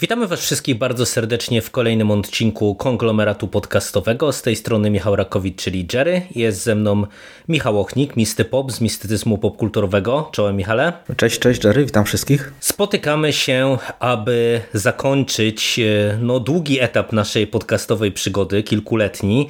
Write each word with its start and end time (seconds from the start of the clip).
Witamy 0.00 0.26
Was 0.26 0.40
wszystkich 0.40 0.78
bardzo 0.78 1.06
serdecznie 1.06 1.62
w 1.62 1.70
kolejnym 1.70 2.10
odcinku 2.10 2.74
konglomeratu 2.74 3.48
podcastowego. 3.48 4.32
Z 4.32 4.42
tej 4.42 4.56
strony 4.56 4.90
Michał 4.90 5.16
Rakowicz, 5.16 5.62
czyli 5.62 5.86
Jerry. 5.92 6.22
Jest 6.34 6.62
ze 6.62 6.74
mną 6.74 7.06
Michał 7.48 7.80
Ochnik, 7.80 8.16
Misty 8.16 8.44
Pop 8.44 8.72
z 8.72 8.80
mistycyzmu 8.80 9.38
popkulturowego. 9.38 10.28
Czołem 10.32 10.56
Michale. 10.56 10.92
Cześć, 11.16 11.38
cześć 11.38 11.64
Jerry, 11.64 11.84
witam 11.84 12.04
wszystkich. 12.04 12.52
Spotykamy 12.60 13.32
się, 13.32 13.78
aby 13.98 14.60
zakończyć 14.74 15.78
e, 15.78 16.18
no, 16.20 16.40
długi 16.40 16.80
etap 16.80 17.12
naszej 17.12 17.46
podcastowej 17.46 18.12
przygody, 18.12 18.62
kilkuletni, 18.62 19.48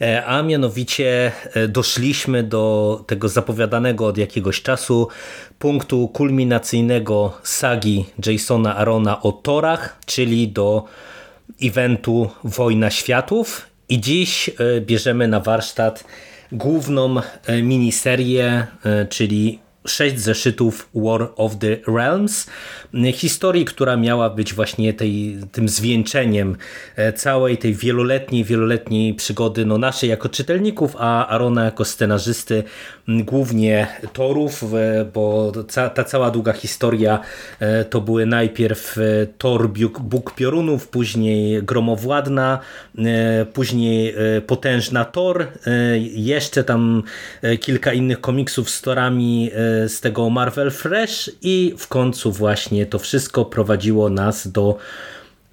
e, 0.00 0.24
a 0.26 0.42
mianowicie 0.42 1.32
e, 1.54 1.68
doszliśmy 1.68 2.42
do 2.42 3.04
tego 3.06 3.28
zapowiadanego 3.28 4.06
od 4.06 4.18
jakiegoś 4.18 4.62
czasu 4.62 5.08
punktu 5.60 6.08
kulminacyjnego 6.08 7.38
sagi 7.42 8.04
Jasona 8.26 8.76
Arona 8.76 9.22
o 9.22 9.32
Torach, 9.32 9.98
czyli 10.06 10.48
do 10.48 10.84
eventu 11.62 12.30
Wojna 12.44 12.90
Światów. 12.90 13.66
I 13.88 14.00
dziś 14.00 14.50
bierzemy 14.80 15.28
na 15.28 15.40
warsztat 15.40 16.04
główną 16.52 17.14
miniserię, 17.62 18.66
czyli 19.10 19.58
sześć 19.86 20.18
zeszytów 20.20 20.88
War 20.94 21.28
of 21.36 21.58
the 21.58 21.76
Realms, 21.86 22.46
historii, 23.12 23.64
która 23.64 23.96
miała 23.96 24.30
być 24.30 24.54
właśnie 24.54 24.94
tej, 24.94 25.36
tym 25.52 25.68
zwieńczeniem 25.68 26.56
e, 26.96 27.12
całej 27.12 27.58
tej 27.58 27.74
wieloletniej, 27.74 28.44
wieloletniej 28.44 29.14
przygody 29.14 29.66
no 29.66 29.78
naszej 29.78 30.10
jako 30.10 30.28
czytelników, 30.28 30.96
a 30.98 31.26
Arona 31.26 31.64
jako 31.64 31.84
scenarzysty 31.84 32.64
głównie 33.08 33.86
torów, 34.12 34.64
bo 35.14 35.52
ta 35.94 36.04
cała 36.04 36.30
długa 36.30 36.52
historia 36.52 37.20
e, 37.60 37.84
to 37.84 38.00
były 38.00 38.26
najpierw 38.26 38.98
e, 38.98 39.26
Tor 39.38 39.70
Bóg 40.00 40.34
Piorunów, 40.34 40.88
później 40.88 41.62
Gromowładna, 41.62 42.58
później 43.52 44.14
Potężna 44.46 45.04
Tor, 45.04 45.46
jeszcze 46.14 46.64
tam 46.64 47.02
kilka 47.60 47.92
innych 47.92 48.20
komiksów 48.20 48.70
z 48.70 48.82
torami 48.82 49.50
z 49.88 50.00
tego 50.00 50.30
Marvel 50.30 50.70
Fresh 50.70 51.30
i 51.42 51.74
w 51.78 51.88
końcu 51.88 52.32
właśnie 52.32 52.86
to 52.86 52.98
wszystko 52.98 53.44
prowadziło 53.44 54.10
nas 54.10 54.48
do 54.48 54.78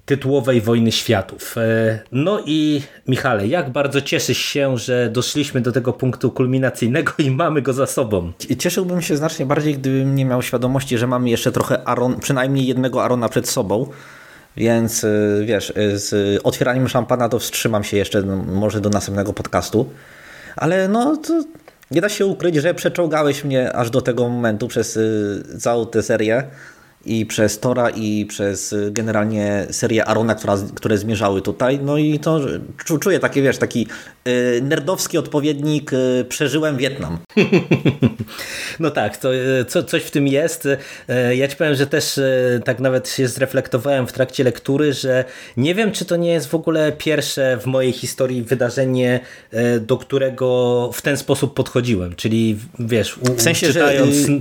tytułowej 0.08 0.60
Wojny 0.60 0.92
Światów. 0.92 1.58
E, 1.58 1.98
no 2.12 2.40
i 2.46 2.82
Michale, 3.08 3.46
jak 3.46 3.70
bardzo 3.70 4.00
cieszysz 4.00 4.38
się, 4.38 4.78
że 4.78 5.10
doszliśmy 5.12 5.60
do 5.60 5.72
tego 5.72 5.92
punktu 5.92 6.30
kulminacyjnego 6.30 7.12
i 7.18 7.30
mamy 7.30 7.62
go 7.62 7.72
za 7.72 7.86
sobą? 7.86 8.32
Cieszyłbym 8.58 9.02
się 9.02 9.16
znacznie 9.16 9.46
bardziej, 9.46 9.74
gdybym 9.74 10.14
nie 10.14 10.24
miał 10.24 10.42
świadomości, 10.42 10.98
że 10.98 11.06
mamy 11.06 11.30
jeszcze 11.30 11.52
trochę 11.52 11.88
Aron, 11.88 12.20
przynajmniej 12.20 12.66
jednego 12.66 13.04
Arona 13.04 13.28
przed 13.28 13.48
sobą. 13.48 13.86
Więc 14.56 15.04
e, 15.04 15.08
wiesz, 15.44 15.72
e, 15.76 15.98
z 15.98 16.40
otwieraniem 16.44 16.88
szampana 16.88 17.28
to 17.28 17.38
wstrzymam 17.38 17.84
się 17.84 17.96
jeszcze 17.96 18.22
no, 18.22 18.36
może 18.36 18.80
do 18.80 18.90
następnego 18.90 19.32
podcastu. 19.32 19.90
Ale 20.56 20.88
no 20.88 21.16
to 21.16 21.44
nie 21.90 22.00
da 22.00 22.08
się 22.08 22.26
ukryć, 22.26 22.56
że 22.56 22.74
przeczołgałeś 22.74 23.44
mnie 23.44 23.72
aż 23.72 23.90
do 23.90 24.00
tego 24.00 24.28
momentu 24.28 24.68
przez 24.68 24.96
y, 24.96 25.42
całą 25.60 25.86
tę 25.86 26.02
serię 26.02 26.44
i 27.06 27.26
przez 27.26 27.60
Tora 27.60 27.90
i 27.90 28.26
przez 28.26 28.72
y, 28.72 28.90
generalnie 28.92 29.66
serię 29.70 30.04
Arona, 30.04 30.34
która, 30.34 30.56
które 30.74 30.98
zmierzały 30.98 31.42
tutaj. 31.42 31.78
No 31.82 31.98
i 31.98 32.18
to 32.18 32.40
czuję 33.00 33.18
takie, 33.18 33.42
wiesz, 33.42 33.58
taki 33.58 33.86
y, 34.28 34.60
nerdowski 34.62 35.18
odpowiednik 35.18 35.92
y, 35.92 36.26
przeżyłem 36.28 36.76
Wietnam. 36.76 37.18
No 38.80 38.90
tak, 38.90 39.16
to 39.16 39.28
co, 39.68 39.82
coś 39.82 40.02
w 40.02 40.10
tym 40.10 40.26
jest. 40.26 40.68
Ja 41.34 41.48
ci 41.48 41.56
powiem, 41.56 41.74
że 41.74 41.86
też 41.86 42.20
tak 42.64 42.80
nawet 42.80 43.08
się 43.08 43.28
zreflektowałem 43.28 44.06
w 44.06 44.12
trakcie 44.12 44.44
lektury, 44.44 44.92
że 44.92 45.24
nie 45.56 45.74
wiem, 45.74 45.92
czy 45.92 46.04
to 46.04 46.16
nie 46.16 46.32
jest 46.32 46.48
w 46.48 46.54
ogóle 46.54 46.92
pierwsze 46.92 47.58
w 47.60 47.66
mojej 47.66 47.92
historii 47.92 48.42
wydarzenie, 48.42 49.20
do 49.80 49.96
którego 49.96 50.90
w 50.92 51.02
ten 51.02 51.16
sposób 51.16 51.54
podchodziłem. 51.54 52.14
Czyli 52.14 52.58
wiesz, 52.78 53.18
w 53.36 53.42
sensie, 53.42 53.66
czytając 53.66 54.16
że, 54.16 54.40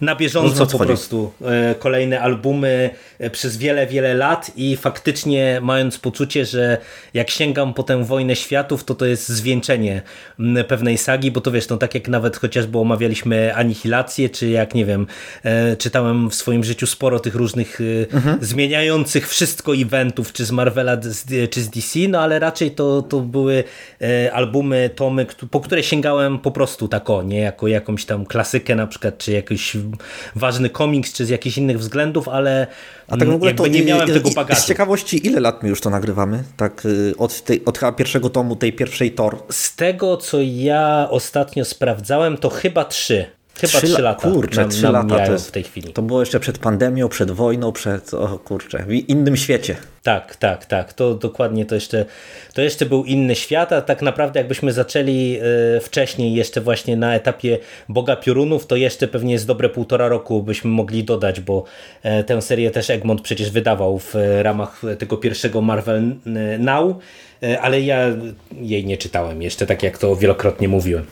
na 0.00 0.16
bieżąco 0.16 0.66
po 0.66 0.78
prostu 0.78 1.32
kolejne 1.78 1.97
kolejne 1.98 2.20
albumy 2.20 2.90
e, 3.18 3.30
przez 3.30 3.56
wiele, 3.56 3.86
wiele 3.86 4.14
lat 4.14 4.50
i 4.56 4.76
faktycznie 4.76 5.58
mając 5.62 5.98
poczucie, 5.98 6.44
że 6.44 6.78
jak 7.14 7.30
sięgam 7.30 7.74
po 7.74 7.82
tę 7.82 8.04
Wojnę 8.04 8.36
Światów, 8.36 8.84
to 8.84 8.94
to 8.94 9.06
jest 9.06 9.28
zwieńczenie 9.28 10.02
pewnej 10.68 10.98
sagi, 10.98 11.30
bo 11.30 11.40
to 11.40 11.50
wiesz, 11.50 11.68
no 11.68 11.76
tak 11.76 11.94
jak 11.94 12.08
nawet 12.08 12.36
chociażby 12.36 12.78
omawialiśmy 12.78 13.54
Anihilację, 13.54 14.30
czy 14.30 14.48
jak 14.48 14.74
nie 14.74 14.84
wiem, 14.84 15.06
e, 15.44 15.76
czytałem 15.76 16.30
w 16.30 16.34
swoim 16.34 16.64
życiu 16.64 16.86
sporo 16.86 17.20
tych 17.20 17.34
różnych 17.34 17.80
e, 17.80 18.14
mhm. 18.14 18.38
zmieniających 18.40 19.28
wszystko 19.28 19.76
eventów, 19.76 20.32
czy 20.32 20.44
z 20.44 20.50
Marvela, 20.50 20.96
czy 21.50 21.62
z 21.62 21.70
DC, 21.70 21.98
no 22.08 22.20
ale 22.20 22.38
raczej 22.38 22.70
to, 22.70 23.02
to 23.02 23.20
były 23.20 23.64
albumy, 24.32 24.90
tomy, 24.94 25.26
po 25.50 25.60
które 25.60 25.82
sięgałem 25.82 26.38
po 26.38 26.50
prostu 26.50 26.88
tak 26.88 27.10
o, 27.10 27.22
nie 27.22 27.40
jako 27.40 27.68
jakąś 27.68 28.04
tam 28.04 28.26
klasykę 28.26 28.74
na 28.74 28.86
przykład, 28.86 29.18
czy 29.18 29.32
jakiś 29.32 29.76
ważny 30.34 30.70
komiks, 30.70 31.12
czy 31.12 31.26
z 31.26 31.28
jakichś 31.28 31.58
innych 31.58 31.78
względów, 31.78 31.87
ale 32.28 32.66
A 33.08 33.16
tak 33.16 33.28
w 33.28 33.34
ogóle 33.34 33.54
to 33.54 33.66
nie 33.66 33.84
miałem 33.84 34.08
tego 34.08 34.30
bagażu. 34.30 34.60
Z 34.60 34.66
ciekawości, 34.66 35.26
ile 35.26 35.40
lat 35.40 35.62
my 35.62 35.68
już 35.68 35.80
to 35.80 35.90
nagrywamy? 35.90 36.44
Tak 36.56 36.84
y, 36.84 37.14
od, 37.18 37.42
tej, 37.42 37.64
od 37.64 37.78
chyba 37.78 37.92
pierwszego 37.92 38.30
tomu, 38.30 38.56
tej 38.56 38.72
pierwszej 38.72 39.12
Tor? 39.12 39.38
Z 39.50 39.76
tego, 39.76 40.16
co 40.16 40.38
ja 40.42 41.08
ostatnio 41.10 41.64
sprawdzałem, 41.64 42.36
to 42.36 42.50
chyba 42.50 42.84
trzy. 42.84 43.37
Chyba 43.60 43.80
trzy, 43.80 44.02
lata. 44.02 44.30
Kurczę, 44.30 44.60
nam, 44.60 44.70
trzy 44.70 44.88
lata 44.88 45.26
to 45.26 45.32
jest, 45.32 45.48
w 45.48 45.50
tej 45.50 45.62
chwili. 45.62 45.92
To 45.92 46.02
było 46.02 46.20
jeszcze 46.20 46.40
przed 46.40 46.58
pandemią, 46.58 47.08
przed 47.08 47.30
wojną, 47.30 47.72
przed, 47.72 48.14
o 48.14 48.38
kurczę, 48.38 48.84
w 48.86 48.92
innym 48.92 49.36
świecie. 49.36 49.76
Tak, 50.02 50.36
tak, 50.36 50.66
tak. 50.66 50.92
To 50.92 51.14
dokładnie 51.14 51.66
to 51.66 51.74
jeszcze, 51.74 52.04
to 52.54 52.62
jeszcze 52.62 52.86
był 52.86 53.04
inny 53.04 53.34
świat, 53.34 53.72
a 53.72 53.82
tak 53.82 54.02
naprawdę 54.02 54.40
jakbyśmy 54.40 54.72
zaczęli 54.72 55.38
e, 55.76 55.80
wcześniej, 55.80 56.34
jeszcze 56.34 56.60
właśnie 56.60 56.96
na 56.96 57.14
etapie 57.14 57.58
Boga 57.88 58.16
Piorunów, 58.16 58.66
to 58.66 58.76
jeszcze 58.76 59.08
pewnie 59.08 59.32
jest 59.32 59.46
dobre 59.46 59.68
półtora 59.68 60.08
roku 60.08 60.42
byśmy 60.42 60.70
mogli 60.70 61.04
dodać, 61.04 61.40
bo 61.40 61.64
e, 62.02 62.24
tę 62.24 62.42
serię 62.42 62.70
też 62.70 62.90
Egmont 62.90 63.20
przecież 63.20 63.50
wydawał 63.50 63.98
w 63.98 64.14
ramach 64.42 64.82
tego 64.98 65.16
pierwszego 65.16 65.60
Marvel 65.60 66.16
Now 66.58 66.96
E, 66.96 67.00
ale 67.60 67.80
ja 67.80 67.98
jej 68.52 68.84
nie 68.84 68.96
czytałem 68.96 69.42
jeszcze, 69.42 69.66
tak 69.66 69.82
jak 69.82 69.98
to 69.98 70.16
wielokrotnie 70.16 70.68
mówiłem. 70.68 71.06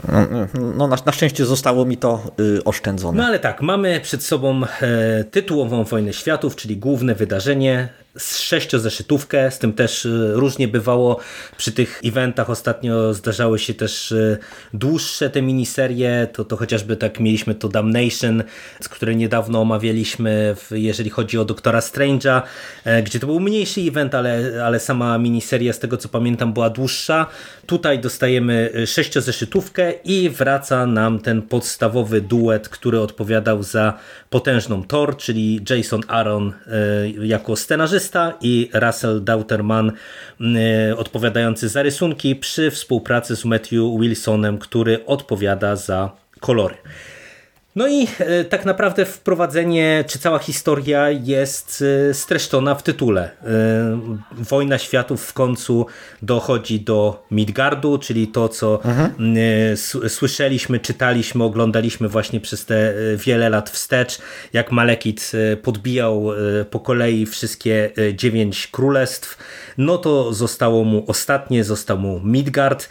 No 0.76 0.87
na, 0.87 0.97
na 1.06 1.12
szczęście 1.12 1.47
zostało 1.47 1.84
mi 1.84 1.97
to 1.97 2.22
y, 2.41 2.64
oszczędzone. 2.64 3.19
No 3.19 3.25
ale 3.25 3.38
tak, 3.38 3.62
mamy 3.62 4.00
przed 4.00 4.22
sobą 4.22 4.62
e, 4.65 5.25
tytułową 5.25 5.84
Wojnę 5.84 6.12
Światów, 6.12 6.56
czyli 6.56 6.76
główne 6.76 7.15
wydarzenie, 7.15 7.88
sześciozeszytówkę, 8.19 9.50
z 9.50 9.59
tym 9.59 9.72
też 9.72 10.04
y, 10.04 10.32
różnie 10.34 10.69
bywało 10.69 11.21
przy 11.56 11.72
tych 11.72 12.00
eventach. 12.04 12.50
Ostatnio 12.50 13.15
zdarzały 13.15 13.59
się 13.59 13.75
też 13.75 14.12
y, 14.12 14.38
dłuższe 14.75 15.31
te 15.31 15.43
miniserie, 15.43 16.28
to, 16.32 16.44
to 16.44 16.56
chociażby 16.56 16.97
tak 16.97 17.21
mieliśmy 17.21 17.54
to 17.54 17.69
Damnation, 17.69 18.43
z 18.81 18.88
której 18.88 19.16
niedawno 19.16 19.60
omawialiśmy, 19.60 20.56
jeżeli 20.71 21.10
chodzi 21.10 21.38
o 21.38 21.44
Doktora 21.44 21.81
Strange'a, 21.81 22.43
e, 22.84 23.03
gdzie 23.03 23.21
to 23.21 23.27
był 23.27 23.41
mniejszy 23.41 23.81
event, 23.81 24.15
ale, 24.15 24.65
ale 24.65 24.81
sama 24.81 25.19
miniseria 25.19 25.72
z 25.72 25.78
tego 25.78 25.97
co 25.97 26.09
pamiętam 26.09 26.53
była 26.53 26.71
dłuższa. 26.71 27.27
Tutaj 27.66 27.98
dostajemy 27.98 28.71
y, 28.77 28.87
sześciozeszytówkę 28.87 29.93
i 30.04 30.31
wraca 30.31 30.87
nam 30.87 31.19
ten 31.19 31.43
podstawowy 31.43 32.21
duet, 32.21 32.68
który 32.68 33.01
odpowiadał 33.01 33.63
za 33.63 33.98
potężną 34.30 34.83
Thor, 34.84 35.16
czyli 35.16 35.60
Jason 35.71 36.01
Aaron 36.09 36.53
jako 37.22 37.57
scenarzysta 37.57 38.05
i 38.41 38.70
Russell 38.72 39.24
Dauterman 39.24 39.92
y, 40.91 40.97
odpowiadający 40.97 41.68
za 41.68 41.82
rysunki 41.82 42.36
przy 42.36 42.70
współpracy 42.70 43.36
z 43.36 43.44
Matthew 43.44 44.00
Wilsonem, 44.00 44.58
który 44.58 45.06
odpowiada 45.06 45.76
za 45.76 46.10
kolory. 46.41 46.74
No 47.77 47.89
i 47.89 48.07
e, 48.19 48.45
tak 48.45 48.65
naprawdę 48.65 49.05
wprowadzenie, 49.05 50.05
czy 50.07 50.19
cała 50.19 50.39
historia 50.39 51.11
jest 51.11 51.84
e, 52.11 52.15
streszczona 52.15 52.75
w 52.75 52.83
tytule. 52.83 53.23
E, 53.23 54.01
Wojna 54.33 54.78
Światów 54.78 55.25
w 55.25 55.33
końcu 55.33 55.87
dochodzi 56.23 56.81
do 56.81 57.27
Midgardu, 57.31 57.99
czyli 57.99 58.28
to, 58.28 58.49
co 58.49 58.84
mhm. 58.84 59.11
słyszeliśmy, 60.09 60.81
czytaliśmy, 60.81 61.45
oglądaliśmy 61.45 62.09
właśnie 62.09 62.41
przez 62.41 62.65
te 62.65 62.95
wiele 63.17 63.51
lat 63.51 63.71
wstecz, 63.71 64.19
jak 64.53 64.73
Malekit 64.73 65.33
podbijał 65.63 66.27
po 66.71 66.81
kolei 66.81 67.27
wszystkie 67.27 67.91
dziewięć 68.15 68.67
królestw, 68.67 69.39
no 69.78 69.99
to 69.99 70.33
zostało 70.33 70.84
mu 70.84 71.05
ostatnie, 71.07 71.65
został 71.65 71.99
mu 71.99 72.21
Midgard. 72.21 72.89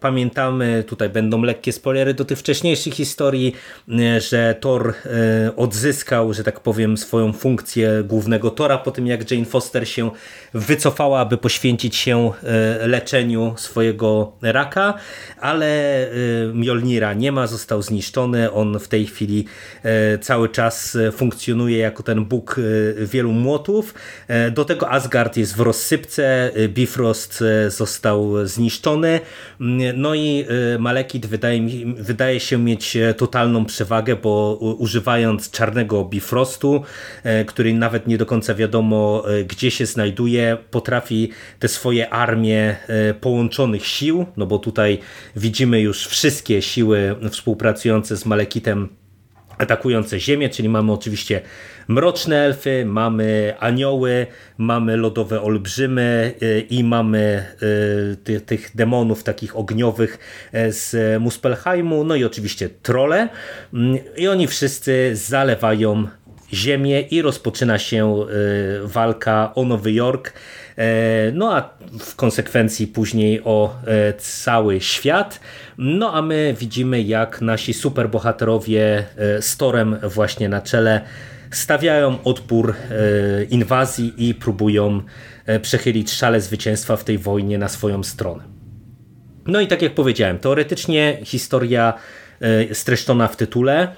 Pamiętamy, 0.00 0.84
tutaj 0.86 1.08
będą 1.08 1.42
lekkie 1.42 1.72
spoilery 1.72 2.14
do 2.14 2.24
tych 2.24 2.38
wcześniejszych 2.38 2.94
historii, 2.94 3.54
że 4.18 4.54
Thor 4.60 4.94
e, 5.04 5.56
odzyskał, 5.56 6.34
że 6.34 6.44
tak 6.44 6.60
powiem, 6.60 6.96
swoją 6.96 7.32
funkcję 7.32 8.02
głównego 8.04 8.50
Tora 8.50 8.78
po 8.78 8.90
tym, 8.90 9.06
jak 9.06 9.30
Jane 9.30 9.44
Foster 9.44 9.88
się 9.88 10.10
wycofała, 10.54 11.20
aby 11.20 11.36
poświęcić 11.36 11.96
się 11.96 12.30
e, 12.42 12.86
leczeniu 12.86 13.54
swojego 13.56 14.32
raka, 14.42 14.94
ale 15.40 15.92
Mjolnira 16.54 17.14
nie 17.14 17.32
ma, 17.32 17.46
został 17.46 17.82
zniszczony. 17.82 18.52
On 18.52 18.78
w 18.78 18.88
tej 18.88 19.06
chwili 19.06 19.44
cały 20.20 20.48
czas 20.48 20.98
funkcjonuje 21.12 21.78
jako 21.78 22.02
ten 22.02 22.24
Bóg 22.24 22.56
wielu 22.96 23.32
młotów. 23.32 23.94
Do 24.52 24.64
tego 24.64 24.90
Asgard 24.90 25.36
jest 25.36 25.56
w 25.56 25.60
rozsypce, 25.60 26.50
Bifrost 26.68 27.44
został 27.68 28.46
zniszczony, 28.46 29.20
no 29.94 30.14
i 30.14 30.46
Malekith 30.78 31.28
wydaje, 31.28 31.60
wydaje 31.96 32.40
się 32.40 32.58
mieć 32.58 32.98
totalną 33.16 33.64
przewagę, 33.72 34.16
bo 34.16 34.54
używając 34.78 35.50
czarnego 35.50 36.04
Bifrostu, 36.04 36.82
e, 37.22 37.44
który 37.44 37.74
nawet 37.74 38.06
nie 38.06 38.18
do 38.18 38.26
końca 38.26 38.54
wiadomo 38.54 39.24
e, 39.28 39.44
gdzie 39.44 39.70
się 39.70 39.86
znajduje, 39.86 40.58
potrafi 40.70 41.30
te 41.58 41.68
swoje 41.68 42.10
armie 42.10 42.76
e, 42.88 43.14
połączonych 43.14 43.86
sił, 43.86 44.26
no 44.36 44.46
bo 44.46 44.58
tutaj 44.58 44.98
widzimy 45.36 45.80
już 45.80 46.06
wszystkie 46.06 46.62
siły 46.62 47.16
współpracujące 47.30 48.16
z 48.16 48.26
Malekitem 48.26 49.01
atakujące 49.62 50.20
Ziemię, 50.20 50.48
czyli 50.48 50.68
mamy 50.68 50.92
oczywiście 50.92 51.40
mroczne 51.88 52.44
elfy, 52.44 52.84
mamy 52.86 53.54
anioły, 53.58 54.26
mamy 54.58 54.96
lodowe 54.96 55.42
olbrzymy 55.42 56.34
y, 56.42 56.66
i 56.70 56.84
mamy 56.84 57.46
y, 58.12 58.16
ty, 58.16 58.40
tych 58.40 58.76
demonów 58.76 59.22
takich 59.22 59.56
ogniowych 59.56 60.18
e, 60.52 60.72
z 60.72 61.20
Muspelheimu, 61.22 62.04
no 62.04 62.14
i 62.14 62.24
oczywiście 62.24 62.68
trole. 62.82 63.28
Mm, 63.74 63.98
i 64.16 64.28
oni 64.28 64.46
wszyscy 64.46 65.10
zalewają 65.14 66.08
ziemię 66.52 67.00
i 67.00 67.22
rozpoczyna 67.22 67.78
się 67.78 68.16
y, 68.84 68.88
walka 68.88 69.52
o 69.54 69.64
Nowy 69.64 69.92
Jork, 69.92 70.32
no 71.32 71.56
a 71.56 71.70
w 72.00 72.16
konsekwencji 72.16 72.86
później 72.86 73.40
o 73.44 73.76
e, 73.86 74.12
cały 74.12 74.80
świat. 74.80 75.40
No 75.78 76.14
a 76.14 76.22
my 76.22 76.54
widzimy 76.58 77.02
jak 77.02 77.40
nasi 77.40 77.74
superbohaterowie 77.74 79.04
z 79.40 79.56
Torem 79.56 79.96
właśnie 80.02 80.48
na 80.48 80.60
czele 80.60 81.00
stawiają 81.52 82.22
odpór 82.24 82.74
e, 82.90 83.44
inwazji 83.44 84.14
i 84.28 84.34
próbują 84.34 85.02
e, 85.46 85.60
przechylić 85.60 86.12
szale 86.12 86.40
zwycięstwa 86.40 86.96
w 86.96 87.04
tej 87.04 87.18
wojnie 87.18 87.58
na 87.58 87.68
swoją 87.68 88.02
stronę. 88.02 88.44
No 89.46 89.60
i 89.60 89.66
tak 89.66 89.82
jak 89.82 89.94
powiedziałem, 89.94 90.38
teoretycznie 90.38 91.18
historia 91.24 91.94
e, 92.40 92.74
streszczona 92.74 93.28
w 93.28 93.36
tytule. 93.36 93.88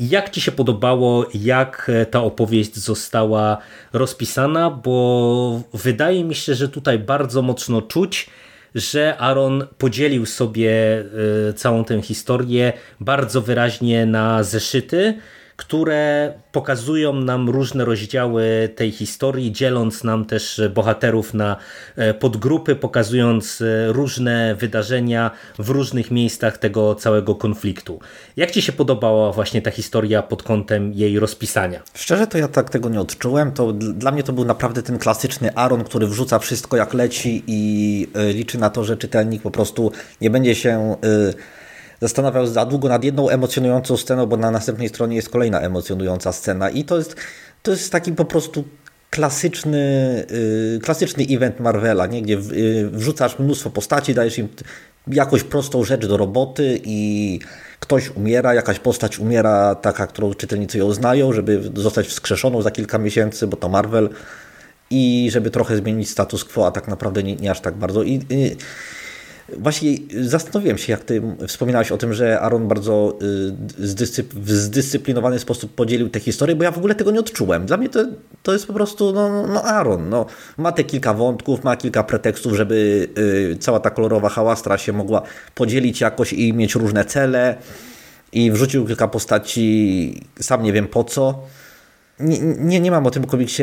Jak 0.00 0.30
Ci 0.30 0.40
się 0.40 0.52
podobało, 0.52 1.26
jak 1.34 1.90
ta 2.10 2.22
opowieść 2.22 2.76
została 2.76 3.58
rozpisana? 3.92 4.70
Bo 4.70 5.62
wydaje 5.74 6.24
mi 6.24 6.34
się, 6.34 6.54
że 6.54 6.68
tutaj 6.68 6.98
bardzo 6.98 7.42
mocno 7.42 7.82
czuć, 7.82 8.30
że 8.74 9.16
Aaron 9.18 9.66
podzielił 9.78 10.26
sobie 10.26 10.72
całą 11.56 11.84
tę 11.84 12.02
historię 12.02 12.72
bardzo 13.00 13.40
wyraźnie 13.40 14.06
na 14.06 14.42
zeszyty 14.42 15.18
które 15.60 16.32
pokazują 16.52 17.12
nam 17.12 17.48
różne 17.48 17.84
rozdziały 17.84 18.68
tej 18.76 18.90
historii, 18.90 19.52
dzieląc 19.52 20.04
nam 20.04 20.24
też 20.24 20.60
bohaterów 20.74 21.34
na 21.34 21.56
e, 21.96 22.14
podgrupy, 22.14 22.76
pokazując 22.76 23.60
e, 23.60 23.92
różne 23.92 24.54
wydarzenia 24.54 25.30
w 25.58 25.70
różnych 25.70 26.10
miejscach 26.10 26.58
tego 26.58 26.94
całego 26.94 27.34
konfliktu. 27.34 28.00
Jak 28.36 28.50
Ci 28.50 28.62
się 28.62 28.72
podobała 28.72 29.32
właśnie 29.32 29.62
ta 29.62 29.70
historia 29.70 30.22
pod 30.22 30.42
kątem 30.42 30.92
jej 30.92 31.18
rozpisania? 31.18 31.82
Szczerze 31.94 32.26
to 32.26 32.38
ja 32.38 32.48
tak 32.48 32.70
tego 32.70 32.88
nie 32.88 33.00
odczułem. 33.00 33.52
To 33.52 33.72
dla 33.72 34.12
mnie 34.12 34.22
to 34.22 34.32
był 34.32 34.44
naprawdę 34.44 34.82
ten 34.82 34.98
klasyczny 34.98 35.54
Aaron, 35.54 35.84
który 35.84 36.06
wrzuca 36.06 36.38
wszystko 36.38 36.76
jak 36.76 36.94
leci 36.94 37.42
i 37.46 38.06
e, 38.14 38.32
liczy 38.32 38.58
na 38.58 38.70
to, 38.70 38.84
że 38.84 38.96
czytelnik 38.96 39.42
po 39.42 39.50
prostu 39.50 39.92
nie 40.20 40.30
będzie 40.30 40.54
się 40.54 40.96
zastanawiał 42.00 42.46
za 42.46 42.66
długo 42.66 42.88
nad 42.88 43.04
jedną 43.04 43.28
emocjonującą 43.28 43.96
sceną, 43.96 44.26
bo 44.26 44.36
na 44.36 44.50
następnej 44.50 44.88
stronie 44.88 45.16
jest 45.16 45.28
kolejna 45.28 45.60
emocjonująca 45.60 46.32
scena 46.32 46.70
i 46.70 46.84
to 46.84 46.98
jest, 46.98 47.16
to 47.62 47.70
jest 47.70 47.92
taki 47.92 48.12
po 48.12 48.24
prostu 48.24 48.64
klasyczny, 49.10 49.78
yy, 50.72 50.80
klasyczny 50.82 51.24
event 51.30 51.60
Marvela, 51.60 52.06
nie? 52.06 52.22
gdzie 52.22 52.34
yy, 52.34 52.90
wrzucasz 52.90 53.38
mnóstwo 53.38 53.70
postaci, 53.70 54.14
dajesz 54.14 54.38
im 54.38 54.48
jakąś 55.06 55.42
prostą 55.42 55.84
rzecz 55.84 56.06
do 56.06 56.16
roboty 56.16 56.80
i 56.84 57.40
ktoś 57.80 58.10
umiera, 58.10 58.54
jakaś 58.54 58.78
postać 58.78 59.18
umiera, 59.18 59.74
taka, 59.74 60.06
którą 60.06 60.34
czytelnicy 60.34 60.78
ją 60.78 60.92
znają, 60.92 61.32
żeby 61.32 61.70
zostać 61.74 62.06
wskrzeszoną 62.06 62.62
za 62.62 62.70
kilka 62.70 62.98
miesięcy, 62.98 63.46
bo 63.46 63.56
to 63.56 63.68
Marvel 63.68 64.08
i 64.90 65.28
żeby 65.32 65.50
trochę 65.50 65.76
zmienić 65.76 66.10
status 66.10 66.44
quo, 66.44 66.66
a 66.66 66.70
tak 66.70 66.88
naprawdę 66.88 67.22
nie, 67.22 67.36
nie 67.36 67.50
aż 67.50 67.60
tak 67.60 67.74
bardzo. 67.74 68.02
I, 68.02 68.20
i 68.30 68.56
Właśnie 69.58 69.96
zastanowiłem 70.20 70.78
się, 70.78 70.92
jak 70.92 71.04
ty 71.04 71.22
wspominałeś 71.46 71.92
o 71.92 71.96
tym, 71.96 72.14
że 72.14 72.40
Aaron 72.40 72.68
bardzo 72.68 73.18
y, 73.22 74.26
w 74.34 74.50
zdyscyplinowany 74.50 75.38
sposób 75.38 75.74
podzielił 75.74 76.08
tę 76.08 76.20
historię, 76.20 76.56
bo 76.56 76.64
ja 76.64 76.70
w 76.70 76.78
ogóle 76.78 76.94
tego 76.94 77.10
nie 77.10 77.20
odczułem. 77.20 77.66
Dla 77.66 77.76
mnie 77.76 77.88
to, 77.88 78.04
to 78.42 78.52
jest 78.52 78.66
po 78.66 78.72
prostu 78.72 79.12
no, 79.12 79.46
no 79.46 79.64
Aaron. 79.64 80.08
No, 80.08 80.26
ma 80.58 80.72
te 80.72 80.84
kilka 80.84 81.14
wątków, 81.14 81.64
ma 81.64 81.76
kilka 81.76 82.02
pretekstów, 82.02 82.54
żeby 82.54 83.08
y, 83.52 83.56
cała 83.60 83.80
ta 83.80 83.90
kolorowa 83.90 84.28
hałastra 84.28 84.78
się 84.78 84.92
mogła 84.92 85.22
podzielić 85.54 86.00
jakoś 86.00 86.32
i 86.32 86.52
mieć 86.52 86.74
różne 86.74 87.04
cele 87.04 87.56
i 88.32 88.50
wrzucił 88.50 88.86
kilka 88.86 89.08
postaci, 89.08 90.22
sam 90.40 90.62
nie 90.62 90.72
wiem 90.72 90.88
po 90.88 91.04
co 91.04 91.42
nie, 92.20 92.38
nie, 92.40 92.80
nie 92.80 92.90
mam 92.90 93.06
o 93.06 93.10
tym 93.10 93.24
komiksie 93.26 93.62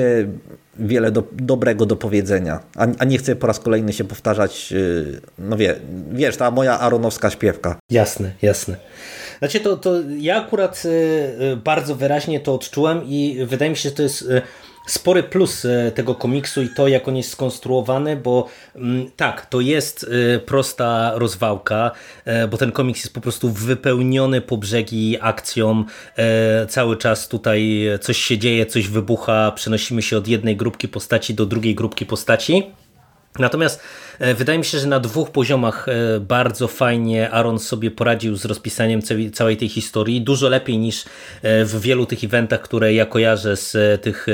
wiele 0.80 1.12
do, 1.12 1.24
dobrego 1.32 1.86
do 1.86 1.96
powiedzenia, 1.96 2.60
a, 2.76 2.88
a, 3.00 3.06
nie 3.06 3.18
chcę 3.18 3.36
po 3.36 3.48
raz 3.48 3.60
kolejny 3.60 3.94
się 3.94 4.04
powtarzać, 4.04 4.72
yy, 4.72 5.22
no 5.40 5.58
wie, 5.58 5.76
wiesz, 6.12 6.38
ta 6.38 6.52
moja 6.52 6.80
aronowska 6.80 7.30
śpiewka. 7.30 7.80
Jasne, 7.90 8.32
jasne. 8.42 8.76
Znaczy 9.40 9.60
to, 9.60 9.78
to 9.78 9.94
ja 10.18 10.38
akurat 10.38 10.84
yy, 11.40 11.58
bardzo 11.58 11.96
wyraźnie 11.96 12.40
to 12.40 12.54
odczułem 12.54 13.02
i 13.06 13.38
wydaje 13.46 13.72
mi 13.72 13.78
się, 13.78 13.90
że 13.90 13.96
to 13.96 14.04
jest... 14.04 14.28
Spory 14.88 15.24
plus 15.24 15.66
e, 15.66 15.92
tego 15.92 16.16
komiksu 16.16 16.62
i 16.62 16.70
to, 16.70 16.88
jak 16.88 17.08
on 17.08 17.18
jest 17.18 17.32
skonstruowany, 17.32 18.16
bo 18.16 18.48
mm, 18.76 19.12
tak, 19.16 19.46
to 19.46 19.62
jest 19.62 20.06
e, 20.36 20.40
prosta 20.40 21.12
rozwałka, 21.16 21.92
e, 22.26 22.48
bo 22.48 22.58
ten 22.58 22.72
komiks 22.72 23.00
jest 23.00 23.14
po 23.14 23.22
prostu 23.22 23.50
wypełniony 23.50 24.42
po 24.42 24.58
brzegi 24.58 25.18
akcją. 25.22 25.84
Cały 26.70 26.98
czas 26.98 27.28
tutaj 27.28 27.86
coś 28.02 28.18
się 28.18 28.38
dzieje, 28.38 28.66
coś 28.66 28.88
wybucha, 28.88 29.52
przenosimy 29.52 30.02
się 30.02 30.18
od 30.18 30.28
jednej 30.28 30.58
grupki 30.58 30.88
postaci 30.88 31.34
do 31.34 31.46
drugiej 31.46 31.76
grupki 31.76 32.06
postaci. 32.06 32.64
Natomiast 33.40 33.82
wydaje 34.20 34.60
mi 34.60 34.66
się, 34.66 34.80
że 34.80 34.88
na 34.88 35.00
dwóch 35.00 35.32
poziomach 35.32 35.88
e, 35.90 36.20
bardzo 36.20 36.68
fajnie 36.68 37.32
Aaron 37.32 37.60
sobie 37.60 37.92
poradził 37.92 38.36
z 38.36 38.46
rozpisaniem 38.46 39.02
całej 39.34 39.58
tej 39.58 39.70
historii. 39.70 40.22
Dużo 40.22 40.50
lepiej 40.50 40.78
niż 40.78 41.06
e, 41.06 41.66
w 41.66 41.82
wielu 41.82 42.06
tych 42.06 42.24
eventach, 42.24 42.62
które 42.62 42.94
ja 42.94 43.06
kojarzę 43.06 43.56
z 43.56 44.02
tych 44.02 44.28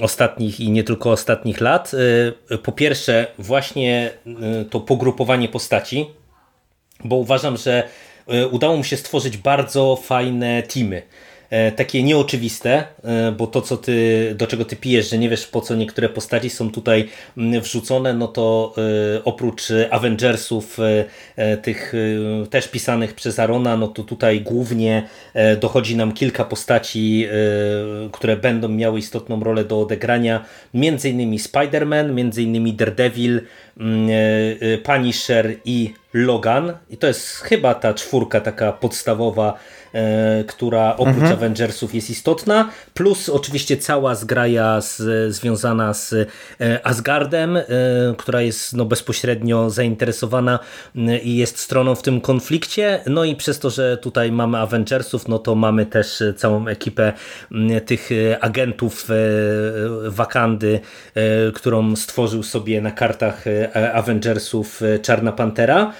ostatnich 0.00 0.60
i 0.60 0.70
nie 0.70 0.84
tylko 0.84 1.10
ostatnich 1.10 1.60
lat. 1.60 1.92
Po 2.62 2.72
pierwsze, 2.72 3.26
właśnie 3.38 4.10
to 4.70 4.80
pogrupowanie 4.80 5.48
postaci, 5.48 6.06
bo 7.04 7.16
uważam, 7.16 7.56
że 7.56 7.88
udało 8.50 8.76
mu 8.76 8.84
się 8.84 8.96
stworzyć 8.96 9.36
bardzo 9.36 9.96
fajne 9.96 10.62
teamy 10.62 11.02
E, 11.02 11.25
takie 11.76 12.02
nieoczywiste, 12.02 12.84
e, 13.04 13.32
bo 13.32 13.46
to, 13.46 13.62
co 13.62 13.76
ty, 13.76 14.34
do 14.38 14.46
czego 14.46 14.64
ty 14.64 14.76
pijesz, 14.76 15.10
że 15.10 15.18
nie 15.18 15.28
wiesz 15.28 15.46
po 15.46 15.60
co 15.60 15.74
niektóre 15.74 16.08
postaci 16.08 16.50
są 16.50 16.70
tutaj 16.70 17.08
mm, 17.36 17.60
wrzucone, 17.60 18.14
no 18.14 18.28
to 18.28 18.74
e, 19.16 19.24
oprócz 19.24 19.62
Avengersów, 19.90 20.78
tych 21.62 21.92
też 22.50 22.68
pisanych 22.68 23.14
przez 23.14 23.38
Arona, 23.38 23.76
no 23.76 23.88
to 23.88 24.02
tutaj 24.02 24.40
głównie 24.40 25.08
dochodzi 25.60 25.96
nam 25.96 26.12
kilka 26.12 26.44
postaci, 26.44 27.26
które 28.12 28.36
będą 28.36 28.68
miały 28.68 28.98
istotną 28.98 29.44
rolę 29.44 29.64
do 29.64 29.80
odegrania, 29.80 30.44
między 30.74 31.10
innymi 31.10 31.38
Spider-Man, 31.38 32.12
między 32.12 32.42
innymi 32.42 32.72
Daredevil, 32.72 33.40
mm, 33.80 34.08
Punisher 34.82 35.56
i 35.64 35.94
Logan. 36.14 36.72
I 36.90 36.96
to 36.96 37.06
jest 37.06 37.36
chyba 37.36 37.74
ta 37.74 37.94
czwórka 37.94 38.40
taka 38.40 38.72
podstawowa 38.72 39.54
E, 39.54 39.75
która 40.46 40.96
oprócz 40.96 41.16
mhm. 41.16 41.32
Avengersów 41.32 41.94
jest 41.94 42.10
istotna, 42.10 42.70
plus 42.94 43.28
oczywiście 43.28 43.76
cała 43.76 44.14
zgraja 44.14 44.80
z, 44.80 45.02
związana 45.34 45.94
z 45.94 46.12
e, 46.12 46.26
Asgardem, 46.86 47.56
e, 47.56 47.64
która 48.18 48.40
jest 48.42 48.72
no, 48.72 48.84
bezpośrednio 48.84 49.70
zainteresowana 49.70 50.58
i 51.22 51.36
jest 51.36 51.58
stroną 51.58 51.94
w 51.94 52.02
tym 52.02 52.20
konflikcie, 52.20 53.00
no 53.06 53.24
i 53.24 53.36
przez 53.36 53.58
to, 53.58 53.70
że 53.70 53.96
tutaj 53.96 54.32
mamy 54.32 54.58
Avengersów, 54.58 55.28
no 55.28 55.38
to 55.38 55.54
mamy 55.54 55.86
też 55.86 56.22
całą 56.36 56.66
ekipę 56.66 57.12
tych 57.86 58.10
agentów 58.40 59.08
Wakandy, 60.06 60.80
którą 61.54 61.96
stworzył 61.96 62.42
sobie 62.42 62.80
na 62.80 62.90
kartach 62.90 63.44
Avengersów 63.92 64.80
Czarna 65.02 65.32
Pantera 65.32 65.92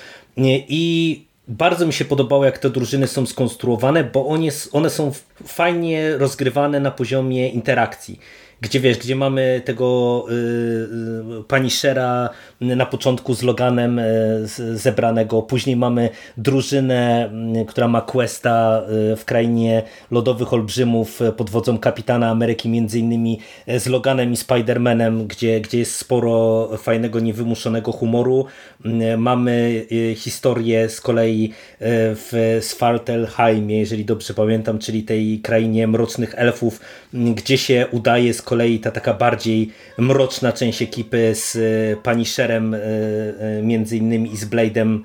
i 0.69 1.26
bardzo 1.49 1.87
mi 1.87 1.93
się 1.93 2.05
podobało, 2.05 2.45
jak 2.45 2.59
te 2.59 2.71
drużyny 2.71 3.07
są 3.07 3.27
skonstruowane, 3.27 4.05
bo 4.05 4.27
one, 4.27 4.49
one 4.73 4.91
są 4.91 5.13
fajnie 5.47 6.17
rozgrywane 6.17 6.81
na 6.81 6.91
poziomie 6.91 7.49
interakcji 7.49 8.21
gdzie 8.61 8.81
wiesz, 8.81 8.99
gdzie 8.99 9.17
mamy 9.17 9.63
tego 9.65 10.25
y, 10.31 10.33
y, 10.33 11.45
pani 11.49 11.71
Shera 11.71 12.31
na 12.61 12.87
początku 12.87 13.35
z 13.35 13.43
Loganem 13.43 13.99
y, 13.99 14.47
zebranego, 14.75 15.43
później 15.43 15.77
mamy 15.77 16.11
drużynę, 16.37 17.31
y, 17.63 17.65
która 17.65 17.89
ma 17.89 18.01
questa 18.01 18.83
y, 19.13 19.17
w 19.17 19.25
krainie 19.25 19.83
lodowych 20.11 20.53
olbrzymów 20.53 21.21
pod 21.37 21.51
wodzą 21.51 21.79
kapitana 21.79 22.31
Ameryki, 22.31 22.69
między 22.69 22.99
innymi 22.99 23.41
z 23.79 23.87
Loganem 23.87 24.33
i 24.33 24.37
Spider-Manem, 24.37 25.27
gdzie, 25.27 25.61
gdzie 25.61 25.79
jest 25.79 25.97
sporo 25.97 26.69
fajnego, 26.79 27.21
niewymuszonego 27.21 27.93
humoru. 27.93 28.47
Y, 28.87 29.17
mamy 29.17 29.87
historię 30.17 30.89
z 30.89 31.01
kolei 31.01 31.53
w 31.81 32.59
Svartalheimie, 32.61 33.79
jeżeli 33.79 34.05
dobrze 34.05 34.35
pamiętam, 34.35 34.79
czyli 34.79 35.03
tej 35.03 35.41
krainie 35.41 35.87
mrocznych 35.87 36.35
elfów, 36.37 36.81
gdzie 37.13 37.59
się 37.59 37.87
udaje 37.91 38.35
z 38.35 38.43
kolei 38.47 38.79
ta 38.79 38.91
taka 38.91 39.15
bardziej 39.15 39.73
mroczna 39.99 40.53
część 40.53 40.83
ekipy 40.83 41.35
z 41.35 41.57
e, 41.57 41.61
Punisherem 42.03 42.75
e, 42.75 42.79
e, 42.79 43.63
między 43.63 43.97
innymi 43.97 44.33
i 44.33 44.37
z 44.37 44.45
Blade'em 44.45 45.01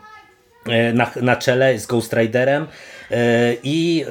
na, 0.93 1.11
na 1.21 1.35
czele, 1.35 1.79
z 1.79 1.85
Ghost 1.85 2.13
Riderem. 2.13 2.67
I 3.63 4.05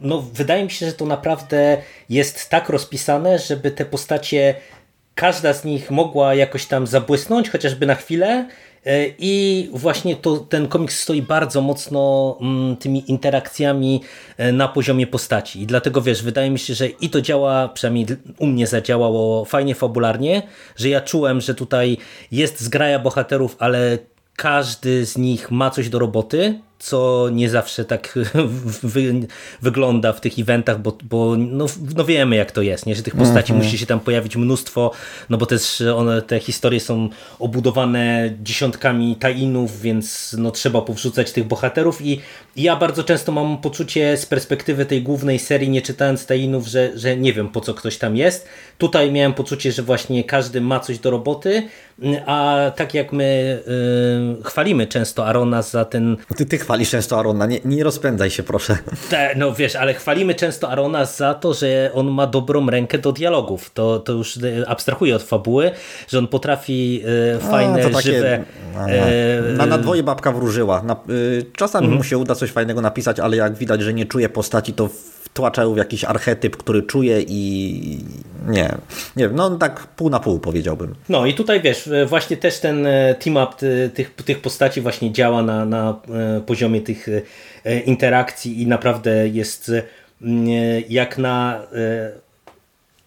no, 0.00 0.22
wydaje 0.22 0.64
mi 0.64 0.70
się, 0.70 0.86
że 0.86 0.92
to 0.92 1.06
naprawdę 1.06 1.76
jest 2.08 2.50
tak 2.50 2.68
rozpisane, 2.68 3.38
żeby 3.38 3.70
te 3.70 3.84
postacie 3.84 4.54
każda 5.14 5.52
z 5.52 5.64
nich 5.64 5.90
mogła 5.90 6.34
jakoś 6.34 6.66
tam 6.66 6.86
zabłysnąć, 6.86 7.50
chociażby 7.50 7.86
na 7.86 7.94
chwilę 7.94 8.46
E, 8.86 9.06
I 9.18 9.68
właśnie 9.72 10.16
to, 10.16 10.36
ten 10.36 10.68
komiks 10.68 11.00
stoi 11.00 11.22
bardzo 11.22 11.60
mocno 11.60 12.36
mm, 12.40 12.76
tymi 12.76 13.10
interakcjami 13.10 14.02
e, 14.36 14.52
na 14.52 14.68
poziomie 14.68 15.06
postaci. 15.06 15.62
I 15.62 15.66
dlatego 15.66 16.02
wiesz, 16.02 16.22
wydaje 16.22 16.50
mi 16.50 16.58
się, 16.58 16.74
że 16.74 16.86
i 16.88 17.10
to 17.10 17.20
działa, 17.20 17.68
przynajmniej 17.68 18.06
u 18.38 18.46
mnie 18.46 18.66
zadziałało 18.66 19.44
fajnie 19.44 19.74
fabularnie, 19.74 20.42
że 20.76 20.88
ja 20.88 21.00
czułem, 21.00 21.40
że 21.40 21.54
tutaj 21.54 21.96
jest 22.32 22.60
zgraja 22.60 22.98
bohaterów, 22.98 23.56
ale 23.58 23.98
każdy 24.36 25.06
z 25.06 25.18
nich 25.18 25.50
ma 25.50 25.70
coś 25.70 25.88
do 25.88 25.98
roboty 25.98 26.60
co 26.78 27.28
nie 27.32 27.50
zawsze 27.50 27.84
tak 27.84 28.18
wy, 28.82 29.14
wygląda 29.62 30.12
w 30.12 30.20
tych 30.20 30.38
eventach, 30.38 30.80
bo, 30.80 30.98
bo 31.02 31.36
no, 31.36 31.66
no, 31.96 32.04
wiemy 32.04 32.36
jak 32.36 32.52
to 32.52 32.62
jest, 32.62 32.86
nie? 32.86 32.94
że 32.94 33.02
tych 33.02 33.16
postaci 33.16 33.52
mm 33.52 33.62
-hmm. 33.62 33.64
musi 33.64 33.78
się 33.78 33.86
tam 33.86 34.00
pojawić 34.00 34.36
mnóstwo, 34.36 34.90
no 35.30 35.38
bo 35.38 35.46
też 35.46 35.80
one, 35.80 36.22
te 36.22 36.40
historie 36.40 36.80
są 36.80 37.08
obudowane 37.38 38.34
dziesiątkami 38.42 39.16
tainów, 39.16 39.80
więc 39.80 40.36
no, 40.38 40.50
trzeba 40.50 40.82
powrzucać 40.82 41.32
tych 41.32 41.44
bohaterów 41.44 42.02
i, 42.02 42.20
i 42.56 42.62
ja 42.62 42.76
bardzo 42.76 43.04
często 43.04 43.32
mam 43.32 43.58
poczucie 43.58 44.16
z 44.16 44.26
perspektywy 44.26 44.86
tej 44.86 45.02
głównej 45.02 45.38
serii, 45.38 45.68
nie 45.68 45.82
czytając 45.82 46.26
tainów, 46.26 46.66
że, 46.66 46.98
że 46.98 47.16
nie 47.16 47.32
wiem 47.32 47.48
po 47.48 47.60
co 47.60 47.74
ktoś 47.74 47.98
tam 47.98 48.16
jest. 48.16 48.48
Tutaj 48.78 49.12
miałem 49.12 49.34
poczucie, 49.34 49.72
że 49.72 49.82
właśnie 49.82 50.24
każdy 50.24 50.60
ma 50.60 50.80
coś 50.80 50.98
do 50.98 51.10
roboty, 51.10 51.62
a 52.26 52.56
tak 52.76 52.94
jak 52.94 53.12
my 53.12 53.62
yy, 54.36 54.44
chwalimy 54.44 54.86
często 54.86 55.26
Arona 55.26 55.62
za 55.62 55.84
ten... 55.84 56.16
Ty, 56.36 56.46
chwalisz 56.64 56.90
często 56.90 57.18
Arona, 57.18 57.46
nie, 57.46 57.60
nie 57.64 57.84
rozpędzaj 57.84 58.30
się 58.30 58.42
proszę. 58.42 58.78
Te, 59.10 59.34
no 59.36 59.52
wiesz, 59.52 59.76
ale 59.76 59.94
chwalimy 59.94 60.34
często 60.34 60.70
Arona 60.70 61.04
za 61.04 61.34
to, 61.34 61.54
że 61.54 61.90
on 61.94 62.10
ma 62.10 62.26
dobrą 62.26 62.70
rękę 62.70 62.98
do 62.98 63.12
dialogów. 63.12 63.70
To, 63.74 63.98
to 63.98 64.12
już 64.12 64.36
e, 64.36 64.68
abstrahuję 64.68 65.16
od 65.16 65.22
fabuły, 65.22 65.70
że 66.08 66.18
on 66.18 66.28
potrafi 66.28 67.02
e, 67.36 67.38
fajne, 67.38 67.86
a, 67.86 67.90
takie, 67.90 68.02
żywe... 68.02 68.44
E, 68.88 69.52
na, 69.52 69.66
na 69.66 69.78
dwoje 69.78 70.02
babka 70.02 70.32
wróżyła. 70.32 70.82
Na, 70.82 70.96
y, 71.10 71.46
czasami 71.56 71.84
mhm. 71.84 71.98
mu 71.98 72.04
się 72.04 72.18
uda 72.18 72.34
coś 72.34 72.50
fajnego 72.50 72.80
napisać, 72.80 73.20
ale 73.20 73.36
jak 73.36 73.54
widać, 73.54 73.82
że 73.82 73.94
nie 73.94 74.06
czuje 74.06 74.28
postaci, 74.28 74.72
to 74.72 74.88
wtłaczają 75.34 75.74
w 75.74 75.76
jakiś 75.76 76.04
archetyp, 76.04 76.56
który 76.56 76.82
czuje 76.82 77.20
i 77.28 77.98
nie, 78.46 78.74
nie 79.16 79.28
wiem, 79.28 79.36
no 79.36 79.50
tak 79.50 79.86
pół 79.86 80.10
na 80.10 80.20
pół 80.20 80.38
powiedziałbym. 80.38 80.94
No 81.08 81.26
i 81.26 81.34
tutaj 81.34 81.60
wiesz, 81.60 81.90
właśnie 82.06 82.36
też 82.36 82.60
ten 82.60 82.86
team-up 83.18 83.52
tych, 83.94 84.14
tych 84.14 84.40
postaci 84.40 84.80
właśnie 84.80 85.12
działa 85.12 85.42
na, 85.42 85.64
na 85.64 86.00
poziomie 86.46 86.80
tych 86.80 87.06
interakcji 87.86 88.62
i 88.62 88.66
naprawdę 88.66 89.28
jest 89.28 89.72
jak 90.88 91.18
na 91.18 91.62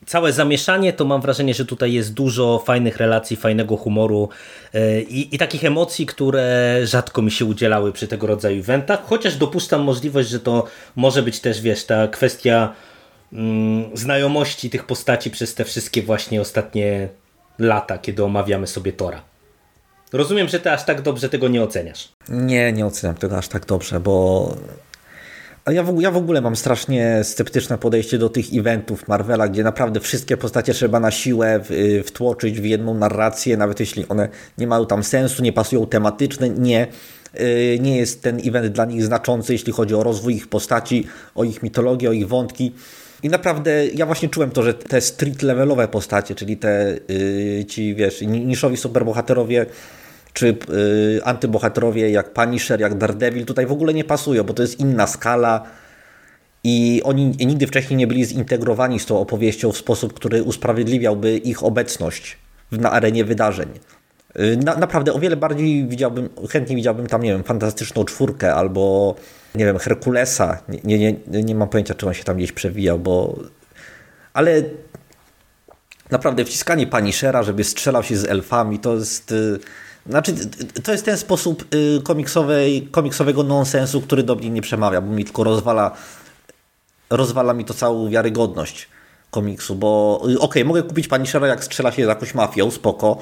całe 0.07 0.33
zamieszanie, 0.33 0.93
to 0.93 1.05
mam 1.05 1.21
wrażenie, 1.21 1.53
że 1.53 1.65
tutaj 1.65 1.93
jest 1.93 2.13
dużo 2.13 2.63
fajnych 2.65 2.97
relacji, 2.97 3.37
fajnego 3.37 3.77
humoru 3.77 4.29
e, 4.73 5.01
i, 5.01 5.35
i, 5.35 5.37
takich 5.37 5.65
emocji, 5.65 6.05
które 6.05 6.79
rzadko 6.83 7.21
mi 7.21 7.31
się 7.31 7.45
udzielały 7.45 7.91
przy 7.91 8.07
tego 8.07 8.27
rodzaju 8.27 8.59
eventach, 8.59 9.05
chociaż 9.05 9.35
dopuszczam 9.35 9.81
możliwość, 9.81 10.29
że 10.29 10.39
to 10.39 10.65
może 10.95 11.23
być 11.23 11.39
też, 11.39 11.61
wiesz, 11.61 11.85
ta 11.85 12.07
kwestia 12.07 12.73
mm, 13.33 13.97
znajomości 13.97 14.69
tych 14.69 14.85
postaci 14.85 15.31
przez 15.31 15.55
te 15.55 15.65
wszystkie 15.65 16.01
właśnie 16.01 16.41
ostatnie 16.41 17.09
lata, 17.59 17.97
kiedy 17.97 18.23
omawiamy 18.23 18.67
sobie 18.67 18.93
Tora. 18.93 19.21
Rozumiem, 20.13 20.47
że 20.47 20.59
ty 20.59 20.71
aż 20.71 20.85
tak 20.85 21.01
dobrze 21.01 21.29
tego 21.29 21.47
nie 21.47 21.63
oceniasz. 21.63 22.09
Nie, 22.29 22.73
nie 22.73 22.85
oceniam 22.85 23.15
tego 23.15 23.37
aż 23.37 23.47
tak 23.47 23.65
dobrze, 23.65 23.99
bo 23.99 24.55
a 25.67 25.71
ja 25.71 25.83
w, 25.83 26.01
ja 26.01 26.11
w 26.11 26.17
ogóle 26.17 26.41
mam 26.41 26.55
strasznie 26.55 27.23
sceptyczne 27.23 27.77
podejście 27.77 28.17
do 28.17 28.29
tych 28.29 28.45
eventów 28.53 29.07
Marvela, 29.07 29.47
gdzie 29.47 29.63
naprawdę 29.63 29.99
wszystkie 29.99 30.37
postacie 30.37 30.73
trzeba 30.73 30.99
na 30.99 31.11
siłę 31.11 31.59
w, 31.59 31.71
y, 31.71 32.03
wtłoczyć 32.03 32.61
w 32.61 32.65
jedną 32.65 32.93
narrację, 32.93 33.57
nawet 33.57 33.79
jeśli 33.79 34.07
one 34.09 34.29
nie 34.57 34.67
mają 34.67 34.85
tam 34.85 35.03
sensu, 35.03 35.43
nie 35.43 35.53
pasują 35.53 35.85
tematyczne, 35.85 36.49
nie. 36.49 36.87
Y, 37.39 37.79
nie 37.81 37.97
jest 37.97 38.21
ten 38.21 38.39
event 38.45 38.67
dla 38.67 38.85
nich 38.85 39.03
znaczący, 39.03 39.53
jeśli 39.53 39.73
chodzi 39.73 39.95
o 39.95 40.03
rozwój 40.03 40.35
ich 40.35 40.47
postaci, 40.47 41.07
o 41.35 41.43
ich 41.43 41.63
mitologię, 41.63 42.09
o 42.09 42.13
ich 42.13 42.27
wątki. 42.27 42.73
I 43.23 43.29
naprawdę 43.29 43.87
ja 43.87 44.05
właśnie 44.05 44.29
czułem 44.29 44.51
to, 44.51 44.63
że 44.63 44.73
te 44.73 45.01
street 45.01 45.41
levelowe 45.41 45.87
postacie, 45.87 46.35
czyli 46.35 46.57
te 46.57 46.97
yy, 47.07 47.65
ci, 47.65 47.95
wiesz, 47.95 48.21
niszowi 48.21 48.77
superbohaterowie 48.77 49.65
czy 50.37 50.47
y, 51.17 51.23
antybohaterowie 51.23 52.09
jak 52.09 52.33
Punisher, 52.33 52.79
jak 52.79 52.97
Daredevil 52.97 53.45
tutaj 53.45 53.65
w 53.65 53.71
ogóle 53.71 53.93
nie 53.93 54.03
pasują, 54.03 54.43
bo 54.43 54.53
to 54.53 54.61
jest 54.61 54.79
inna 54.79 55.07
skala 55.07 55.63
i 56.63 57.01
oni 57.03 57.25
nigdy 57.25 57.67
wcześniej 57.67 57.97
nie 57.97 58.07
byli 58.07 58.25
zintegrowani 58.25 58.99
z 58.99 59.05
tą 59.05 59.19
opowieścią 59.19 59.71
w 59.71 59.77
sposób, 59.77 60.13
który 60.13 60.43
usprawiedliwiałby 60.43 61.37
ich 61.37 61.63
obecność 61.63 62.37
na 62.71 62.91
arenie 62.91 63.25
wydarzeń. 63.25 63.69
Y, 64.39 64.57
na, 64.57 64.75
naprawdę 64.75 65.13
o 65.13 65.19
wiele 65.19 65.37
bardziej 65.37 65.87
widziałbym, 65.87 66.29
chętnie 66.49 66.75
widziałbym 66.75 67.07
tam, 67.07 67.23
nie 67.23 67.31
wiem, 67.31 67.43
fantastyczną 67.43 68.05
czwórkę 68.05 68.53
albo, 68.53 69.15
nie 69.55 69.65
wiem, 69.65 69.77
Herkulesa. 69.77 70.63
Nie, 70.69 70.97
nie, 70.99 71.13
nie, 71.27 71.43
nie 71.43 71.55
mam 71.55 71.69
pojęcia, 71.69 71.93
czy 71.93 72.07
on 72.07 72.13
się 72.13 72.23
tam 72.23 72.37
gdzieś 72.37 72.51
przewijał, 72.51 72.99
bo... 72.99 73.39
Ale 74.33 74.63
naprawdę 76.11 76.45
wciskanie 76.45 76.87
Punishera, 76.87 77.43
żeby 77.43 77.63
strzelał 77.63 78.03
się 78.03 78.17
z 78.17 78.25
elfami, 78.25 78.79
to 78.79 78.95
jest... 78.95 79.33
Znaczy, 80.09 80.33
to 80.83 80.91
jest 80.91 81.05
ten 81.05 81.17
sposób 81.17 81.65
y, 81.75 82.01
komiksowej, 82.03 82.87
komiksowego 82.91 83.43
nonsensu, 83.43 84.01
który 84.01 84.23
do 84.23 84.35
mnie 84.35 84.49
nie 84.49 84.61
przemawia, 84.61 85.01
bo 85.01 85.13
mi 85.13 85.25
tylko 85.25 85.43
rozwala, 85.43 85.91
rozwala 87.09 87.53
mi 87.53 87.65
to 87.65 87.73
całą 87.73 88.09
wiarygodność 88.09 88.89
komiksu, 89.31 89.75
bo 89.75 90.21
y, 90.21 90.25
okej, 90.25 90.37
okay, 90.37 90.65
mogę 90.65 90.83
kupić 90.83 91.07
Punishera 91.07 91.47
jak 91.47 91.63
strzela 91.63 91.91
się 91.91 92.05
z 92.05 92.07
jakąś 92.07 92.35
mafią, 92.35 92.71
spoko. 92.71 93.17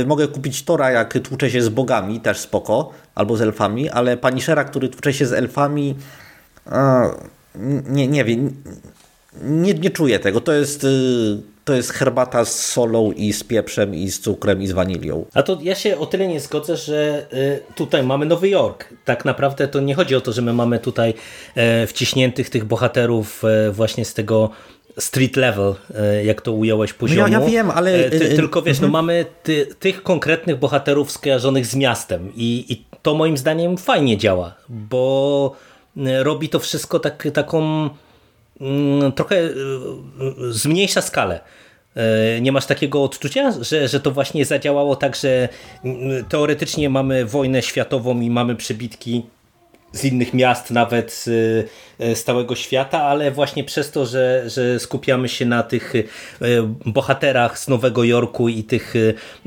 Y, 0.00 0.06
mogę 0.06 0.28
kupić 0.28 0.62
Tora 0.62 0.90
jak 0.90 1.18
tłucze 1.18 1.50
się 1.50 1.62
z 1.62 1.68
bogami, 1.68 2.20
też 2.20 2.38
spoko, 2.38 2.90
albo 3.14 3.36
z 3.36 3.42
elfami, 3.42 3.90
ale 3.90 4.16
Punishera, 4.16 4.64
który 4.64 4.88
tłucze 4.88 5.12
się 5.12 5.26
z 5.26 5.32
elfami, 5.32 5.94
nie, 7.88 8.08
nie 8.08 8.24
wiem, 8.24 8.62
nie, 9.42 9.74
nie 9.74 9.90
czuję 9.90 10.18
tego. 10.18 10.40
To 10.40 10.52
jest 10.52 10.86
to 11.66 11.74
jest 11.74 11.90
herbata 11.90 12.44
z 12.44 12.64
solą 12.64 13.12
i 13.12 13.32
z 13.32 13.44
pieprzem 13.44 13.94
i 13.94 14.10
z 14.10 14.20
cukrem 14.20 14.62
i 14.62 14.66
z 14.66 14.72
wanilią. 14.72 15.24
A 15.34 15.42
to 15.42 15.58
ja 15.62 15.74
się 15.74 15.98
o 15.98 16.06
tyle 16.06 16.28
nie 16.28 16.40
zgodzę, 16.40 16.76
że 16.76 17.26
y, 17.32 17.74
tutaj 17.74 18.02
mamy 18.02 18.26
Nowy 18.26 18.48
Jork. 18.48 18.84
Tak 19.04 19.24
naprawdę 19.24 19.68
to 19.68 19.80
nie 19.80 19.94
chodzi 19.94 20.16
o 20.16 20.20
to, 20.20 20.32
że 20.32 20.42
my 20.42 20.52
mamy 20.52 20.78
tutaj 20.78 21.14
e, 21.54 21.86
wciśniętych 21.86 22.50
tych 22.50 22.64
bohaterów 22.64 23.44
e, 23.44 23.70
właśnie 23.70 24.04
z 24.04 24.14
tego 24.14 24.50
street 24.98 25.36
level, 25.36 25.74
jak 26.24 26.40
to 26.40 26.52
ująłeś 26.52 26.92
poziomu. 26.92 27.22
No 27.22 27.28
ja, 27.28 27.40
ja 27.40 27.46
wiem, 27.46 27.70
ale... 27.70 28.10
Ty, 28.10 28.36
tylko 28.36 28.62
wiesz, 28.62 28.80
no 28.80 28.88
mamy 28.88 29.26
ty, 29.42 29.66
tych 29.66 30.02
konkretnych 30.02 30.58
bohaterów 30.58 31.12
skojarzonych 31.12 31.66
z 31.66 31.74
miastem 31.74 32.32
i, 32.36 32.64
i 32.68 32.84
to 33.02 33.14
moim 33.14 33.36
zdaniem 33.36 33.76
fajnie 33.76 34.16
działa, 34.16 34.54
bo 34.68 35.56
robi 36.22 36.48
to 36.48 36.58
wszystko 36.58 36.98
tak, 36.98 37.28
taką 37.32 37.90
mm, 38.60 39.12
trochę 39.12 39.48
zmniejsza 40.50 41.02
skalę. 41.02 41.40
Nie 42.40 42.52
masz 42.52 42.66
takiego 42.66 43.04
odczucia, 43.04 43.52
że, 43.60 43.88
że 43.88 44.00
to 44.00 44.10
właśnie 44.10 44.44
zadziałało 44.44 44.96
tak, 44.96 45.16
że 45.16 45.48
mm, 45.84 46.24
teoretycznie 46.24 46.90
mamy 46.90 47.24
wojnę 47.24 47.62
światową 47.62 48.20
i 48.20 48.30
mamy 48.30 48.56
przebitki 48.56 49.22
z 49.96 50.04
innych 50.04 50.34
miast, 50.34 50.70
nawet 50.70 51.24
z 51.98 52.24
całego 52.24 52.54
świata, 52.54 53.02
ale 53.02 53.30
właśnie 53.30 53.64
przez 53.64 53.90
to, 53.90 54.06
że, 54.06 54.44
że 54.46 54.80
skupiamy 54.80 55.28
się 55.28 55.46
na 55.46 55.62
tych 55.62 55.94
e, 55.94 56.04
bohaterach 56.86 57.58
z 57.58 57.68
Nowego 57.68 58.04
Jorku 58.04 58.48
i 58.48 58.64
tych, 58.64 58.94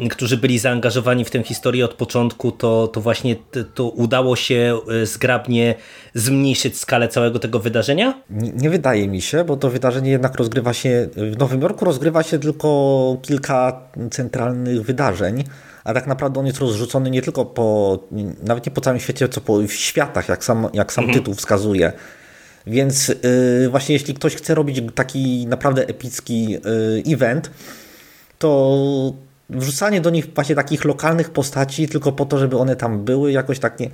którzy 0.10 0.38
byli 0.38 0.60
zaangażowani 0.60 1.26
w 1.26 1.30
tę 1.30 1.44
historię 1.44 1.86
od 1.86 1.94
początku, 1.94 2.52
to, 2.52 2.88
to 2.88 3.02
właśnie 3.02 3.36
to 3.74 3.90
udało 3.90 4.36
się 4.36 4.80
zgrabnie 5.04 5.76
zmniejszyć 6.14 6.78
skalę 6.78 7.08
całego 7.08 7.40
tego 7.40 7.60
wydarzenia? 7.60 8.22
Nie, 8.30 8.52
nie 8.52 8.70
wydaje 8.70 9.08
mi 9.08 9.22
się, 9.22 9.44
bo 9.44 9.58
to 9.58 9.70
wydarzenie 9.70 10.12
jednak 10.12 10.36
rozgrywa 10.36 10.74
się 10.74 11.10
w 11.16 11.38
Nowym 11.38 11.62
Jorku, 11.62 11.86
rozgrywa 11.86 12.24
się 12.24 12.40
tylko 12.40 13.18
kilka 13.22 13.82
centralnych 14.12 14.82
wydarzeń 14.82 15.44
a 15.84 15.94
tak 15.94 16.08
naprawdę 16.08 16.40
on 16.40 16.46
jest 16.46 16.60
rozrzucony 16.60 17.10
nie 17.10 17.22
tylko 17.22 17.46
po, 17.46 18.00
nawet 18.44 18.66
nie 18.66 18.72
po 18.72 18.82
całym 18.82 19.00
świecie, 19.00 19.30
co 19.30 19.42
po 19.42 19.68
światach, 19.68 20.30
jak 20.30 20.44
sam, 20.44 20.68
jak 20.74 20.94
sam 20.94 21.04
mhm. 21.04 21.20
tytuł 21.20 21.34
wskazuje. 21.36 21.94
Więc 22.68 23.08
yy, 23.08 23.70
właśnie 23.70 23.94
jeśli 23.94 24.14
ktoś 24.14 24.36
chce 24.36 24.56
robić 24.56 24.82
taki 24.96 25.48
naprawdę 25.48 25.88
epicki 25.88 26.50
yy, 26.50 26.60
event, 27.08 27.52
to 28.40 29.14
wrzucanie 29.50 30.02
do 30.02 30.10
nich 30.10 30.34
właśnie 30.36 30.56
takich 30.56 30.86
lokalnych 30.86 31.30
postaci 31.30 31.88
tylko 31.88 32.12
po 32.12 32.26
to, 32.26 32.38
żeby 32.38 32.58
one 32.58 32.76
tam 32.76 33.06
były, 33.06 33.32
jakoś 33.32 33.60
tak 33.60 33.80
nie... 33.80 33.90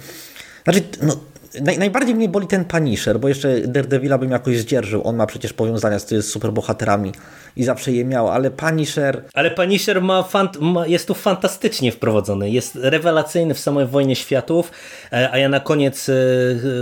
Znaczy, 0.64 0.84
no, 1.02 1.18
naj, 1.62 1.78
najbardziej 1.78 2.16
mnie 2.16 2.30
boli 2.30 2.48
ten 2.48 2.66
Punisher, 2.66 3.20
bo 3.20 3.28
jeszcze 3.28 3.62
Daredevila 3.68 4.18
bym 4.18 4.32
jakoś 4.32 4.58
zdzierżył. 4.58 5.08
On 5.08 5.16
ma 5.16 5.26
przecież 5.26 5.54
powiązania 5.54 6.00
z, 6.00 6.10
z 6.10 6.26
superbohaterami 6.26 7.12
i 7.56 7.64
zawsze 7.64 7.92
je 7.92 8.06
miał, 8.06 8.30
ale 8.30 8.52
Punisher... 8.52 9.24
Ale 9.34 9.52
Punisher 9.52 10.02
ma, 10.02 10.24
fant 10.24 10.62
ma 10.62 10.88
jest 10.88 11.08
tu 11.08 11.14
fantastycznie 11.14 11.92
wprowadzony. 11.92 12.50
Jest 12.50 12.76
rewelacyjny 12.82 13.54
w 13.54 13.60
samej 13.60 13.86
Wojnie 13.86 14.16
Światów, 14.16 14.72
e, 15.12 15.32
a 15.32 15.38
ja 15.38 15.50
na 15.50 15.60
koniec 15.60 16.10
e, 16.10 16.14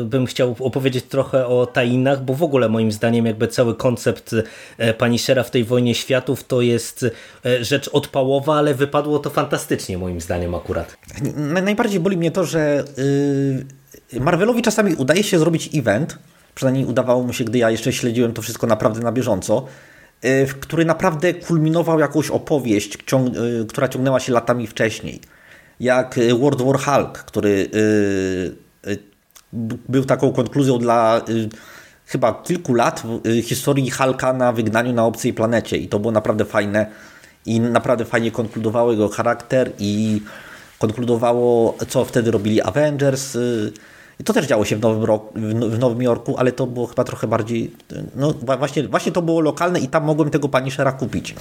bym 0.03 0.25
chciał 0.25 0.55
opowiedzieć 0.59 1.05
trochę 1.05 1.47
o 1.47 1.65
Tainach, 1.65 2.23
bo 2.23 2.33
w 2.33 2.43
ogóle 2.43 2.69
moim 2.69 2.91
zdaniem 2.91 3.25
jakby 3.25 3.47
cały 3.47 3.75
koncept 3.75 4.35
e, 4.77 4.93
Punishera 4.93 5.43
w 5.43 5.51
tej 5.51 5.63
Wojnie 5.63 5.95
Światów 5.95 6.43
to 6.43 6.61
jest 6.61 7.05
rzecz 7.61 7.89
odpałowa, 7.93 8.55
ale 8.55 8.73
wypadło 8.73 9.19
to 9.19 9.29
fantastycznie 9.29 9.97
moim 9.97 10.21
zdaniem 10.21 10.55
akurat. 10.55 10.97
Najbardziej 11.63 11.99
boli 11.99 12.17
mnie 12.17 12.31
to, 12.31 12.43
że... 12.43 12.83
Yy 12.97 13.82
Marvelowi 14.19 14.61
czasami 14.61 14.95
udaje 14.95 15.23
się 15.23 15.39
zrobić 15.39 15.69
event, 15.75 16.17
przynajmniej 16.55 16.85
udawało 16.85 17.23
mu 17.23 17.33
się, 17.33 17.43
gdy 17.43 17.57
ja 17.57 17.69
jeszcze 17.69 17.93
śledziłem 17.93 18.33
to 18.33 18.41
wszystko 18.41 18.67
naprawdę 18.67 18.99
na 18.99 19.11
bieżąco, 19.11 19.65
y, 20.25 20.47
który 20.59 20.85
naprawdę 20.85 21.33
kulminował 21.33 21.99
jakąś 21.99 22.29
opowieść, 22.29 22.95
y, 22.95 23.65
która 23.65 23.87
ciągnęła 23.87 24.19
się 24.19 24.33
latami 24.33 24.67
wcześniej. 24.67 25.21
Jak 25.79 26.17
y, 26.17 26.35
World 26.35 26.61
War 26.61 26.79
Hulk, 26.79 27.17
który 27.17 27.69
był 29.89 30.05
taką 30.05 30.33
konkluzją 30.33 30.77
dla 30.77 31.21
chyba 32.05 32.33
kilku 32.33 32.73
lat 32.73 33.03
historii 33.43 33.89
Hulka 33.89 34.33
na 34.33 34.51
wygnaniu 34.51 34.93
na 34.93 35.05
obcej 35.05 35.33
planecie 35.33 35.77
i 35.77 35.87
to 35.87 35.99
było 35.99 36.11
naprawdę 36.11 36.45
fajne 36.45 36.85
i 37.45 37.59
naprawdę 37.59 38.05
fajnie 38.05 38.31
konkludowało 38.31 38.91
jego 38.91 39.09
charakter 39.09 39.71
i 39.79 40.21
konkludowało, 40.79 41.77
co 41.87 42.05
wtedy 42.05 42.31
robili 42.31 42.61
Avengers, 42.61 43.37
i 44.19 44.23
to 44.23 44.33
też 44.33 44.45
działo 44.45 44.65
się 44.65 44.75
w 44.75 44.81
Nowym, 44.81 45.03
roku, 45.03 45.33
w 45.69 45.79
Nowym 45.79 46.01
Jorku, 46.01 46.37
ale 46.37 46.51
to 46.51 46.67
było 46.67 46.87
chyba 46.87 47.03
trochę 47.03 47.27
bardziej. 47.27 47.71
No 48.15 48.33
właśnie, 48.33 48.87
właśnie 48.87 49.11
to 49.11 49.21
było 49.21 49.41
lokalne 49.41 49.79
i 49.79 49.87
tam 49.87 50.03
mogłem 50.03 50.29
tego 50.29 50.49
Punishera 50.49 50.91
kupić. 50.91 51.35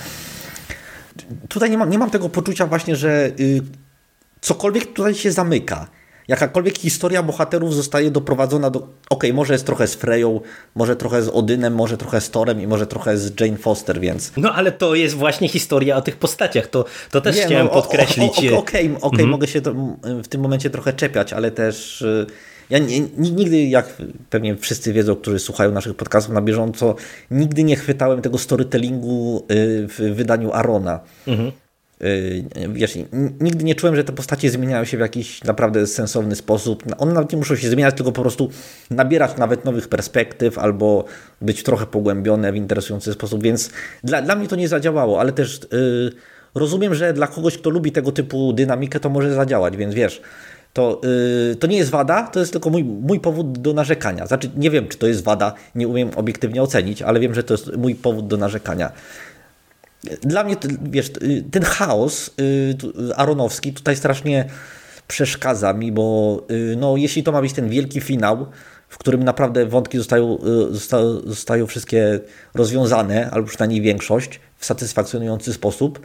Tutaj 1.48 1.70
nie 1.70 1.78
mam, 1.78 1.90
nie 1.90 1.98
mam 1.98 2.10
tego 2.10 2.28
poczucia 2.28 2.66
właśnie, 2.66 2.96
że 2.96 3.30
y, 3.40 3.62
cokolwiek 4.40 4.92
tutaj 4.92 5.14
się 5.14 5.32
zamyka. 5.32 5.86
Jakakolwiek 6.28 6.78
historia 6.78 7.22
bohaterów 7.22 7.74
zostaje 7.74 8.10
doprowadzona 8.10 8.70
do. 8.70 8.78
Okej, 8.78 8.92
okay, 9.10 9.32
może 9.32 9.52
jest 9.52 9.66
trochę 9.66 9.86
z 9.86 9.94
Freją, 9.94 10.40
może 10.74 10.96
trochę 10.96 11.22
z 11.22 11.28
Odynem, 11.28 11.74
może 11.74 11.96
trochę 11.96 12.20
z 12.20 12.30
Torem 12.30 12.60
i 12.60 12.66
może 12.66 12.86
trochę 12.86 13.18
z 13.18 13.40
Jane 13.40 13.56
Foster, 13.56 14.00
więc. 14.00 14.32
No 14.36 14.52
ale 14.52 14.72
to 14.72 14.94
jest 14.94 15.14
właśnie 15.14 15.48
historia 15.48 15.96
o 15.96 16.02
tych 16.02 16.16
postaciach. 16.16 16.66
To, 16.66 16.84
to 17.10 17.20
też 17.20 17.36
Nie, 17.36 17.42
chciałem 17.42 17.66
no, 17.66 17.72
podkreślić. 17.72 18.38
Okej, 18.38 18.54
okay, 18.54 18.96
okay, 18.96 19.10
mhm. 19.10 19.28
mogę 19.28 19.46
się 19.46 19.60
w 20.22 20.28
tym 20.28 20.40
momencie 20.40 20.70
trochę 20.70 20.92
czepiać, 20.92 21.32
ale 21.32 21.50
też. 21.50 22.02
Y, 22.02 22.26
ja 22.72 22.78
nie, 22.78 23.00
nigdy, 23.18 23.64
jak 23.64 23.96
pewnie 24.30 24.56
wszyscy 24.56 24.92
wiedzą, 24.92 25.16
którzy 25.16 25.38
słuchają 25.38 25.72
naszych 25.72 25.94
podcastów 25.94 26.34
na 26.34 26.42
bieżąco, 26.42 26.94
nigdy 27.30 27.64
nie 27.64 27.76
chwytałem 27.76 28.22
tego 28.22 28.38
storytellingu 28.38 29.46
y, 29.50 29.88
w 29.88 30.14
wydaniu 30.14 30.52
Arona. 30.52 31.00
Mhm. 31.26 31.52
Y, 32.02 32.44
wiesz, 32.72 32.98
nigdy 33.40 33.64
nie 33.64 33.74
czułem, 33.74 33.96
że 33.96 34.04
te 34.04 34.12
postacie 34.12 34.50
zmieniają 34.50 34.84
się 34.84 34.96
w 34.96 35.00
jakiś 35.00 35.44
naprawdę 35.44 35.86
sensowny 35.86 36.36
sposób. 36.36 36.84
One 36.98 37.12
nawet 37.12 37.32
nie 37.32 37.38
muszą 37.38 37.56
się 37.56 37.68
zmieniać, 37.68 37.94
tylko 37.94 38.12
po 38.12 38.22
prostu 38.22 38.50
nabierać 38.90 39.36
nawet 39.36 39.64
nowych 39.64 39.88
perspektyw 39.88 40.58
albo 40.58 41.04
być 41.40 41.62
trochę 41.62 41.86
pogłębione 41.86 42.52
w 42.52 42.56
interesujący 42.56 43.12
sposób, 43.12 43.42
więc 43.42 43.70
dla, 44.04 44.22
dla 44.22 44.36
mnie 44.36 44.48
to 44.48 44.56
nie 44.56 44.68
zadziałało, 44.68 45.20
ale 45.20 45.32
też 45.32 45.60
yy, 45.72 46.12
rozumiem, 46.54 46.94
że 46.94 47.12
dla 47.12 47.26
kogoś, 47.26 47.58
kto 47.58 47.70
lubi 47.70 47.92
tego 47.92 48.12
typu 48.12 48.52
dynamikę, 48.52 49.00
to 49.00 49.10
może 49.10 49.34
zadziałać, 49.34 49.76
więc 49.76 49.94
wiesz, 49.94 50.22
to, 50.72 51.00
yy, 51.48 51.56
to 51.56 51.66
nie 51.66 51.76
jest 51.76 51.90
wada, 51.90 52.22
to 52.22 52.40
jest 52.40 52.52
tylko 52.52 52.70
mój, 52.70 52.84
mój 52.84 53.20
powód 53.20 53.58
do 53.58 53.72
narzekania. 53.72 54.26
Znaczy, 54.26 54.50
nie 54.56 54.70
wiem, 54.70 54.88
czy 54.88 54.98
to 54.98 55.06
jest 55.06 55.24
wada, 55.24 55.54
nie 55.74 55.88
umiem 55.88 56.10
obiektywnie 56.16 56.62
ocenić, 56.62 57.02
ale 57.02 57.20
wiem, 57.20 57.34
że 57.34 57.42
to 57.42 57.54
jest 57.54 57.76
mój 57.76 57.94
powód 57.94 58.26
do 58.26 58.36
narzekania. 58.36 58.92
Dla 60.22 60.44
mnie, 60.44 60.56
wiesz, 60.82 61.10
ten 61.50 61.62
chaos 61.62 62.30
yy, 62.38 63.16
aronowski 63.16 63.72
tutaj 63.72 63.96
strasznie 63.96 64.44
przeszkadza 65.08 65.72
mi, 65.72 65.92
bo 65.92 66.42
yy, 66.48 66.76
no, 66.76 66.96
jeśli 66.96 67.22
to 67.22 67.32
ma 67.32 67.40
być 67.40 67.52
ten 67.52 67.68
wielki 67.68 68.00
finał, 68.00 68.46
w 68.92 68.98
którym 68.98 69.24
naprawdę 69.24 69.66
wątki 69.66 69.98
zostają, 69.98 70.38
y, 70.70 70.74
zosta, 70.74 70.98
zostają 71.26 71.66
wszystkie 71.66 72.20
rozwiązane, 72.54 73.30
albo 73.30 73.48
przynajmniej 73.48 73.80
większość, 73.80 74.40
w 74.56 74.66
satysfakcjonujący 74.66 75.52
sposób, 75.52 76.00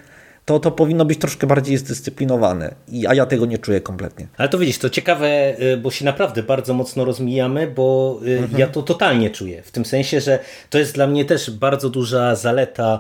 to 0.47 0.59
to 0.59 0.71
powinno 0.71 1.05
być 1.05 1.19
troszkę 1.19 1.47
bardziej 1.47 1.77
zdyscyplinowane, 1.77 2.75
a 3.07 3.13
ja 3.13 3.25
tego 3.25 3.45
nie 3.45 3.57
czuję 3.57 3.81
kompletnie. 3.81 4.27
Ale 4.37 4.49
to 4.49 4.57
widzisz, 4.57 4.77
to 4.77 4.89
ciekawe, 4.89 5.55
y, 5.61 5.77
bo 5.77 5.91
się 5.91 6.05
naprawdę 6.05 6.43
bardzo 6.43 6.73
mocno 6.73 7.05
rozmijamy, 7.05 7.67
bo 7.67 8.19
y, 8.27 8.37
mhm. 8.37 8.59
ja 8.59 8.67
to 8.67 8.81
totalnie 8.81 9.29
czuję. 9.29 9.61
W 9.61 9.71
tym 9.71 9.85
sensie, 9.85 10.21
że 10.21 10.39
to 10.69 10.77
jest 10.77 10.93
dla 10.93 11.07
mnie 11.07 11.25
też 11.25 11.51
bardzo 11.51 11.89
duża 11.89 12.35
zaleta 12.35 12.99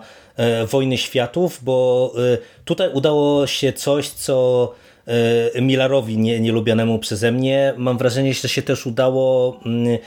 y, 0.63 0.67
Wojny 0.67 0.97
Światów, 0.97 1.59
bo 1.63 2.13
tutaj 2.65 2.89
udało 2.93 3.47
się 3.47 3.73
coś, 3.73 4.09
co 4.09 4.75
Millarowi 5.61 6.17
nie, 6.17 6.39
nielubianemu 6.39 6.99
przeze 6.99 7.31
mnie. 7.31 7.73
Mam 7.77 7.97
wrażenie, 7.97 8.33
że 8.33 8.49
się 8.49 8.61
też 8.61 8.85
udało 8.85 9.59
mm, 9.65 9.97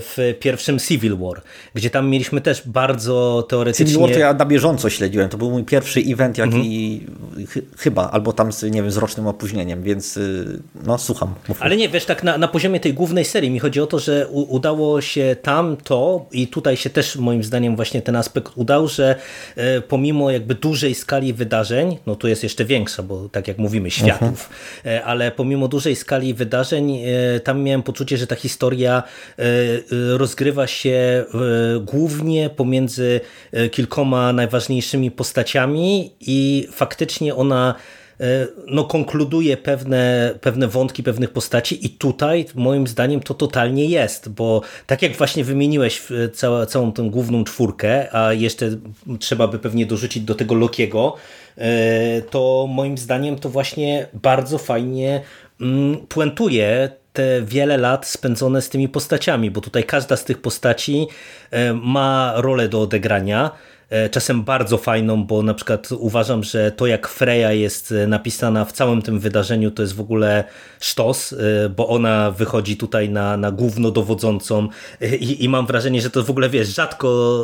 w 0.00 0.34
pierwszym 0.40 0.78
Civil 0.78 1.16
War, 1.16 1.42
gdzie 1.74 1.90
tam 1.90 2.08
mieliśmy 2.08 2.40
też 2.40 2.62
bardzo 2.66 3.46
teoretycznie... 3.48 3.86
Civil 3.86 4.00
War 4.00 4.10
to 4.12 4.18
ja 4.18 4.34
na 4.34 4.46
bieżąco 4.46 4.90
śledziłem. 4.90 5.28
To 5.28 5.38
był 5.38 5.50
mój 5.50 5.64
pierwszy 5.64 6.00
event, 6.00 6.38
jaki 6.38 7.00
mhm. 7.30 7.46
ch 7.46 7.58
chyba, 7.78 8.10
albo 8.10 8.32
tam 8.32 8.52
z, 8.52 8.62
nie 8.62 8.82
wiem, 8.82 8.90
z 8.90 8.96
rocznym 8.96 9.26
opóźnieniem, 9.26 9.82
więc 9.82 10.16
y, 10.16 10.62
no 10.84 10.98
słucham. 10.98 11.34
Mów. 11.48 11.62
Ale 11.62 11.76
nie, 11.76 11.88
wiesz, 11.88 12.04
tak 12.04 12.22
na, 12.24 12.38
na 12.38 12.48
poziomie 12.48 12.80
tej 12.80 12.94
głównej 12.94 13.24
serii 13.24 13.50
mi 13.50 13.58
chodzi 13.58 13.80
o 13.80 13.86
to, 13.86 13.98
że 13.98 14.28
u, 14.28 14.54
udało 14.54 15.00
się 15.00 15.36
tam 15.42 15.76
to 15.76 16.26
i 16.32 16.48
tutaj 16.48 16.76
się 16.76 16.90
też 16.90 17.16
moim 17.16 17.44
zdaniem 17.44 17.76
właśnie 17.76 18.02
ten 18.02 18.16
aspekt 18.16 18.52
udał, 18.56 18.88
że 18.88 19.16
e, 19.56 19.80
pomimo 19.80 20.30
jakby 20.30 20.54
dużej 20.54 20.94
skali 20.94 21.34
wydarzeń, 21.34 21.98
no 22.06 22.16
tu 22.16 22.28
jest 22.28 22.42
jeszcze 22.42 22.64
większa, 22.64 23.02
bo 23.02 23.28
tak 23.28 23.48
jak 23.48 23.58
mówimy, 23.58 23.88
mhm. 24.02 24.34
E, 24.86 25.04
ale 25.04 25.30
pomimo 25.30 25.68
dużej 25.68 25.96
skali 25.96 26.34
wydarzeń, 26.34 26.98
e, 27.36 27.40
tam 27.40 27.62
miałem 27.62 27.82
poczucie, 27.82 28.16
że 28.16 28.26
ta 28.26 28.36
historia 28.36 29.02
e, 29.38 29.44
rozgrywa 30.16 30.66
się 30.66 31.24
głównie 31.80 32.50
pomiędzy 32.50 33.20
kilkoma 33.70 34.32
najważniejszymi 34.32 35.10
postaciami 35.10 36.12
i 36.20 36.68
faktycznie 36.72 37.34
ona 37.34 37.74
no, 38.66 38.84
konkluduje 38.84 39.56
pewne, 39.56 40.34
pewne 40.40 40.68
wątki 40.68 41.02
pewnych 41.02 41.30
postaci 41.30 41.86
i 41.86 41.90
tutaj 41.90 42.46
moim 42.54 42.86
zdaniem 42.86 43.20
to 43.20 43.34
totalnie 43.34 43.84
jest, 43.84 44.28
bo 44.28 44.62
tak 44.86 45.02
jak 45.02 45.16
właśnie 45.16 45.44
wymieniłeś 45.44 46.02
całą, 46.32 46.66
całą 46.66 46.92
tę 46.92 47.02
główną 47.10 47.44
czwórkę, 47.44 48.14
a 48.14 48.32
jeszcze 48.32 48.70
trzeba 49.18 49.48
by 49.48 49.58
pewnie 49.58 49.86
dorzucić 49.86 50.22
do 50.22 50.34
tego 50.34 50.54
Lokiego, 50.54 51.16
E, 51.60 52.22
to 52.22 52.66
moim 52.70 52.98
zdaniem 52.98 53.38
to 53.38 53.48
właśnie 53.48 54.06
bardzo 54.12 54.58
fajnie 54.58 55.20
mm, 55.60 55.96
puentuje 56.06 56.90
te 57.12 57.42
wiele 57.42 57.76
lat 57.76 58.06
spędzone 58.06 58.62
z 58.62 58.68
tymi 58.68 58.88
postaciami, 58.88 59.50
bo 59.50 59.60
tutaj 59.60 59.84
każda 59.84 60.16
z 60.16 60.24
tych 60.24 60.40
postaci 60.42 61.06
ma 61.74 62.32
rolę 62.36 62.68
do 62.68 62.80
odegrania. 62.80 63.50
E, 63.90 64.08
czasem 64.08 64.42
bardzo 64.42 64.78
fajną, 64.78 65.24
bo 65.24 65.42
na 65.42 65.54
przykład 65.54 65.88
uważam, 65.92 66.44
że 66.44 66.72
to 66.72 66.86
jak 66.86 67.08
Freya 67.08 67.60
jest 67.60 67.92
e, 67.92 68.06
napisana 68.06 68.64
w 68.64 68.72
całym 68.72 69.02
tym 69.02 69.18
wydarzeniu 69.18 69.70
to 69.70 69.82
jest 69.82 69.94
w 69.94 70.00
ogóle 70.00 70.44
sztos, 70.80 71.32
e, 71.32 71.68
bo 71.68 71.88
ona 71.88 72.30
wychodzi 72.30 72.76
tutaj 72.76 73.08
na, 73.08 73.36
na 73.36 73.50
głównodowodzącą 73.50 74.68
i, 75.20 75.44
i 75.44 75.48
mam 75.48 75.66
wrażenie, 75.66 76.00
że 76.00 76.10
to 76.10 76.22
w 76.22 76.30
ogóle 76.30 76.50
wiesz, 76.50 76.68
rzadko 76.68 77.40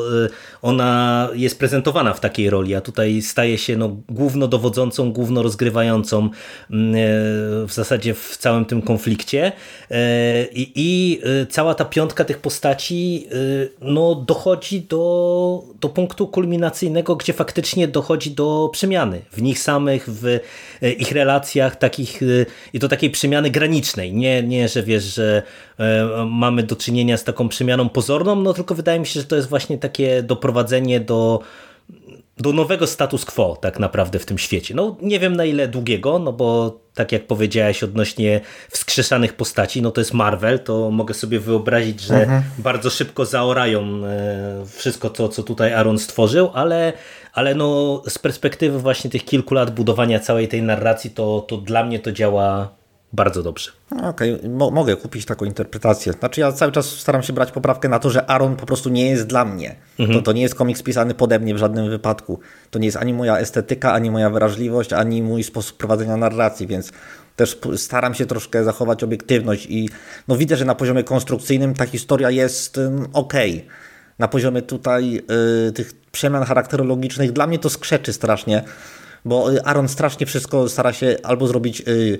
ona 0.62 1.28
jest 1.34 1.58
prezentowana 1.58 2.12
w 2.12 2.20
takiej 2.20 2.50
roli, 2.50 2.74
a 2.74 2.80
tutaj 2.80 3.22
staje 3.22 3.58
się 3.58 3.76
no, 3.76 3.96
głównodowodzącą, 4.08 5.12
głównorozgrywającą 5.12 6.18
mm, 6.70 6.94
w 7.66 7.72
zasadzie 7.72 8.14
w 8.14 8.36
całym 8.36 8.64
tym 8.64 8.82
konflikcie. 8.82 9.52
I, 10.52 10.72
i 10.74 11.20
cała 11.50 11.74
ta 11.74 11.84
piątka 11.84 12.24
tych 12.24 12.38
postaci 12.38 13.28
no, 13.80 14.14
dochodzi 14.14 14.80
do, 14.80 15.64
do 15.80 15.88
punktu 15.88 16.26
kulminacyjnego, 16.36 17.16
gdzie 17.16 17.32
faktycznie 17.32 17.88
dochodzi 17.88 18.30
do 18.30 18.70
przemiany 18.72 19.22
w 19.32 19.42
nich 19.42 19.58
samych, 19.58 20.08
w 20.08 20.26
e, 20.82 20.92
ich 20.92 21.12
relacjach 21.12 21.76
takich 21.76 22.22
e, 22.22 22.26
i 22.72 22.78
do 22.78 22.88
takiej 22.88 23.10
przemiany 23.10 23.50
granicznej. 23.50 24.12
Nie, 24.14 24.42
nie 24.42 24.68
że 24.68 24.82
wiesz, 24.82 25.04
że 25.04 25.42
e, 25.78 26.26
mamy 26.30 26.62
do 26.62 26.76
czynienia 26.76 27.16
z 27.16 27.24
taką 27.24 27.48
przemianą 27.48 27.88
pozorną, 27.88 28.36
no 28.36 28.54
tylko 28.54 28.74
wydaje 28.74 29.00
mi 29.00 29.06
się, 29.06 29.20
że 29.20 29.26
to 29.26 29.36
jest 29.36 29.48
właśnie 29.48 29.78
takie 29.78 30.22
doprowadzenie 30.22 31.00
do 31.00 31.40
do 32.38 32.52
nowego 32.52 32.86
status 32.86 33.24
quo 33.24 33.56
tak 33.56 33.78
naprawdę 33.78 34.18
w 34.18 34.26
tym 34.26 34.38
świecie. 34.38 34.74
No 34.74 34.96
nie 35.02 35.20
wiem 35.20 35.36
na 35.36 35.44
ile 35.44 35.68
długiego, 35.68 36.18
no 36.18 36.32
bo 36.32 36.80
tak 36.96 37.12
jak 37.12 37.26
powiedziałeś 37.26 37.82
odnośnie 37.82 38.40
wskrzeszanych 38.70 39.32
postaci, 39.32 39.82
no 39.82 39.90
to 39.90 40.00
jest 40.00 40.14
Marvel, 40.14 40.58
to 40.58 40.90
mogę 40.90 41.14
sobie 41.14 41.40
wyobrazić, 41.40 42.00
że 42.00 42.22
mhm. 42.22 42.42
bardzo 42.58 42.90
szybko 42.90 43.24
zaorają 43.24 44.04
e, 44.04 44.66
wszystko 44.76 45.10
to, 45.10 45.28
co 45.28 45.42
tutaj 45.42 45.72
Aaron 45.72 45.98
stworzył, 45.98 46.50
ale, 46.54 46.92
ale 47.32 47.54
no 47.54 48.02
z 48.08 48.18
perspektywy 48.18 48.78
właśnie 48.78 49.10
tych 49.10 49.24
kilku 49.24 49.54
lat 49.54 49.74
budowania 49.74 50.20
całej 50.20 50.48
tej 50.48 50.62
narracji, 50.62 51.10
to, 51.10 51.44
to 51.48 51.56
dla 51.56 51.84
mnie 51.84 51.98
to 51.98 52.12
działa 52.12 52.68
bardzo 53.12 53.42
dobrze. 53.42 53.70
Okej, 54.02 54.34
okay. 54.34 54.48
mogę 54.50 54.96
kupić 54.96 55.24
taką 55.24 55.44
interpretację. 55.44 56.12
Znaczy 56.12 56.40
ja 56.40 56.52
cały 56.52 56.72
czas 56.72 56.86
staram 56.86 57.22
się 57.22 57.32
brać 57.32 57.52
poprawkę 57.52 57.88
na 57.88 57.98
to, 57.98 58.10
że 58.10 58.30
Aaron 58.30 58.56
po 58.56 58.66
prostu 58.66 58.88
nie 58.88 59.10
jest 59.10 59.26
dla 59.26 59.44
mnie. 59.44 59.76
Mhm. 59.98 60.18
To, 60.18 60.24
to 60.24 60.32
nie 60.32 60.42
jest 60.42 60.54
komiks 60.54 60.82
pisany 60.82 61.14
pode 61.14 61.38
mnie 61.38 61.54
w 61.54 61.58
żadnym 61.58 61.90
wypadku. 61.90 62.40
To 62.70 62.78
nie 62.78 62.86
jest 62.86 62.96
ani 62.96 63.12
moja 63.12 63.38
estetyka, 63.38 63.92
ani 63.92 64.10
moja 64.10 64.30
wrażliwość, 64.30 64.92
ani 64.92 65.22
mój 65.22 65.42
sposób 65.42 65.76
prowadzenia 65.76 66.16
narracji, 66.16 66.66
więc 66.66 66.92
też 67.36 67.58
staram 67.76 68.14
się 68.14 68.26
troszkę 68.26 68.64
zachować 68.64 69.04
obiektywność 69.04 69.66
i 69.70 69.88
no 70.28 70.36
widzę, 70.36 70.56
że 70.56 70.64
na 70.64 70.74
poziomie 70.74 71.04
konstrukcyjnym 71.04 71.74
ta 71.74 71.86
historia 71.86 72.30
jest 72.30 72.80
ok. 73.12 73.34
Na 74.18 74.28
poziomie 74.28 74.62
tutaj 74.62 75.22
y, 75.68 75.72
tych 75.72 75.92
przemian 76.12 76.44
charakterologicznych 76.44 77.32
dla 77.32 77.46
mnie 77.46 77.58
to 77.58 77.70
skrzeczy 77.70 78.12
strasznie, 78.12 78.62
bo 79.24 79.52
y, 79.52 79.64
Aaron 79.64 79.88
strasznie 79.88 80.26
wszystko 80.26 80.68
stara 80.68 80.92
się 80.92 81.16
albo 81.22 81.46
zrobić 81.46 81.82
y, 81.88 82.18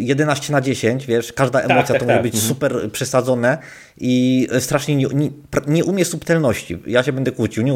11 0.00 0.52
na 0.52 0.60
10, 0.60 1.06
wiesz, 1.06 1.32
każda 1.32 1.60
tak, 1.60 1.70
emocja 1.70 1.94
tak, 1.94 2.02
to 2.02 2.06
tak, 2.06 2.08
może 2.08 2.22
być 2.22 2.34
mhm. 2.34 2.48
super 2.48 2.90
przesadzone 2.92 3.58
i 3.96 4.46
strasznie 4.60 4.96
nie, 4.96 5.06
nie, 5.14 5.30
nie, 5.66 5.84
umie 5.84 6.04
subtelności. 6.04 6.82
Ja 6.86 7.02
się 7.02 7.12
będę 7.12 7.32
kłócił. 7.32 7.62
Nie, 7.62 7.74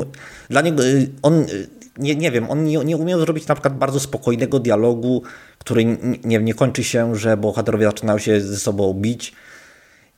dla 0.50 0.60
niego 0.60 0.84
y, 0.84 1.10
on, 1.22 1.40
y, 1.42 1.66
nie, 1.98 2.16
nie 2.16 2.30
wiem, 2.30 2.50
on 2.50 2.64
nie, 2.64 2.78
nie 2.78 2.96
umiał 2.96 3.20
zrobić 3.20 3.46
na 3.46 3.54
przykład 3.54 3.78
bardzo 3.78 4.00
spokojnego 4.00 4.58
dialogu, 4.58 5.22
który 5.58 5.84
nie, 6.24 6.38
nie 6.38 6.54
kończy 6.54 6.84
się, 6.84 7.16
że 7.16 7.36
bohaterowie 7.36 7.86
zaczynają 7.86 8.18
się 8.18 8.40
ze 8.40 8.56
sobą 8.56 8.94
bić 8.94 9.32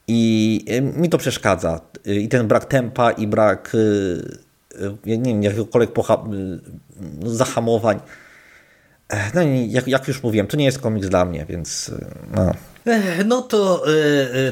i 0.08 0.64
y, 0.70 0.82
mi 1.00 1.08
to 1.08 1.18
przeszkadza. 1.18 1.80
I 2.04 2.28
ten 2.28 2.48
brak 2.48 2.64
tempa 2.64 3.10
i 3.10 3.26
brak 3.26 3.76
nie 5.06 5.18
wiem, 5.18 5.42
jakiegokolwiek 5.42 5.90
zahamowań 7.24 8.00
no 9.34 9.42
i 9.42 9.70
jak, 9.70 9.88
jak, 9.88 10.08
już 10.08 10.22
mówiłem, 10.22 10.46
to 10.46 10.56
nie 10.56 10.64
jest 10.64 10.78
komiks 10.78 11.08
dla 11.08 11.24
mnie, 11.24 11.46
więc 11.48 11.90
no. 12.34 12.52
No 13.24 13.42
to 13.42 13.82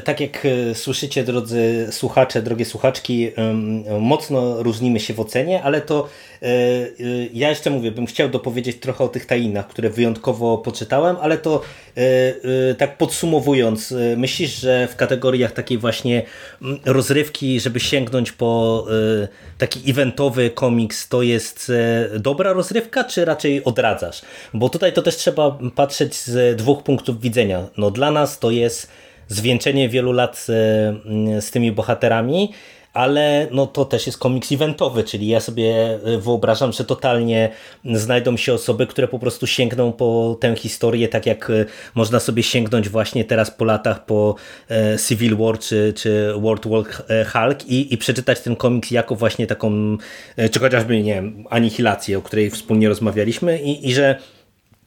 tak 0.03 0.19
jak 0.19 0.47
słyszycie, 0.73 1.23
drodzy 1.23 1.87
słuchacze, 1.91 2.41
drogie 2.41 2.65
słuchaczki, 2.65 3.31
mocno 3.99 4.63
różnimy 4.63 4.99
się 4.99 5.13
w 5.13 5.19
ocenie, 5.19 5.63
ale 5.63 5.81
to 5.81 6.09
ja 7.33 7.49
jeszcze 7.49 7.69
mówię, 7.69 7.91
bym 7.91 8.05
chciał 8.05 8.29
dopowiedzieć 8.29 8.79
trochę 8.79 9.03
o 9.03 9.07
tych 9.07 9.25
tajinach, 9.25 9.67
które 9.67 9.89
wyjątkowo 9.89 10.57
poczytałem, 10.57 11.15
ale 11.21 11.37
to 11.37 11.61
tak 12.77 12.97
podsumowując, 12.97 13.93
myślisz, 14.17 14.59
że 14.59 14.87
w 14.87 14.95
kategoriach 14.95 15.51
takiej 15.51 15.77
właśnie 15.77 16.23
rozrywki, 16.85 17.59
żeby 17.59 17.79
sięgnąć 17.79 18.31
po 18.31 18.85
taki 19.57 19.91
eventowy 19.91 20.49
komiks, 20.49 21.07
to 21.07 21.21
jest 21.21 21.71
dobra 22.19 22.53
rozrywka, 22.53 23.03
czy 23.03 23.25
raczej 23.25 23.63
odradzasz? 23.63 24.21
Bo 24.53 24.69
tutaj 24.69 24.93
to 24.93 25.01
też 25.01 25.15
trzeba 25.15 25.59
patrzeć 25.75 26.15
z 26.15 26.57
dwóch 26.57 26.83
punktów 26.83 27.21
widzenia. 27.21 27.67
No 27.77 27.91
dla 27.91 28.11
nas 28.11 28.24
nas 28.25 28.39
to 28.39 28.51
jest 28.51 28.89
zwieńczenie 29.27 29.89
wielu 29.89 30.11
lat 30.11 30.47
e, 30.49 31.41
z 31.41 31.51
tymi 31.51 31.71
bohaterami, 31.71 32.51
ale 32.93 33.47
no 33.51 33.67
to 33.67 33.85
też 33.85 34.05
jest 34.05 34.17
komiks 34.17 34.51
eventowy, 34.51 35.03
czyli 35.03 35.27
ja 35.27 35.39
sobie 35.39 35.99
e, 36.05 36.17
wyobrażam, 36.17 36.71
że 36.71 36.85
totalnie 36.85 37.49
znajdą 37.93 38.37
się 38.37 38.53
osoby, 38.53 38.87
które 38.87 39.07
po 39.07 39.19
prostu 39.19 39.47
sięgną 39.47 39.91
po 39.91 40.37
tę 40.39 40.55
historię, 40.55 41.07
tak 41.07 41.25
jak 41.25 41.49
e, 41.49 41.65
można 41.95 42.19
sobie 42.19 42.43
sięgnąć 42.43 42.89
właśnie 42.89 43.25
teraz 43.25 43.51
po 43.51 43.65
latach 43.65 44.05
po 44.05 44.35
Civil 45.07 45.37
War 45.37 45.59
czy, 45.59 45.93
czy 45.95 46.33
World 46.39 46.67
War 46.67 46.83
Hulk 47.33 47.65
i, 47.67 47.93
i 47.93 47.97
przeczytać 47.97 48.39
ten 48.39 48.55
komiks 48.55 48.91
jako 48.91 49.15
właśnie 49.15 49.47
taką, 49.47 49.97
czy 50.51 50.59
chociażby, 50.59 51.03
nie 51.03 51.13
wiem, 51.13 51.45
anihilację, 51.49 52.17
o 52.17 52.21
której 52.21 52.49
wspólnie 52.49 52.89
rozmawialiśmy 52.89 53.61
i, 53.61 53.89
i 53.89 53.93
że 53.93 54.19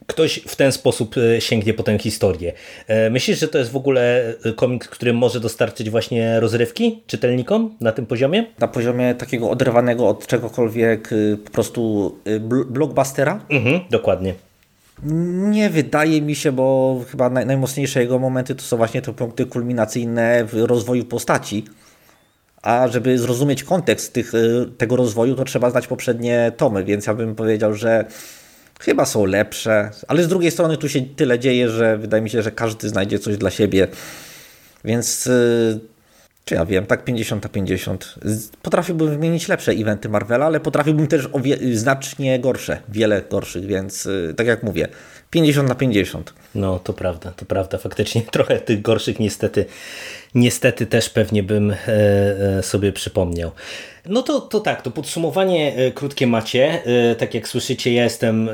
ktoś 0.09 0.39
w 0.47 0.55
ten 0.55 0.71
sposób 0.71 1.15
e, 1.17 1.41
sięgnie 1.41 1.73
po 1.73 1.83
tę 1.83 1.97
historię. 1.99 2.53
E, 2.87 3.09
myślisz, 3.09 3.39
że 3.39 3.47
to 3.47 3.57
jest 3.57 3.71
w 3.71 3.75
ogóle 3.75 4.33
e, 4.45 4.53
komiks, 4.53 4.87
który 4.87 5.13
może 5.13 5.39
dostarczyć 5.39 5.89
właśnie 5.89 6.39
rozrywki 6.39 7.03
czytelnikom 7.07 7.75
na 7.81 7.91
tym 7.91 8.05
poziomie? 8.05 8.45
Na 8.59 8.67
poziomie 8.67 9.15
takiego 9.15 9.49
oderwanego 9.49 10.07
od 10.07 10.27
czegokolwiek 10.27 11.09
po 11.45 11.51
prostu 11.51 12.15
blockbustera? 12.69 13.39
Mhm, 13.49 13.79
dokładnie. 13.89 14.33
Nie 15.49 15.69
wydaje 15.69 16.21
mi 16.21 16.35
się, 16.35 16.51
bo 16.51 16.99
chyba 17.11 17.29
naj, 17.29 17.45
najmocniejsze 17.45 18.01
jego 18.01 18.19
momenty 18.19 18.55
to 18.55 18.61
są 18.61 18.77
właśnie 18.77 19.01
te 19.01 19.13
punkty 19.13 19.45
kulminacyjne 19.45 20.45
w 20.45 20.53
rozwoju 20.53 21.05
postaci. 21.05 21.65
A 22.61 22.87
żeby 22.87 23.17
zrozumieć 23.17 23.63
kontekst 23.63 24.13
tych, 24.13 24.31
tego 24.77 24.95
rozwoju, 24.95 25.35
to 25.35 25.43
trzeba 25.43 25.69
znać 25.69 25.87
poprzednie 25.87 26.51
tomy, 26.57 26.83
więc 26.83 27.07
ja 27.07 27.13
bym 27.13 27.35
powiedział, 27.35 27.73
że 27.73 28.05
chyba 28.79 29.05
są 29.05 29.25
lepsze, 29.25 29.91
ale 30.07 30.23
z 30.23 30.27
drugiej 30.27 30.51
strony 30.51 30.77
tu 30.77 30.89
się 30.89 31.01
tyle 31.01 31.39
dzieje, 31.39 31.69
że 31.69 31.97
wydaje 31.97 32.23
mi 32.23 32.29
się, 32.29 32.41
że 32.41 32.51
każdy 32.51 32.89
znajdzie 32.89 33.19
coś 33.19 33.37
dla 33.37 33.49
siebie. 33.49 33.87
Więc 34.85 35.27
y, 35.27 35.79
czy 36.45 36.55
ja 36.55 36.65
wiem, 36.65 36.85
tak 36.85 37.03
50 37.03 37.43
na 37.43 37.49
50. 37.49 38.15
Potrafiłbym 38.61 39.09
wymienić 39.09 39.47
lepsze 39.47 39.71
eventy 39.71 40.09
Marvela, 40.09 40.45
ale 40.45 40.59
potrafiłbym 40.59 41.07
też 41.07 41.25
o 41.25 41.39
znacznie 41.73 42.39
gorsze, 42.39 42.81
wiele 42.89 43.21
gorszych, 43.29 43.65
więc 43.65 44.05
y, 44.05 44.33
tak 44.37 44.47
jak 44.47 44.63
mówię, 44.63 44.87
50 45.29 45.69
na 45.69 45.75
50. 45.75 46.33
No, 46.55 46.79
to 46.79 46.93
prawda, 46.93 47.31
to 47.31 47.45
prawda. 47.45 47.77
Faktycznie 47.77 48.21
trochę 48.31 48.59
tych 48.59 48.81
gorszych 48.81 49.19
niestety, 49.19 49.65
niestety 50.35 50.85
też 50.85 51.09
pewnie 51.09 51.43
bym 51.43 51.71
e, 51.71 51.75
e, 51.87 52.63
sobie 52.63 52.91
przypomniał. 52.91 53.51
No 54.05 54.21
to, 54.21 54.41
to 54.41 54.59
tak, 54.59 54.81
to 54.81 54.91
podsumowanie 54.91 55.75
e, 55.75 55.91
krótkie 55.91 56.27
macie. 56.27 56.83
Tak 57.17 57.33
jak 57.33 57.47
słyszycie, 57.47 57.93
ja 57.93 58.03
jestem 58.03 58.49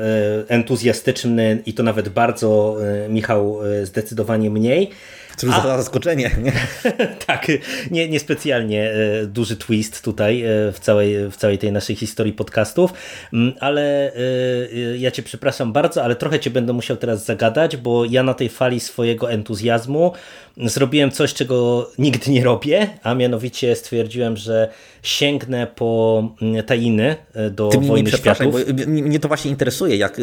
entuzjastyczny 0.48 1.62
i 1.66 1.74
to 1.74 1.82
nawet 1.82 2.08
bardzo, 2.08 2.76
Michał 3.08 3.58
zdecydowanie 3.82 4.50
mniej. 4.50 4.90
Cóż 5.36 5.50
za 5.50 5.76
zaskoczenie. 5.76 6.30
Nie? 6.42 6.52
tak, 7.26 7.46
nie, 7.90 8.08
niespecjalnie 8.08 8.90
e, 8.90 9.26
duży 9.26 9.56
twist 9.56 10.04
tutaj 10.04 10.42
e, 10.42 10.72
w 10.72 10.78
całej, 10.80 11.30
w 11.30 11.36
całej 11.36 11.58
tej 11.58 11.72
naszej 11.72 11.96
historii 11.96 12.32
podcastów, 12.32 12.92
mm, 13.32 13.52
ale 13.60 14.12
e, 14.14 14.98
ja 14.98 15.10
Cię 15.10 15.22
przepraszam 15.22 15.72
bardzo, 15.72 16.04
ale 16.04 16.16
trochę 16.16 16.40
Cię 16.40 16.50
będę 16.50 16.72
musiał 16.72 16.96
teraz 16.96 17.24
zagadać, 17.24 17.76
bo 17.76 18.04
ja 18.04 18.22
na 18.22 18.34
tej 18.34 18.48
fali 18.48 18.80
swojego 18.80 19.30
entuzjazmu 19.30 20.12
zrobiłem 20.56 21.10
coś, 21.10 21.34
czego 21.34 21.90
nigdy 21.98 22.30
nie 22.30 22.44
robię, 22.44 22.88
a 23.02 23.14
mianowicie 23.14 23.76
stwierdziłem, 23.76 24.36
że 24.36 24.68
sięgnę 25.02 25.66
po 25.66 26.22
mm, 26.42 26.64
tajiny 26.64 27.16
do 27.50 27.68
Ty 27.68 27.78
Wojny 27.78 28.10
mi, 28.10 28.18
Światów. 28.18 28.52
Bo 28.52 28.86
mnie 28.86 29.20
to 29.20 29.28
właśnie 29.28 29.50
interesuje, 29.50 29.96
jak, 29.96 30.20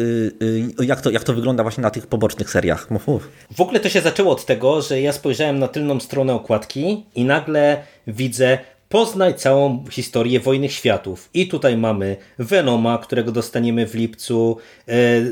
jak, 0.80 1.00
to, 1.00 1.10
jak 1.10 1.24
to 1.24 1.34
wygląda 1.34 1.62
właśnie 1.62 1.82
na 1.82 1.90
tych 1.90 2.06
pobocznych 2.06 2.50
seriach. 2.50 2.88
W 3.56 3.60
ogóle 3.60 3.80
to 3.80 3.88
się 3.88 4.00
zaczęło 4.00 4.32
od 4.32 4.46
tego, 4.46 4.82
że 4.82 5.03
ja 5.04 5.12
spojrzałem 5.12 5.58
na 5.58 5.68
tylną 5.68 6.00
stronę 6.00 6.34
okładki 6.34 7.04
i 7.14 7.24
nagle 7.24 7.82
widzę 8.06 8.58
poznaj 8.88 9.34
całą 9.34 9.84
historię 9.90 10.40
Wojny 10.40 10.68
Światów. 10.68 11.30
I 11.34 11.48
tutaj 11.48 11.76
mamy 11.76 12.16
Venoma, 12.38 12.98
którego 12.98 13.32
dostaniemy 13.32 13.86
w 13.86 13.94
lipcu, 13.94 14.56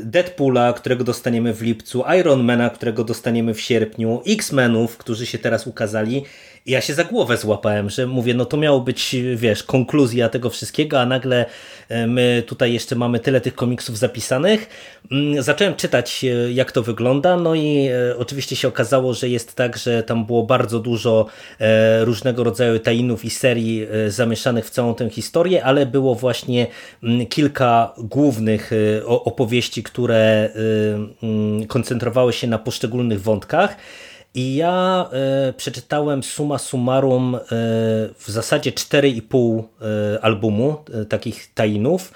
Deadpoola, 0.03 0.73
którego 0.73 1.03
dostaniemy 1.03 1.53
w 1.53 1.61
lipcu, 1.61 2.03
Ironmana, 2.19 2.69
którego 2.69 3.03
dostaniemy 3.03 3.53
w 3.53 3.61
sierpniu, 3.61 4.21
X-Menów, 4.27 4.97
którzy 4.97 5.25
się 5.25 5.37
teraz 5.37 5.67
ukazali 5.67 6.23
ja 6.65 6.81
się 6.81 6.93
za 6.93 7.03
głowę 7.03 7.37
złapałem, 7.37 7.89
że 7.89 8.07
mówię, 8.07 8.33
no 8.33 8.45
to 8.45 8.57
miało 8.57 8.79
być, 8.79 9.15
wiesz, 9.35 9.63
konkluzja 9.63 10.29
tego 10.29 10.49
wszystkiego, 10.49 11.01
a 11.01 11.05
nagle 11.05 11.45
e, 11.89 12.07
my 12.07 12.43
tutaj 12.47 12.73
jeszcze 12.73 12.95
mamy 12.95 13.19
tyle 13.19 13.41
tych 13.41 13.55
komiksów 13.55 13.97
zapisanych. 13.97 14.69
Mm, 15.11 15.43
zacząłem 15.43 15.75
czytać, 15.75 16.23
e, 16.23 16.51
jak 16.51 16.71
to 16.71 16.83
wygląda, 16.83 17.37
no 17.37 17.55
i 17.55 17.87
e, 17.87 18.17
oczywiście 18.17 18.55
się 18.55 18.67
okazało, 18.67 19.13
że 19.13 19.29
jest 19.29 19.55
tak, 19.55 19.77
że 19.77 20.03
tam 20.03 20.25
było 20.25 20.43
bardzo 20.43 20.79
dużo 20.79 21.25
różnego 22.01 22.43
rodzaju 22.43 22.79
tajinów 22.79 23.25
i 23.25 23.29
serii 23.29 23.87
zamieszanych 24.07 24.65
w 24.65 24.69
całą 24.69 24.95
tę 24.95 25.09
historię, 25.09 25.63
ale 25.63 25.85
było 25.85 26.15
właśnie 26.15 26.67
mm, 27.03 27.25
kilka 27.25 27.93
głównych 27.97 28.71
opowieści, 29.07 29.83
które 29.83 30.49
mm, 31.23 31.67
koncentrowały 31.67 32.33
się 32.33 32.47
na 32.47 32.59
poszczególnych 32.59 33.21
wątkach. 33.21 33.77
I 34.35 34.55
ja 34.55 35.09
e, 35.11 35.53
przeczytałem 35.53 36.23
suma 36.23 36.57
summarum 36.57 37.35
e, 37.35 37.39
w 38.17 38.25
zasadzie 38.27 38.71
4,5 38.71 39.63
e, 39.81 40.21
albumu 40.21 40.75
e, 40.93 41.05
takich 41.05 41.53
tainów. 41.53 42.13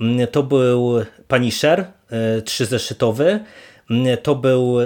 Mm, 0.00 0.26
to 0.26 0.42
był 0.42 0.94
Punisher, 1.28 1.84
e, 2.10 2.42
trzyzeszytowy. 2.42 3.40
Mm, 3.90 4.16
to 4.22 4.34
był 4.34 4.76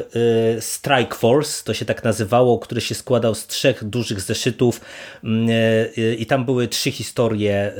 Strike 0.61 1.15
Force, 1.15 1.65
to 1.65 1.75
się 1.75 1.85
tak 1.85 2.05
nazywało, 2.05 2.59
który 2.59 2.81
się 2.81 2.95
składał 2.95 3.35
z 3.35 3.47
trzech 3.47 3.85
dużych 3.85 4.21
zeszytów 4.21 4.81
mm, 5.25 5.49
i 6.19 6.27
tam 6.27 6.45
były 6.45 6.69
trzy 6.69 6.91
historie. 6.91 7.73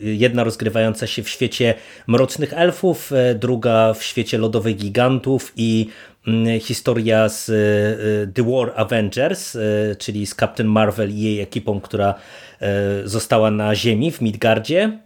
Jedna 0.00 0.44
rozgrywająca 0.44 1.06
się 1.06 1.22
w 1.22 1.28
świecie 1.28 1.74
mrocznych 2.06 2.52
elfów, 2.52 3.12
druga 3.34 3.94
w 3.94 4.02
świecie 4.02 4.38
lodowych 4.38 4.76
gigantów 4.76 5.52
i 5.56 5.88
historia 6.60 7.28
z 7.28 7.50
e, 7.50 8.32
The 8.32 8.42
War 8.42 8.72
Avengers, 8.76 9.56
e, 9.56 9.60
czyli 9.98 10.26
z 10.26 10.34
Captain 10.34 10.68
Marvel 10.68 11.10
i 11.10 11.20
jej 11.20 11.40
ekipą, 11.40 11.80
która 11.80 12.14
e, 12.60 13.08
została 13.08 13.50
na 13.50 13.74
Ziemi 13.74 14.10
w 14.10 14.20
Midgardzie. 14.20 14.98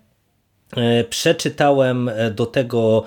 Przeczytałem 1.11 2.11
do 2.35 2.47
tego 2.47 3.05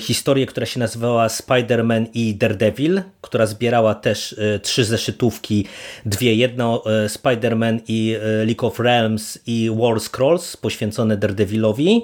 historię, 0.00 0.46
która 0.46 0.66
się 0.66 0.80
nazywała 0.80 1.26
Spider-Man 1.26 2.06
i 2.14 2.34
Daredevil, 2.34 3.02
która 3.20 3.46
zbierała 3.46 3.94
też 3.94 4.36
trzy 4.62 4.84
zeszytówki, 4.84 5.66
dwie, 6.06 6.34
jedno 6.34 6.82
Spider-Man 7.06 7.80
i 7.88 8.16
League 8.46 8.66
of 8.66 8.80
Realms 8.80 9.38
i 9.46 9.70
War 9.80 10.00
Scrolls 10.00 10.56
poświęcone 10.56 11.16
Daredevilowi. 11.16 12.02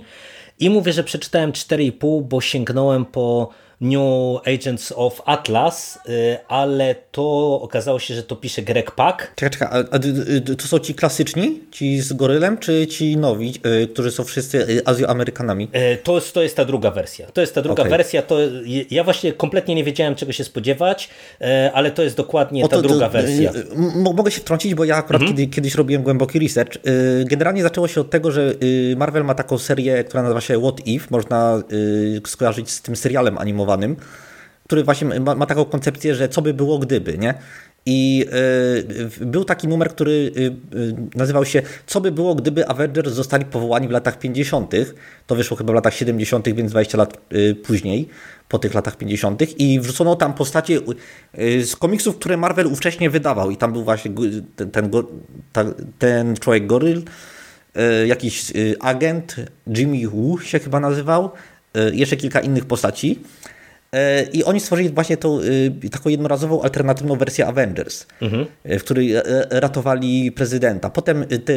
I 0.61 0.71
mówię, 0.71 0.93
że 0.93 1.05
przeczytałem 1.05 1.53
4,5, 1.53 2.23
bo 2.23 2.40
sięgnąłem 2.40 3.05
po 3.05 3.51
New 3.81 4.40
Agents 4.47 4.93
of 4.97 5.23
Atlas, 5.25 5.99
y, 6.09 6.37
ale 6.49 6.95
to 7.11 7.61
okazało 7.62 7.99
się, 7.99 8.14
że 8.14 8.23
to 8.23 8.37
pisze 8.37 8.62
Greg 8.62 8.90
Pak. 8.90 9.33
Czekaj, 9.37 9.51
czekaj, 9.51 9.85
a, 9.90 9.99
to 10.57 10.66
są 10.66 10.79
ci 10.79 10.95
klasyczni, 10.95 11.61
ci 11.71 12.01
z 12.01 12.12
gorylem, 12.12 12.59
czy 12.59 12.87
ci 12.87 13.16
nowi, 13.16 13.55
y, 13.83 13.87
którzy 13.87 14.11
są 14.11 14.25
wszyscy 14.25 14.69
y, 14.69 14.87
Azjoamerykanami? 14.87 15.69
To 16.03 16.14
jest, 16.14 16.35
to 16.35 16.43
jest 16.43 16.57
ta 16.57 16.64
druga 16.64 16.90
wersja. 16.90 17.27
To 17.27 17.40
jest 17.40 17.55
ta 17.55 17.62
druga 17.62 17.83
okay. 17.83 17.90
wersja. 17.90 18.23
To, 18.23 18.38
ja 18.90 19.05
właśnie 19.05 19.33
kompletnie 19.33 19.75
nie 19.75 19.85
wiedziałem, 19.85 20.14
czego 20.14 20.33
się 20.33 20.45
spodziewać, 20.45 21.09
ale 21.73 21.90
to 21.90 22.03
jest 22.03 22.16
dokładnie 22.16 22.69
ta 22.69 22.83
druga 22.83 23.09
wersja. 23.09 23.53
Mogę 24.14 24.31
się 24.31 24.40
wtrącić, 24.40 24.75
bo 24.75 24.85
ja 24.85 24.97
akurat 24.97 25.23
mhm. 25.23 25.38
kiedy, 25.38 25.55
kiedyś 25.55 25.75
robiłem 25.75 26.03
głęboki 26.03 26.38
research. 26.38 26.77
Generalnie 27.25 27.62
zaczęło 27.62 27.88
się 27.88 28.01
od 28.01 28.11
tego, 28.11 28.31
że 28.31 28.55
Marvel 28.97 29.25
ma 29.25 29.35
taką 29.35 29.59
serię, 29.59 30.05
która 30.05 30.23
nazywa 30.23 30.40
się 30.40 30.61
What 30.61 30.87
If. 30.87 31.07
Można 31.11 31.62
skojarzyć 32.27 32.71
z 32.71 32.83
tym 32.83 32.97
serialem 32.97 33.38
animowanym 33.38 33.69
który 34.70 34.85
właśnie 34.85 35.20
ma, 35.20 35.35
ma, 35.35 35.46
taką 35.46 35.64
koncepcję, 35.64 36.14
że 36.14 36.28
co 36.28 36.42
by 36.42 36.54
było 36.54 36.78
gdyby, 36.78 37.18
nie? 37.18 37.35
I 37.87 38.26
y, 39.20 39.26
był 39.26 39.44
taki 39.44 39.68
numer, 39.68 39.90
który 39.90 40.33
y, 40.37 40.54
nazywał 41.14 41.44
się 41.44 41.62
Co 41.87 42.00
by 42.00 42.12
było, 42.12 42.35
gdyby 42.35 42.68
Avengers 42.68 43.12
zostali 43.12 43.44
powołani 43.44 43.88
w 43.88 43.90
latach 43.90 44.18
50. 44.18 44.72
To 45.26 45.35
wyszło 45.35 45.56
chyba 45.56 45.72
w 45.72 45.74
latach 45.74 45.94
70., 45.94 46.54
więc 46.54 46.70
20 46.70 46.98
lat 46.98 47.18
później, 47.62 48.09
po 48.48 48.59
tych 48.59 48.74
latach 48.74 48.96
50. 48.96 49.61
I 49.61 49.80
wrzucono 49.80 50.16
tam 50.16 50.35
postacie 50.35 50.80
z 51.64 51.76
komiksów, 51.76 52.16
które 52.16 52.37
Marvel 52.37 52.66
ówcześnie 52.66 53.11
wydawał. 53.11 53.50
I 53.50 53.56
tam 53.56 53.72
był 53.72 53.85
właśnie 53.85 54.11
ten, 54.72 54.90
ten, 55.52 55.74
ten 55.98 56.37
człowiek 56.37 56.66
goryl, 56.66 57.02
jakiś 58.06 58.52
agent, 58.80 59.37
Jimmy 59.66 60.09
Woo 60.09 60.38
się 60.38 60.59
chyba 60.59 60.80
nazywał, 60.80 61.30
jeszcze 61.92 62.16
kilka 62.16 62.40
innych 62.40 62.64
postaci. 62.64 63.18
E, 63.92 64.22
I 64.22 64.44
oni 64.44 64.61
stworzyli 64.61 64.90
właśnie 64.90 65.16
tą 65.16 65.40
y, 65.40 65.90
taką 65.90 66.11
jednorazową, 66.11 66.62
alternatywną 66.62 67.16
wersję 67.16 67.46
Avengers, 67.46 68.07
mhm. 68.20 68.46
E, 68.64 68.79
w 68.79 68.85
której 68.85 69.14
e, 69.14 69.22
ratowali 69.50 70.33
prezydenta. 70.33 70.90
Potem, 70.90 71.24
te, 71.44 71.53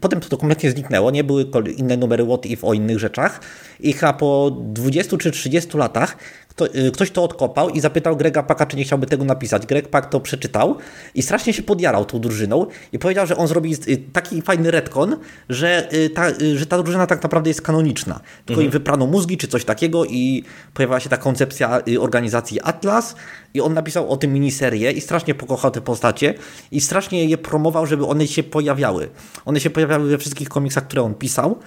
potem 0.00 0.20
to 0.20 0.36
kompletnie 0.36 0.70
zniknęło, 0.70 1.10
nie 1.10 1.24
były 1.24 1.46
inne 1.76 1.96
numery 1.96 2.24
What 2.24 2.46
If 2.46 2.66
o 2.66 2.74
innych 2.74 2.98
rzeczach. 2.98 3.40
I 3.80 3.92
chyba 3.92 4.12
po 4.12 4.56
20 4.60 5.16
czy 5.16 5.30
30 5.30 5.78
latach 5.78 6.16
y, 6.45 6.45
ktoś 6.92 7.10
to 7.10 7.24
odkopał 7.24 7.68
i 7.68 7.80
zapytał 7.80 8.16
Grega 8.16 8.42
Paka, 8.42 8.66
czy 8.66 8.76
nie 8.76 8.84
chciałby 8.84 9.06
tego 9.06 9.24
napisać. 9.24 9.66
Greg 9.66 9.88
Pak 9.88 10.10
to 10.10 10.20
przeczytał 10.20 10.76
i 11.14 11.22
strasznie 11.22 11.52
się 11.52 11.62
podjarał 11.62 12.04
tą 12.04 12.20
drużyną 12.20 12.66
i 12.92 12.98
powiedział, 12.98 13.26
że 13.26 13.36
on 13.36 13.48
zrobi 13.48 13.76
y, 13.88 13.96
taki 14.12 14.42
fajny 14.42 14.70
retcon, 14.70 15.16
że 15.48 15.88
ta, 16.14 16.26
że 16.54 16.66
ta 16.66 16.82
drużyna 16.82 17.06
tak 17.06 17.22
naprawdę 17.22 17.50
jest 17.50 17.62
kanoniczna. 17.62 18.20
Tylko 18.36 18.60
mhm. 18.60 18.64
im 18.64 18.70
wyprano 18.70 19.06
mózgi 19.06 19.36
czy 19.36 19.48
coś 19.48 19.64
takiego 19.64 20.04
i 20.04 20.44
pojawiła 20.74 21.00
się 21.00 21.08
ta 21.08 21.16
koncepcja 21.16 21.76
Y, 21.88 22.00
organizacji 22.00 22.60
Atlas 22.60 23.16
i 23.54 23.60
on 23.60 23.74
napisał 23.74 24.10
o 24.10 24.16
tym 24.16 24.32
miniserię 24.32 24.92
i 24.92 25.00
strasznie 25.00 25.34
pokochał 25.34 25.70
te 25.70 25.80
postacie 25.80 26.34
i 26.70 26.80
strasznie 26.80 27.24
je 27.24 27.38
promował, 27.38 27.86
żeby 27.86 28.06
one 28.06 28.26
się 28.26 28.42
pojawiały. 28.42 29.08
One 29.44 29.60
się 29.60 29.70
pojawiały 29.70 30.08
we 30.08 30.18
wszystkich 30.18 30.48
komiksach, 30.48 30.86
które 30.86 31.02
on 31.02 31.14
pisał 31.14 31.58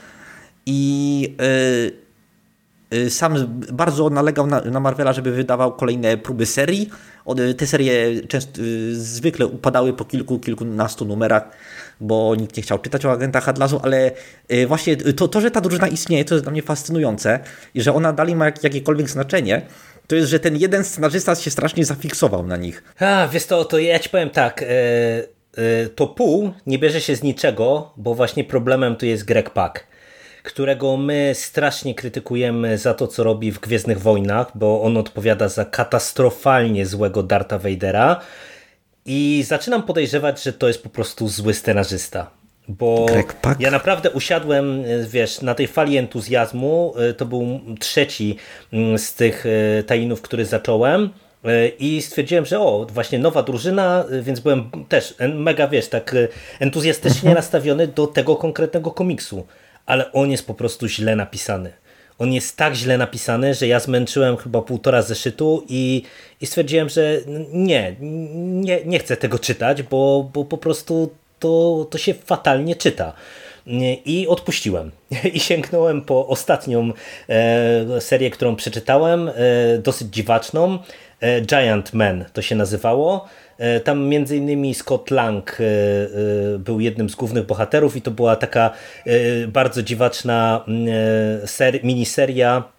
i 0.66 1.22
yy, 1.40 2.09
sam 3.10 3.64
bardzo 3.74 4.10
nalegał 4.10 4.48
na, 4.48 4.62
na, 4.62 4.80
Marvela, 4.80 5.14
żeby 5.14 5.32
wydawał 5.32 5.74
kolejne 5.74 6.18
próby 6.18 6.46
serii. 6.46 6.90
Te 7.58 7.68
serie 7.68 8.22
często, 8.28 8.62
y, 8.62 8.96
zwykle 8.96 9.46
upadały 9.48 9.94
po 9.94 10.06
kilku, 10.06 10.40
kilkunastu 10.40 11.06
numerach, 11.06 11.44
bo 12.02 12.36
nikt 12.36 12.58
nie 12.58 12.64
chciał 12.64 12.80
czytać 12.80 13.06
o 13.06 13.12
agentach 13.12 13.50
Atlasu, 13.50 13.80
ale 13.84 14.12
y, 14.52 14.68
właśnie 14.68 14.98
to, 14.98 15.28
to, 15.28 15.42
że 15.42 15.52
ta 15.52 15.62
drużyna 15.62 15.88
istnieje, 15.88 16.26
to 16.26 16.36
jest 16.36 16.46
dla 16.46 16.52
mnie 16.52 16.62
fascynujące 16.62 17.40
i 17.74 17.82
że 17.82 17.94
ona 17.94 18.14
dalej 18.14 18.36
ma 18.36 18.46
jakiekolwiek 18.46 19.10
znaczenie, 19.10 19.62
to 20.08 20.16
jest, 20.16 20.30
że 20.30 20.40
ten 20.40 20.58
jeden 20.58 20.84
scenarzysta 20.84 21.36
się 21.36 21.52
strasznie 21.52 21.86
zafiksował 21.86 22.48
na 22.48 22.58
nich. 22.58 22.84
A, 23.00 23.28
wiesz 23.28 23.46
to, 23.46 23.66
to 23.66 23.80
ja 23.80 24.00
ci 24.00 24.10
powiem 24.10 24.30
tak, 24.30 24.62
e, 24.62 24.66
e, 24.66 25.90
to 25.96 26.08
pół 26.08 26.52
nie 26.68 26.80
bierze 26.80 27.02
się 27.02 27.16
z 27.16 27.24
niczego, 27.24 27.94
bo 27.98 28.16
właśnie 28.16 28.44
problemem 28.44 28.96
tu 28.96 29.06
jest 29.06 29.26
Greg 29.26 29.50
Pak, 29.50 29.88
którego 30.44 30.98
my 30.98 31.32
strasznie 31.36 31.96
krytykujemy 31.96 32.78
za 32.78 32.94
to, 32.94 33.08
co 33.08 33.24
robi 33.24 33.52
w 33.52 33.60
Gwiezdnych 33.60 34.02
Wojnach, 34.02 34.52
bo 34.56 34.82
on 34.82 34.98
odpowiada 34.98 35.50
za 35.50 35.66
katastrofalnie 35.66 36.86
złego 36.86 37.24
Darta 37.24 37.60
Vadera 37.60 38.22
i 39.06 39.44
zaczynam 39.48 39.84
podejrzewać, 39.84 40.44
że 40.44 40.54
to 40.54 40.68
jest 40.68 40.84
po 40.84 40.90
prostu 40.90 41.28
zły 41.28 41.54
scenarzysta. 41.54 42.40
Bo 42.70 43.06
ja 43.60 43.72
naprawdę 43.72 44.12
usiadłem, 44.12 44.84
e, 44.86 45.08
wiesz, 45.08 45.42
na 45.42 45.56
tej 45.56 45.68
fali 45.68 45.98
entuzjazmu. 45.98 46.94
E, 46.98 47.14
to 47.14 47.26
był 47.26 47.60
trzeci 47.80 48.38
mm, 48.74 48.98
z 48.98 49.14
tych 49.14 49.46
e, 49.46 49.84
tajinów, 49.84 50.22
który 50.22 50.46
zacząłem. 50.46 51.10
I 51.80 52.02
stwierdziłem, 52.02 52.46
że 52.46 52.60
o, 52.60 52.88
właśnie 52.94 53.20
nowa 53.20 53.44
drużyna, 53.44 54.06
więc 54.22 54.40
byłem 54.40 54.70
też 54.90 55.16
mega, 55.34 55.68
wiesz, 55.68 55.88
tak 55.88 56.16
entuzjastycznie 56.60 57.30
mhm. 57.30 57.36
nastawiony 57.36 57.88
do 57.88 58.08
tego 58.08 58.36
konkretnego 58.36 58.92
komiksu. 58.92 59.48
Ale 59.90 60.12
on 60.12 60.32
jest 60.32 60.48
po 60.48 60.54
prostu 60.54 60.88
źle 60.88 61.16
napisany. 61.16 61.74
On 62.20 62.34
jest 62.34 62.58
tak 62.58 62.74
źle 62.74 62.98
napisany, 62.98 63.54
że 63.54 63.68
ja 63.68 63.80
zmęczyłem 63.80 64.38
chyba 64.38 64.62
półtora 64.62 65.02
zeszytu 65.02 65.66
i, 65.70 66.04
i 66.42 66.46
stwierdziłem, 66.46 66.90
że 66.90 67.18
nie, 67.54 67.96
nie, 68.40 68.86
nie 68.86 69.00
chcę 69.00 69.18
tego 69.18 69.40
czytać, 69.40 69.84
bo, 69.84 70.30
bo 70.34 70.46
po 70.46 70.58
prostu 70.58 71.10
to, 71.40 71.88
to 71.90 71.98
się 71.98 72.14
fatalnie 72.14 72.76
czyta. 72.76 73.14
I 74.06 74.28
odpuściłem. 74.28 74.92
I 75.34 75.40
sięgnąłem 75.40 76.02
po 76.02 76.28
ostatnią 76.28 76.92
e, 77.30 78.02
serię, 78.02 78.30
którą 78.30 78.56
przeczytałem, 78.56 79.30
e, 79.30 79.34
dosyć 79.78 80.14
dziwaczną. 80.14 80.80
E, 81.22 81.42
Giant 81.42 81.94
Man 81.94 82.26
to 82.34 82.42
się 82.42 82.56
nazywało. 82.56 83.28
Tam 83.84 84.08
między 84.08 84.38
innymi 84.38 84.74
Scott 84.74 85.12
Lang 85.12 85.58
był 86.60 86.80
jednym 86.80 87.10
z 87.10 87.16
głównych 87.16 87.46
bohaterów 87.46 87.96
i 87.96 88.02
to 88.02 88.12
była 88.12 88.36
taka 88.36 88.72
bardzo 89.48 89.84
dziwaczna 89.84 90.66
miniseria 91.84 92.64
Mm, 92.64 92.79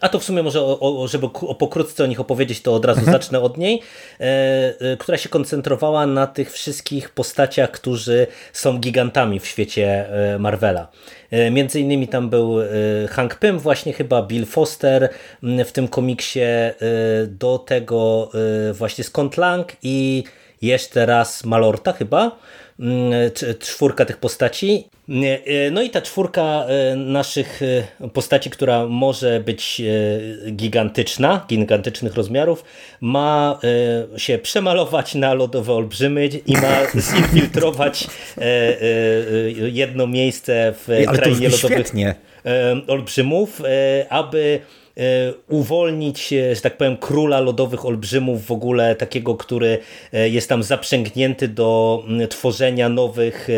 a 0.00 0.08
to 0.08 0.18
w 0.18 0.24
sumie 0.24 0.42
może, 0.42 0.60
o, 0.62 1.02
o, 1.02 1.08
żeby 1.08 1.26
o 1.26 1.54
pokrótce 1.54 2.04
o 2.04 2.06
nich 2.06 2.20
opowiedzieć, 2.20 2.62
to 2.62 2.74
od 2.74 2.84
razu 2.84 3.00
mhm. 3.00 3.18
zacznę 3.18 3.40
od 3.40 3.58
niej, 3.58 3.82
e, 4.20 4.24
e, 4.80 4.96
która 4.96 5.18
się 5.18 5.28
koncentrowała 5.28 6.06
na 6.06 6.26
tych 6.26 6.52
wszystkich 6.52 7.10
postaciach, 7.10 7.70
którzy 7.70 8.26
są 8.52 8.78
gigantami 8.78 9.40
w 9.40 9.46
świecie 9.46 10.08
e, 10.34 10.38
Marvela. 10.38 10.88
E, 11.30 11.50
między 11.50 11.80
innymi 11.80 12.08
tam 12.08 12.30
był 12.30 12.60
e, 12.60 12.66
Hank 13.10 13.34
Pym, 13.34 13.58
właśnie 13.58 13.92
chyba 13.92 14.22
Bill 14.22 14.46
Foster 14.46 15.08
w 15.42 15.72
tym 15.72 15.88
komiksie, 15.88 16.40
e, 16.40 16.74
do 17.28 17.58
tego 17.58 18.30
właśnie 18.72 19.04
Scott 19.04 19.36
Lang 19.36 19.72
i 19.82 20.24
jeszcze 20.62 21.06
raz 21.06 21.44
Malorta 21.44 21.92
chyba. 21.92 22.38
Mm, 22.80 23.12
czwórka 23.58 24.04
tych 24.04 24.16
postaci. 24.16 24.88
E, 25.08 25.70
no 25.70 25.82
i 25.82 25.90
ta 25.90 26.02
czwórka 26.02 26.42
e, 26.42 26.96
naszych 26.96 27.60
e, 27.62 28.08
postaci, 28.08 28.50
która 28.50 28.86
może 28.86 29.40
być 29.40 29.82
gigantyczna, 30.52 31.46
gigantycznych 31.48 32.14
rozmiarów, 32.14 32.64
ma 33.00 33.60
się 34.16 34.38
przemalować 34.38 35.14
na 35.14 35.34
lodowe 35.34 35.72
olbrzymy 35.72 36.26
i 36.26 36.52
ma 36.52 36.78
zinfiltrować 37.14 38.06
jedno 39.72 40.06
miejsce 40.06 40.74
w 40.76 40.88
Ale 41.08 41.18
krainie 41.18 41.48
lodowych 41.48 41.92
olbrzymów, 42.86 43.62
aby 44.08 44.60
uwolnić, 45.48 46.28
że 46.52 46.60
tak 46.60 46.76
powiem, 46.76 46.96
króla 46.96 47.40
lodowych 47.40 47.86
olbrzymów 47.86 48.46
w 48.46 48.52
ogóle, 48.52 48.96
takiego, 48.96 49.34
który 49.34 49.78
e, 50.12 50.28
jest 50.28 50.48
tam 50.48 50.62
zaprzęgnięty 50.62 51.48
do 51.48 52.04
tworzenia 52.30 52.88
nowych 52.88 53.48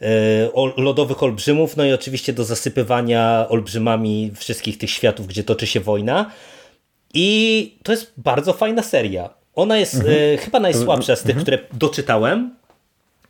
e, 0.00 0.50
lodowych 0.76 1.22
olbrzymów, 1.22 1.76
no 1.76 1.84
i 1.84 1.92
oczywiście 1.92 2.32
do 2.32 2.44
zasypywania 2.44 3.46
olbrzymami 3.48 4.30
wszystkich 4.36 4.78
tych 4.78 4.90
światów, 4.90 5.26
gdzie 5.26 5.44
toczy 5.44 5.66
się 5.66 5.80
wojna. 5.80 6.30
I 7.14 7.78
to 7.82 7.92
jest 7.92 8.12
bardzo 8.16 8.52
fajna 8.52 8.82
seria. 8.82 9.30
Ona 9.54 9.78
jest 9.78 9.94
mhm. 9.94 10.38
chyba 10.38 10.60
najsłabsza 10.60 11.16
z 11.16 11.22
tych, 11.22 11.36
mhm. 11.36 11.42
które 11.42 11.58
doczytałem, 11.72 12.54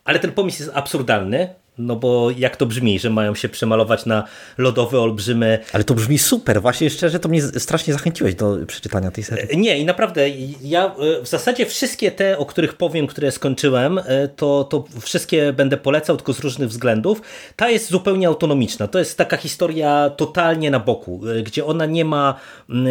ale 0.05 0.19
ten 0.19 0.31
pomysł 0.31 0.63
jest 0.63 0.75
absurdalny. 0.75 1.60
No 1.77 1.95
bo 1.95 2.31
jak 2.37 2.57
to 2.57 2.65
brzmi, 2.65 2.99
że 2.99 3.09
mają 3.09 3.35
się 3.35 3.49
przemalować 3.49 4.05
na 4.05 4.23
lodowe 4.57 4.99
olbrzymy. 4.99 5.59
Ale 5.73 5.83
to 5.83 5.93
brzmi 5.93 6.19
super, 6.19 6.61
właśnie 6.61 6.89
szczerze 6.89 7.19
to 7.19 7.29
mnie 7.29 7.41
strasznie 7.41 7.93
zachęciłeś 7.93 8.35
do 8.35 8.57
przeczytania 8.67 9.11
tej 9.11 9.23
serii. 9.23 9.53
E, 9.53 9.55
nie 9.55 9.77
i 9.77 9.85
naprawdę 9.85 10.29
ja 10.61 10.85
e, 10.85 11.21
w 11.23 11.27
zasadzie 11.27 11.65
wszystkie 11.65 12.11
te, 12.11 12.37
o 12.37 12.45
których 12.45 12.73
powiem, 12.73 13.07
które 13.07 13.31
skończyłem, 13.31 13.97
e, 13.97 14.27
to, 14.27 14.63
to 14.63 14.85
wszystkie 15.01 15.53
będę 15.53 15.77
polecał, 15.77 16.17
tylko 16.17 16.33
z 16.33 16.39
różnych 16.39 16.69
względów. 16.69 17.21
Ta 17.55 17.69
jest 17.69 17.89
zupełnie 17.89 18.27
autonomiczna. 18.27 18.87
To 18.87 18.99
jest 18.99 19.17
taka 19.17 19.37
historia 19.37 20.11
totalnie 20.17 20.71
na 20.71 20.79
boku, 20.79 21.21
gdzie 21.43 21.65
ona 21.65 21.85
nie 21.85 22.05
ma 22.05 22.39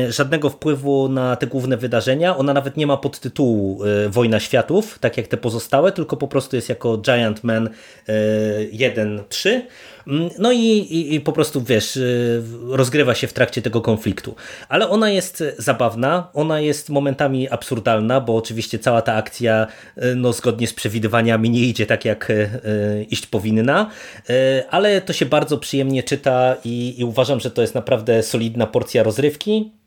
żadnego 0.09 0.51
wpływu 0.51 1.09
na 1.09 1.37
te 1.37 1.47
główne 1.47 1.77
wydarzenia. 1.77 2.37
Ona 2.37 2.55
nawet 2.55 2.77
nie 2.77 2.87
ma 2.87 2.97
podtytułu 2.97 3.81
Wojna 4.09 4.41
Światów, 4.41 4.99
tak 4.99 5.17
jak 5.17 5.27
te 5.27 5.37
pozostałe, 5.37 5.93
tylko 5.93 6.17
po 6.17 6.29
prostu 6.29 6.57
jest 6.57 6.69
jako 6.69 6.99
Giant 6.99 7.45
Man 7.45 7.71
1-3. 8.73 9.61
Mm, 10.07 10.31
no 10.39 10.53
i, 10.53 10.59
i, 10.59 11.15
i, 11.15 11.21
po 11.21 11.33
prostu 11.33 11.63
wiesz, 11.63 11.97
y, 11.97 12.43
rozgrywa 12.69 13.15
się 13.15 13.27
w 13.27 13.33
trakcie 13.33 13.63
tego 13.63 13.81
konfliktu. 13.81 14.35
Ale 14.69 14.89
ona 14.89 15.11
jest 15.11 15.45
zabawna, 15.59 16.29
ona 16.35 16.61
jest 16.61 16.91
momentami 16.91 17.49
absurdalna, 17.49 18.21
bo 18.21 18.37
oczywiście 18.37 18.79
cała 18.79 19.03
ta 19.03 19.15
akcja, 19.15 19.67
y, 19.99 20.15
no 20.15 20.33
zgodnie 20.33 20.67
z 20.67 20.75
przewidywaniami, 20.75 21.51
nie 21.51 21.61
idzie 21.61 21.87
tak 21.87 22.05
jak 22.05 22.31
y, 22.31 23.07
iść 23.11 23.27
powinna, 23.27 23.91
ale 24.71 25.01
to 25.01 25.13
się 25.13 25.27
bardzo 25.27 25.59
przyjemnie 25.59 26.03
czyta 26.03 26.57
i, 26.65 26.95
i 26.99 27.05
uważam, 27.05 27.41
że 27.41 27.51
to 27.51 27.63
jest 27.63 27.75
naprawdę 27.75 28.23
solidna 28.23 28.67
porcja 28.67 29.03
rozrywki 29.03 29.80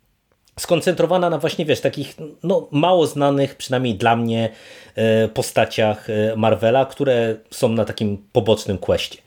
skoncentrowana 0.60 1.30
na 1.30 1.38
właśnie, 1.38 1.66
wiesz, 1.66 1.82
takich 1.82 2.16
no, 2.44 2.68
mało 2.72 3.08
znanych, 3.08 3.56
przynajmniej 3.56 3.96
dla 3.96 4.16
mnie, 4.16 4.50
e, 4.96 5.28
postaciach 5.28 6.10
e, 6.10 6.36
Marvela, 6.36 6.86
które 6.86 7.36
są 7.52 7.70
na 7.70 7.86
takim 7.86 8.18
pobocznym 8.32 8.78
questie. 8.78 9.18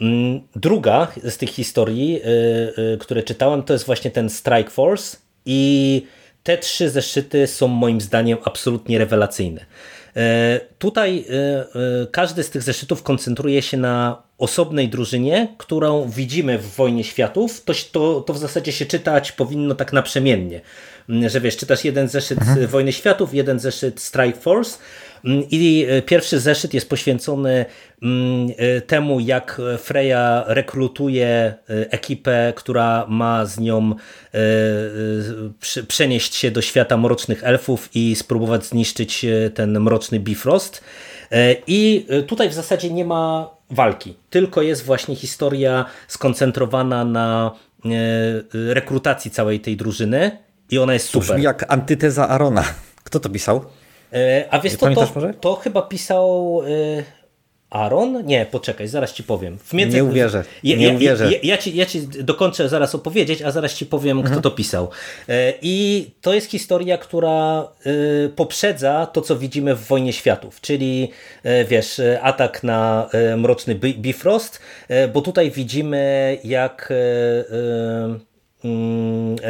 Mm, 0.00 0.40
druga 0.56 1.08
z 1.24 1.36
tych 1.36 1.50
historii, 1.50 2.20
e, 2.22 2.96
które 2.96 3.22
czytałem, 3.22 3.62
to 3.62 3.72
jest 3.72 3.86
właśnie 3.86 4.10
ten 4.10 4.30
Strike 4.30 4.70
Force 4.70 5.16
i 5.46 6.02
te 6.42 6.58
trzy 6.58 6.90
zeszyty 6.90 7.46
są 7.46 7.68
moim 7.68 8.00
zdaniem 8.00 8.38
absolutnie 8.44 8.98
rewelacyjne. 8.98 9.66
Tutaj 10.78 11.24
każdy 12.10 12.42
z 12.42 12.50
tych 12.50 12.62
zeszytów 12.62 13.02
koncentruje 13.02 13.62
się 13.62 13.76
na 13.76 14.22
osobnej 14.38 14.88
drużynie, 14.88 15.48
którą 15.58 16.10
widzimy 16.10 16.58
w 16.58 16.74
Wojnie 16.74 17.04
Światów, 17.04 17.64
to, 17.64 17.72
to, 17.92 18.20
to 18.20 18.32
w 18.32 18.38
zasadzie 18.38 18.72
się 18.72 18.86
czytać 18.86 19.32
powinno 19.32 19.74
tak 19.74 19.92
naprzemiennie. 19.92 20.60
Że 21.26 21.40
wiesz, 21.40 21.56
czytasz 21.56 21.84
jeden 21.84 22.08
zeszyt 22.08 22.38
mhm. 22.38 22.66
Wojny 22.66 22.92
Światów, 22.92 23.34
jeden 23.34 23.58
zeszyt 23.58 24.00
Strike 24.00 24.40
Force 24.40 24.78
i 25.50 25.86
e, 25.88 26.02
pierwszy 26.02 26.40
zeszyt 26.40 26.74
jest 26.74 26.88
poświęcony 26.88 27.64
mm, 28.02 28.48
e, 28.56 28.80
temu, 28.80 29.20
jak 29.20 29.60
Freya 29.78 30.44
rekrutuje 30.46 31.26
e, 31.26 31.54
ekipę, 31.68 32.52
która 32.56 33.06
ma 33.08 33.46
z 33.46 33.60
nią 33.60 33.94
przenieść 35.88 36.34
się 36.34 36.50
do 36.50 36.62
świata 36.62 36.96
mrocznych 36.96 37.44
elfów 37.44 37.88
i 37.94 38.16
spróbować 38.16 38.66
zniszczyć 38.66 39.26
ten 39.54 39.80
mroczny 39.80 40.20
Bifrost. 40.20 40.84
I 41.66 42.06
tutaj 42.26 42.48
w 42.48 42.54
zasadzie 42.54 42.90
nie 42.90 43.04
ma 43.04 43.50
walki, 43.70 44.16
tylko 44.30 44.62
jest 44.62 44.84
właśnie 44.84 45.16
historia 45.16 45.84
skoncentrowana 46.08 47.04
na 47.04 47.50
rekrutacji 48.52 49.30
całej 49.30 49.60
tej 49.60 49.76
drużyny 49.76 50.38
i 50.70 50.78
ona 50.78 50.94
jest 50.94 51.08
super. 51.08 51.28
Brzmi 51.28 51.42
jak 51.42 51.72
antyteza 51.72 52.28
Arona. 52.28 52.64
Kto 53.04 53.20
to 53.20 53.28
pisał? 53.30 53.64
E, 54.14 54.44
a 54.50 54.58
wiesz 54.60 54.76
co, 54.76 54.90
to, 54.90 55.06
to, 55.40 55.54
chyba 55.54 55.82
pisał 55.82 56.60
e, 56.98 57.04
Aaron? 57.70 58.26
Nie, 58.26 58.46
poczekaj, 58.46 58.88
zaraz 58.88 59.12
ci 59.12 59.22
powiem. 59.22 59.58
Między... 59.72 59.96
Nie 59.96 60.04
uwierzę. 60.04 60.44
Ja, 60.62 60.76
nie 60.76 60.90
uwierzę. 60.94 61.32
Ja, 61.32 61.38
ja, 61.42 61.58
ci, 61.58 61.76
ja 61.76 61.86
ci 61.86 62.00
dokończę 62.08 62.68
zaraz 62.68 62.94
opowiedzieć, 62.94 63.42
a 63.42 63.50
zaraz 63.50 63.74
ci 63.74 63.86
powiem, 63.86 64.18
mhm. 64.18 64.34
kto 64.34 64.50
to 64.50 64.56
pisał. 64.56 64.90
E, 65.28 65.52
I 65.62 66.10
to 66.20 66.34
jest 66.34 66.50
historia, 66.50 66.98
która 66.98 67.68
poprzedza 68.36 69.06
to, 69.06 69.20
co 69.20 69.36
widzimy 69.36 69.74
w 69.74 69.86
Wojnie 69.86 70.12
Światów, 70.12 70.60
czyli 70.60 71.10
wiesz, 71.68 72.00
atak 72.22 72.62
na 72.62 73.08
mroczny 73.36 73.74
Bifrost, 73.74 74.60
bo 75.12 75.20
tutaj 75.20 75.50
widzimy, 75.50 76.38
jak 76.44 76.92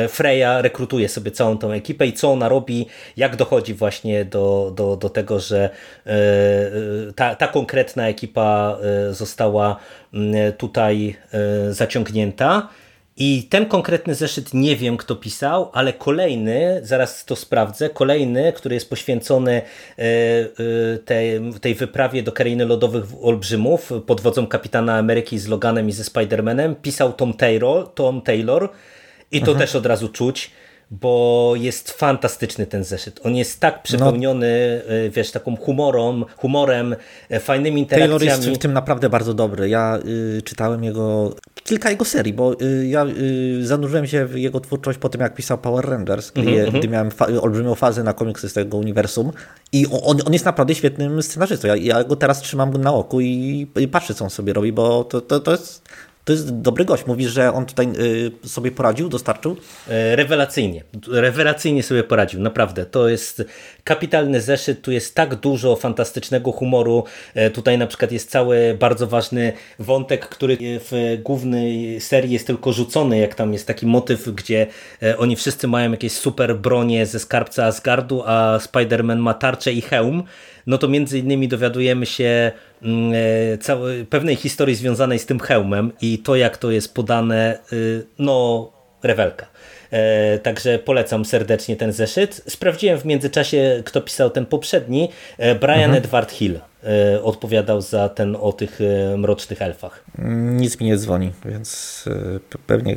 Freya 0.08 0.62
rekrutuje 0.62 1.08
sobie 1.08 1.30
całą 1.30 1.58
tą 1.58 1.72
ekipę 1.72 2.06
i 2.06 2.12
co 2.12 2.32
ona 2.32 2.48
robi, 2.48 2.86
jak 3.16 3.36
dochodzi 3.36 3.74
właśnie 3.74 4.24
do, 4.24 4.72
do, 4.76 4.96
do 4.96 5.08
tego, 5.08 5.40
że 5.40 5.70
e, 6.06 6.10
e, 6.10 6.12
ta, 7.16 7.34
ta 7.34 7.48
konkretna 7.48 8.08
ekipa 8.08 8.78
została 9.10 9.76
mm, 10.14 10.52
tutaj 10.52 11.16
zaciągnięta. 11.70 12.68
I 13.16 13.42
ten 13.42 13.66
konkretny 13.66 14.14
zeszyt 14.14 14.54
nie 14.54 14.76
wiem, 14.76 14.96
kto 14.96 15.16
pisał, 15.16 15.70
ale 15.72 15.92
kolejny, 15.92 16.80
zaraz 16.82 17.24
to 17.24 17.36
sprawdzę, 17.36 17.90
kolejny, 17.90 18.52
który 18.52 18.74
jest 18.74 18.90
poświęcony 18.90 19.62
tej, 21.04 21.52
tej 21.60 21.74
wyprawie 21.74 22.22
do 22.22 22.32
krainy 22.32 22.66
lodowych 22.66 23.04
olbrzymów 23.22 23.92
pod 24.06 24.20
wodzą 24.20 24.46
kapitana 24.46 24.96
Ameryki 24.96 25.38
z 25.38 25.48
Loganem 25.48 25.88
i 25.88 25.92
ze 25.92 26.02
Spider-Manem, 26.02 26.74
pisał 26.82 27.12
Tom 27.12 27.34
Taylor, 27.34 27.94
Tom 27.94 28.22
Taylor 28.22 28.68
i 29.32 29.40
to 29.40 29.50
Aha. 29.50 29.60
też 29.60 29.76
od 29.76 29.86
razu 29.86 30.08
czuć, 30.08 30.50
bo 30.90 31.52
jest 31.56 31.90
fantastyczny 31.90 32.66
ten 32.66 32.84
zeszyt. 32.84 33.20
On 33.24 33.36
jest 33.36 33.60
tak 33.60 33.82
przepełniony, 33.82 34.82
no. 34.88 35.10
wiesz, 35.10 35.30
taką 35.30 35.56
humorą, 35.56 36.24
humorem, 36.36 36.96
e, 37.28 37.40
fajnymi 37.40 37.80
interakcjami. 37.80 38.18
Taylor 38.20 38.38
jest 38.38 38.58
w 38.58 38.62
tym 38.62 38.72
naprawdę 38.72 39.10
bardzo 39.10 39.34
dobry. 39.34 39.68
Ja 39.68 39.98
y, 40.38 40.42
czytałem 40.42 40.84
jego, 40.84 41.34
kilka 41.64 41.90
jego 41.90 42.04
serii, 42.04 42.32
bo 42.32 42.60
y, 42.60 42.86
ja 42.86 43.06
y, 43.06 43.66
zanurzyłem 43.66 44.06
się 44.06 44.26
w 44.26 44.38
jego 44.38 44.60
twórczość 44.60 44.98
po 44.98 45.08
tym, 45.08 45.20
jak 45.20 45.34
pisał 45.34 45.58
Power 45.58 45.84
Rangers, 45.84 46.32
mm 46.34 46.48
-hmm. 46.48 46.78
gdy 46.78 46.88
miałem 46.88 47.10
fa 47.10 47.26
olbrzymią 47.26 47.74
fazę 47.74 48.02
na 48.02 48.12
komiksy 48.12 48.48
z 48.48 48.52
tego 48.52 48.76
uniwersum 48.76 49.32
i 49.72 49.86
on, 50.02 50.18
on 50.26 50.32
jest 50.32 50.44
naprawdę 50.44 50.74
świetnym 50.74 51.22
scenarzystą. 51.22 51.68
Ja, 51.68 51.76
ja, 51.76 52.04
go 52.04 52.16
teraz 52.16 52.40
trzymam 52.40 52.72
na 52.72 52.92
oku 52.92 53.20
i, 53.20 53.66
i 53.76 53.88
patrzę, 53.88 54.14
co 54.14 54.24
on 54.24 54.30
sobie 54.30 54.52
robi, 54.52 54.72
bo 54.72 55.04
to, 55.04 55.20
to, 55.20 55.40
to 55.40 55.50
jest 55.50 55.82
to 56.24 56.32
jest 56.32 56.60
dobry 56.60 56.84
gość. 56.84 57.06
Mówisz, 57.06 57.32
że 57.32 57.52
on 57.52 57.66
tutaj 57.66 57.88
y, 58.44 58.48
sobie 58.48 58.70
poradził, 58.70 59.08
dostarczył? 59.08 59.56
E, 59.88 60.16
rewelacyjnie. 60.16 60.84
Rewelacyjnie 61.08 61.82
sobie 61.82 62.04
poradził, 62.04 62.40
naprawdę. 62.40 62.86
To 62.86 63.08
jest 63.08 63.44
kapitalny 63.84 64.40
zeszyt, 64.40 64.82
tu 64.82 64.92
jest 64.92 65.14
tak 65.14 65.34
dużo 65.34 65.76
fantastycznego 65.76 66.52
humoru. 66.52 67.04
E, 67.34 67.50
tutaj 67.50 67.78
na 67.78 67.86
przykład 67.86 68.12
jest 68.12 68.30
cały 68.30 68.76
bardzo 68.80 69.06
ważny 69.06 69.52
wątek, 69.78 70.28
który 70.28 70.56
w 70.60 71.18
głównej 71.22 72.00
serii 72.00 72.32
jest 72.32 72.46
tylko 72.46 72.72
rzucony, 72.72 73.18
jak 73.18 73.34
tam 73.34 73.52
jest 73.52 73.66
taki 73.66 73.86
motyw, 73.86 74.28
gdzie 74.28 74.66
e, 75.02 75.18
oni 75.18 75.36
wszyscy 75.36 75.68
mają 75.68 75.90
jakieś 75.90 76.12
super 76.12 76.56
bronie 76.56 77.06
ze 77.06 77.18
skarbca 77.18 77.64
Asgardu, 77.64 78.22
a 78.26 78.58
Spider-Man 78.58 79.18
ma 79.18 79.34
tarczę 79.34 79.72
i 79.72 79.80
hełm 79.80 80.22
no 80.66 80.78
to 80.78 80.88
między 80.88 81.18
innymi 81.18 81.48
dowiadujemy 81.48 82.06
się 82.06 82.52
mm, 82.82 83.12
e, 83.52 83.58
całej, 83.58 84.04
pewnej 84.04 84.36
historii 84.36 84.74
związanej 84.74 85.18
z 85.18 85.26
tym 85.26 85.40
hełmem 85.40 85.92
i 86.00 86.18
to 86.18 86.36
jak 86.36 86.56
to 86.56 86.70
jest 86.70 86.94
podane, 86.94 87.58
y, 87.72 88.06
no 88.18 88.72
rewelka. 89.02 89.46
E, 89.90 90.38
także 90.38 90.78
polecam 90.78 91.24
serdecznie 91.24 91.76
ten 91.76 91.92
zeszyt. 91.92 92.42
Sprawdziłem 92.48 92.98
w 92.98 93.04
międzyczasie, 93.04 93.82
kto 93.84 94.00
pisał 94.00 94.30
ten 94.30 94.46
poprzedni. 94.46 95.08
E, 95.38 95.54
Brian 95.54 95.78
mhm. 95.78 95.98
Edward 95.98 96.32
Hill 96.32 96.60
odpowiadał 97.22 97.80
za 97.80 98.08
ten 98.08 98.36
o 98.40 98.52
tych 98.52 98.78
mrocznych 99.16 99.62
elfach. 99.62 100.04
Nic 100.34 100.80
mi 100.80 100.86
nie 100.86 100.96
dzwoni, 100.96 101.32
więc 101.44 102.04
pewnie 102.66 102.96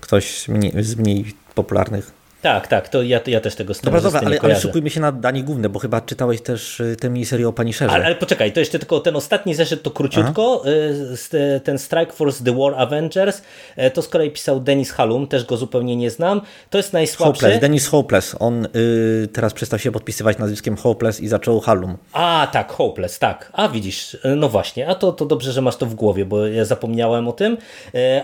ktoś 0.00 0.46
z 0.80 0.96
mniej 0.96 1.24
popularnych 1.54 2.23
tak, 2.44 2.68
tak, 2.68 2.88
to 2.88 3.02
ja, 3.02 3.20
ja 3.26 3.40
też 3.40 3.54
tego 3.54 3.74
Dobra, 3.82 4.00
dobra, 4.00 4.20
ale, 4.24 4.40
ale 4.42 4.60
szykujmy 4.60 4.90
się 4.90 5.00
na 5.00 5.12
danie 5.12 5.42
główne, 5.42 5.68
bo 5.68 5.78
chyba 5.78 6.00
czytałeś 6.00 6.40
też 6.40 6.80
y, 6.80 6.96
tę 7.00 7.10
miniserię 7.10 7.48
o 7.48 7.52
Punisherze. 7.52 7.92
Ale, 7.92 8.04
ale 8.04 8.14
poczekaj, 8.14 8.52
to 8.52 8.60
jeszcze 8.60 8.78
tylko 8.78 9.00
ten 9.00 9.16
ostatni 9.16 9.54
zeszyt 9.54 9.82
to 9.82 9.90
króciutko, 9.90 10.62
Aha. 10.64 11.60
ten 11.64 11.78
Strike 11.78 12.12
Force 12.12 12.44
The 12.44 12.56
War 12.58 12.74
Avengers, 12.74 13.42
e, 13.76 13.90
to 13.90 14.02
z 14.02 14.08
kolei 14.08 14.30
pisał 14.30 14.60
Dennis 14.60 14.90
Halum, 14.90 15.26
też 15.26 15.44
go 15.44 15.56
zupełnie 15.56 15.96
nie 15.96 16.10
znam, 16.10 16.40
to 16.70 16.78
jest 16.78 16.92
najsłabszy. 16.92 17.40
Hopeless, 17.40 17.60
Dennis 17.60 17.86
Hopeless, 17.86 18.36
on 18.38 18.66
y, 18.66 19.28
teraz 19.32 19.52
przestał 19.52 19.78
się 19.78 19.92
podpisywać 19.92 20.38
nazwiskiem 20.38 20.76
Hopeless 20.76 21.20
i 21.20 21.28
zaczął 21.28 21.60
Halum. 21.60 21.96
A, 22.12 22.48
tak, 22.52 22.72
Hopeless, 22.72 23.18
tak, 23.18 23.50
a 23.52 23.68
widzisz, 23.68 24.16
no 24.36 24.48
właśnie, 24.48 24.88
a 24.88 24.94
to, 24.94 25.12
to 25.12 25.26
dobrze, 25.26 25.52
że 25.52 25.62
masz 25.62 25.76
to 25.76 25.86
w 25.86 25.94
głowie, 25.94 26.24
bo 26.24 26.46
ja 26.46 26.64
zapomniałem 26.64 27.28
o 27.28 27.32
tym, 27.32 27.56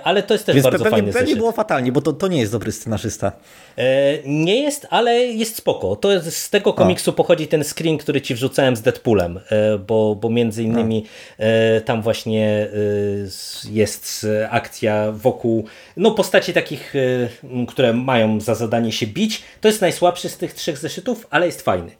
ale 0.05 0.23
to 0.23 0.35
jest 0.35 0.47
też 0.47 0.55
Więc 0.55 0.65
bardzo 0.65 0.85
pewnie, 0.85 0.91
fajny 0.91 1.13
pewnie 1.13 1.27
zeszyt. 1.27 1.39
było 1.39 1.53
fatalnie, 1.53 1.93
bo 1.93 2.01
to, 2.01 2.13
to 2.13 2.29
nie 2.29 2.41
jest 2.41 2.53
dobry 2.53 2.73
scenarzysta. 2.73 3.33
Nie 4.25 4.61
jest, 4.63 4.87
ale 4.91 5.17
jest 5.17 5.57
spoko. 5.57 5.97
To 5.97 6.13
jest, 6.13 6.37
z 6.37 6.51
tego 6.51 6.73
komiksu 6.73 7.13
pochodzi 7.13 7.49
ten 7.49 7.65
screen, 7.65 7.99
który 7.99 8.21
ci 8.21 8.35
wrzucałem 8.35 8.77
z 8.77 8.83
Deadpoolem, 8.83 9.41
e, 9.49 9.79
bo, 9.79 10.15
bo 10.15 10.31
między 10.31 10.63
innymi 10.63 11.07
e, 11.39 11.81
tam 11.81 12.03
właśnie 12.03 12.47
e, 12.47 12.69
jest 13.71 14.27
akcja 14.51 15.13
wokół 15.13 15.65
no, 15.97 16.11
postaci 16.11 16.53
takich, 16.53 16.95
które 17.69 17.93
mają 17.93 18.41
za 18.41 18.55
zadanie 18.55 18.93
się 18.93 19.07
bić. 19.07 19.43
To 19.61 19.69
jest 19.69 19.81
najsłabszy 19.81 20.29
z 20.29 20.37
tych 20.37 20.55
trzech 20.55 20.79
zeszytów, 20.79 21.27
ale 21.31 21.47
jest 21.47 21.63
fajny. 21.63 21.91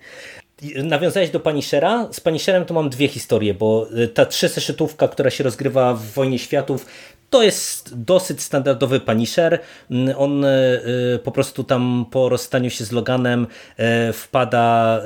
Nawiązałeś 0.85 1.31
do 1.31 1.41
Punishera. 1.41 2.09
Z 2.13 2.21
Punisherem 2.21 2.65
to 2.65 2.75
mam 2.75 2.91
dwie 2.91 3.09
historie, 3.09 3.55
bo 3.55 3.87
ta 4.15 4.27
trzy 4.27 4.49
zeszytówka, 4.49 5.09
która 5.09 5.31
się 5.31 5.45
rozgrywa 5.45 5.95
w 5.95 6.03
Wojnie 6.03 6.39
Światów, 6.39 6.87
to 7.31 7.43
jest 7.43 7.99
dosyć 8.05 8.43
standardowy 8.43 9.01
Punisher. 9.01 9.59
Mm, 9.91 10.15
on 10.19 10.45
e, 10.45 10.49
e, 10.49 11.19
po 11.19 11.33
prostu 11.33 11.65
tam 11.65 12.07
po 12.11 12.29
rozstaniu 12.29 12.71
się 12.71 12.85
z 12.85 12.93
Loganem 12.93 13.47
e, 13.77 14.13
wpada 14.13 15.01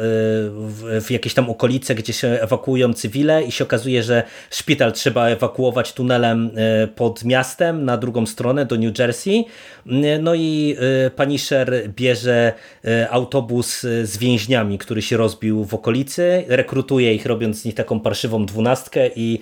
w 1.01 1.07
jakieś 1.11 1.35
tam 1.35 1.51
okolice, 1.51 1.95
gdzie 1.95 2.13
się 2.13 2.29
ewakuują 2.29 2.95
cywile 2.95 3.43
i 3.43 3.53
się 3.53 3.65
okazuje, 3.65 4.03
że 4.03 4.23
szpital 4.51 4.93
trzeba 4.93 5.29
ewakuować 5.29 5.93
tunelem 5.93 6.51
pod 6.97 7.25
miastem 7.25 7.85
na 7.85 7.97
drugą 7.97 8.27
stronę 8.27 8.67
do 8.67 8.77
New 8.77 8.99
Jersey. 8.99 9.45
Mm, 9.87 10.23
no 10.23 10.35
i 10.35 10.77
Punisher 11.17 11.89
bierze 11.97 12.53
autobus 13.11 13.81
z 13.81 14.19
więźniami, 14.19 14.79
który 14.79 15.03
się 15.03 15.17
rozbił 15.17 15.65
w 15.65 15.75
okolicy, 15.75 16.45
rekrutuje 16.49 17.15
ich 17.15 17.27
robiąc 17.27 17.61
z 17.61 17.65
nich 17.65 17.75
taką 17.75 18.01
parszywą 18.01 18.47
dwunastkę 18.47 19.11
i 19.17 19.41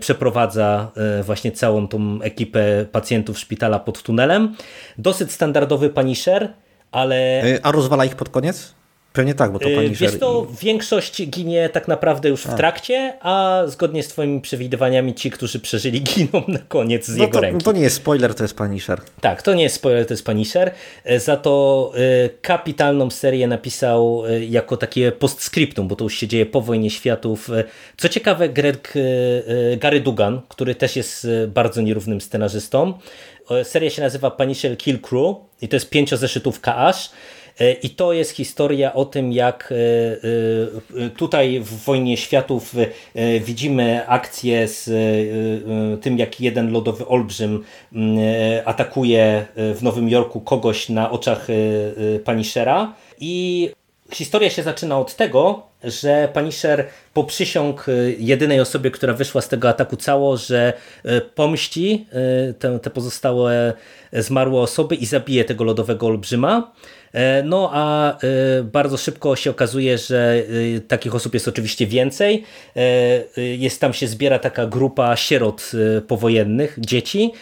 przeprowadza 0.00 0.92
właśnie 1.22 1.52
całą 1.52 1.88
tą 1.94 2.22
ekipę 2.22 2.86
pacjentów 2.92 3.38
szpitala 3.38 3.78
pod 3.78 4.02
tunelem. 4.02 4.54
Dosyć 4.98 5.32
standardowy 5.32 5.90
Punisher, 5.90 6.52
ale... 6.92 7.16
E, 7.42 7.66
a 7.66 7.72
rozwala 7.72 8.04
ich 8.04 8.16
pod 8.16 8.28
koniec? 8.28 8.74
Pewnie 9.14 9.34
tak, 9.34 9.52
bo 9.52 9.58
to 9.58 9.68
Punisher... 9.68 10.10
Wiesz 10.10 10.20
to, 10.20 10.46
i... 10.52 10.64
większość 10.64 11.26
ginie 11.26 11.68
tak 11.68 11.88
naprawdę 11.88 12.28
już 12.28 12.42
w 12.42 12.54
trakcie, 12.54 13.14
a 13.20 13.62
zgodnie 13.66 14.02
z 14.02 14.08
twoimi 14.08 14.40
przewidywaniami 14.40 15.14
ci, 15.14 15.30
którzy 15.30 15.60
przeżyli, 15.60 16.02
giną 16.14 16.42
na 16.48 16.58
koniec 16.58 17.06
z 17.06 17.16
no 17.16 17.24
jego 17.24 17.34
to, 17.34 17.40
ręki. 17.40 17.64
To 17.64 17.72
nie 17.72 17.80
jest 17.80 17.96
spoiler, 17.96 18.34
to 18.34 18.44
jest 18.44 18.54
Punisher. 18.56 19.00
Tak, 19.20 19.42
to 19.42 19.54
nie 19.54 19.62
jest 19.62 19.74
spoiler, 19.74 20.06
to 20.06 20.12
jest 20.12 20.24
Punisher. 20.24 20.70
E, 21.04 21.20
za 21.20 21.36
to 21.36 21.92
e, 21.96 22.28
kapitalną 22.28 23.10
serię 23.10 23.46
napisał 23.46 24.22
jako 24.48 24.76
takie 24.76 25.12
postscriptum, 25.12 25.88
bo 25.88 25.96
to 25.96 26.04
już 26.04 26.14
się 26.14 26.28
dzieje 26.28 26.46
po 26.46 26.60
Wojnie 26.60 26.90
Światów. 26.90 27.50
Co 27.96 28.08
ciekawe, 28.08 28.48
Greg, 28.48 28.94
Gary 29.76 30.00
Dugan, 30.00 30.40
który 30.48 30.74
też 30.74 30.96
jest 30.96 31.26
bardzo 31.48 31.82
nierównym 31.82 32.20
scenarzystą. 32.20 32.94
Seria 33.62 33.90
się 33.90 34.02
nazywa 34.02 34.30
Punisher 34.30 34.78
Kill 34.78 35.00
Crew 35.00 35.36
i 35.62 35.68
to 35.68 35.76
jest 35.76 35.90
pięciozeszytówka 35.90 36.76
aż. 36.76 37.10
E, 37.60 37.72
I 37.72 37.90
to 37.90 38.12
jest 38.12 38.30
historia 38.30 38.92
o 38.92 39.04
tym, 39.04 39.32
jak 39.32 39.72
e, 39.72 41.04
e, 41.06 41.10
tutaj 41.10 41.60
w 41.60 41.84
Wojnie 41.84 42.16
Światów 42.16 42.74
widzimy 43.40 44.08
akcję 44.08 44.68
z 44.68 44.90
tym, 46.02 46.18
jak 46.18 46.40
jeden 46.40 46.72
lodowy 46.72 47.06
olbrzym 47.06 47.64
atakuje 48.64 49.46
w 49.56 49.78
Nowym 49.82 50.08
Jorku 50.08 50.40
kogoś 50.40 50.88
na 50.88 51.10
oczach 51.10 51.46
Punishera. 52.24 52.94
I 53.20 53.70
historia 54.12 54.50
się 54.50 54.62
zaczyna 54.62 54.98
od 54.98 55.16
tego, 55.16 55.62
że 55.84 56.28
Punisher 56.34 56.86
poprzysiąg 57.14 57.86
jedynej 58.18 58.60
osobie, 58.60 58.90
która 58.90 59.12
wyszła 59.12 59.40
z 59.40 59.48
tego 59.48 59.68
ataku 59.68 59.96
cało, 59.96 60.36
że 60.36 60.72
pomści 61.34 62.06
te, 62.58 62.78
te 62.78 62.90
pozostałe 62.90 63.72
zmarłe 64.12 64.60
osoby 64.60 64.94
i 64.94 65.06
zabije 65.06 65.44
tego 65.44 65.64
lodowego 65.64 66.06
olbrzyma. 66.06 66.72
E, 67.14 67.42
no 67.42 67.70
a 67.72 68.12
e, 68.18 68.62
bardzo 68.62 68.96
szybko 68.96 69.36
się 69.36 69.50
okazuje, 69.50 69.98
że 69.98 70.42
e, 70.76 70.80
takich 70.80 71.14
osób 71.14 71.34
jest 71.34 71.48
oczywiście 71.48 71.86
więcej. 71.86 72.44
Jest 73.36 73.80
tam 73.80 73.92
się 73.92 74.06
zbiera 74.06 74.38
taka 74.38 74.66
grupa 74.66 75.16
sierot 75.16 75.72
powojennych, 76.08 76.76
dzieci. 76.78 77.32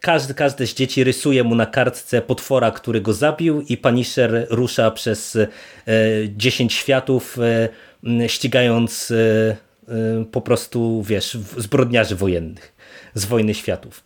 Każdy, 0.00 0.34
każde 0.34 0.66
z 0.66 0.74
dzieci 0.74 1.04
rysuje 1.04 1.44
mu 1.44 1.54
na 1.54 1.66
kartce 1.66 2.22
potwora, 2.22 2.70
który 2.70 3.00
go 3.00 3.12
zabił 3.12 3.60
i 3.60 3.76
Punisher 3.76 4.46
rusza 4.50 4.90
przez 4.90 5.38
10 6.36 6.74
światów 6.74 7.36
ścigając 8.26 9.12
po 10.32 10.40
prostu, 10.40 11.02
wiesz, 11.02 11.38
zbrodniarzy 11.56 12.16
wojennych 12.16 12.72
z 13.14 13.24
wojny 13.24 13.54
światów. 13.54 14.04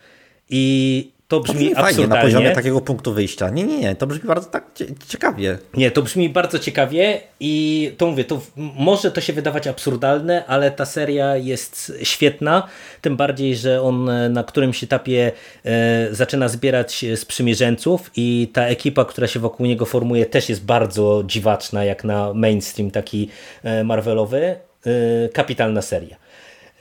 I 0.51 1.11
to 1.29 1.41
brzmi, 1.41 1.55
to 1.55 1.61
brzmi 1.61 1.75
fajnie 1.75 2.07
na 2.07 2.23
poziomie 2.23 2.51
takiego 2.51 2.81
punktu 2.81 3.13
wyjścia. 3.13 3.51
Nie, 3.51 3.65
nie, 3.65 3.79
nie, 3.79 3.95
to 3.95 4.07
brzmi 4.07 4.29
bardzo 4.29 4.51
tak 4.51 4.65
ciekawie. 5.09 5.59
Nie, 5.75 5.91
to 5.91 6.03
brzmi 6.03 6.29
bardzo 6.29 6.59
ciekawie 6.59 7.21
i 7.41 7.93
to 7.99 8.07
mówię, 8.07 8.25
to 8.25 8.41
może 8.57 9.11
to 9.11 9.21
się 9.21 9.33
wydawać 9.33 9.67
absurdalne, 9.67 10.45
ale 10.47 10.71
ta 10.71 10.85
seria 10.85 11.37
jest 11.37 11.93
świetna, 12.03 12.69
tym 13.03 13.17
bardziej, 13.17 13.57
że 13.57 13.83
on 13.83 14.11
na 14.33 14.45
którymś 14.45 14.85
etapie 14.85 15.33
e, 15.65 16.09
zaczyna 16.15 16.49
zbierać 16.49 17.05
sprzymierzeńców 17.17 18.11
i 18.17 18.51
ta 18.53 18.67
ekipa, 18.67 19.05
która 19.05 19.27
się 19.27 19.41
wokół 19.41 19.67
niego 19.67 19.87
formuje 19.87 20.27
też 20.27 20.49
jest 20.49 20.65
bardzo 20.65 21.23
dziwaczna, 21.27 21.85
jak 21.85 22.05
na 22.05 22.35
mainstream 22.35 22.91
taki 22.91 23.29
e, 23.65 23.85
Marvelowy. 23.85 24.57
E, 24.87 25.29
kapitalna 25.29 25.83
seria. 25.83 26.17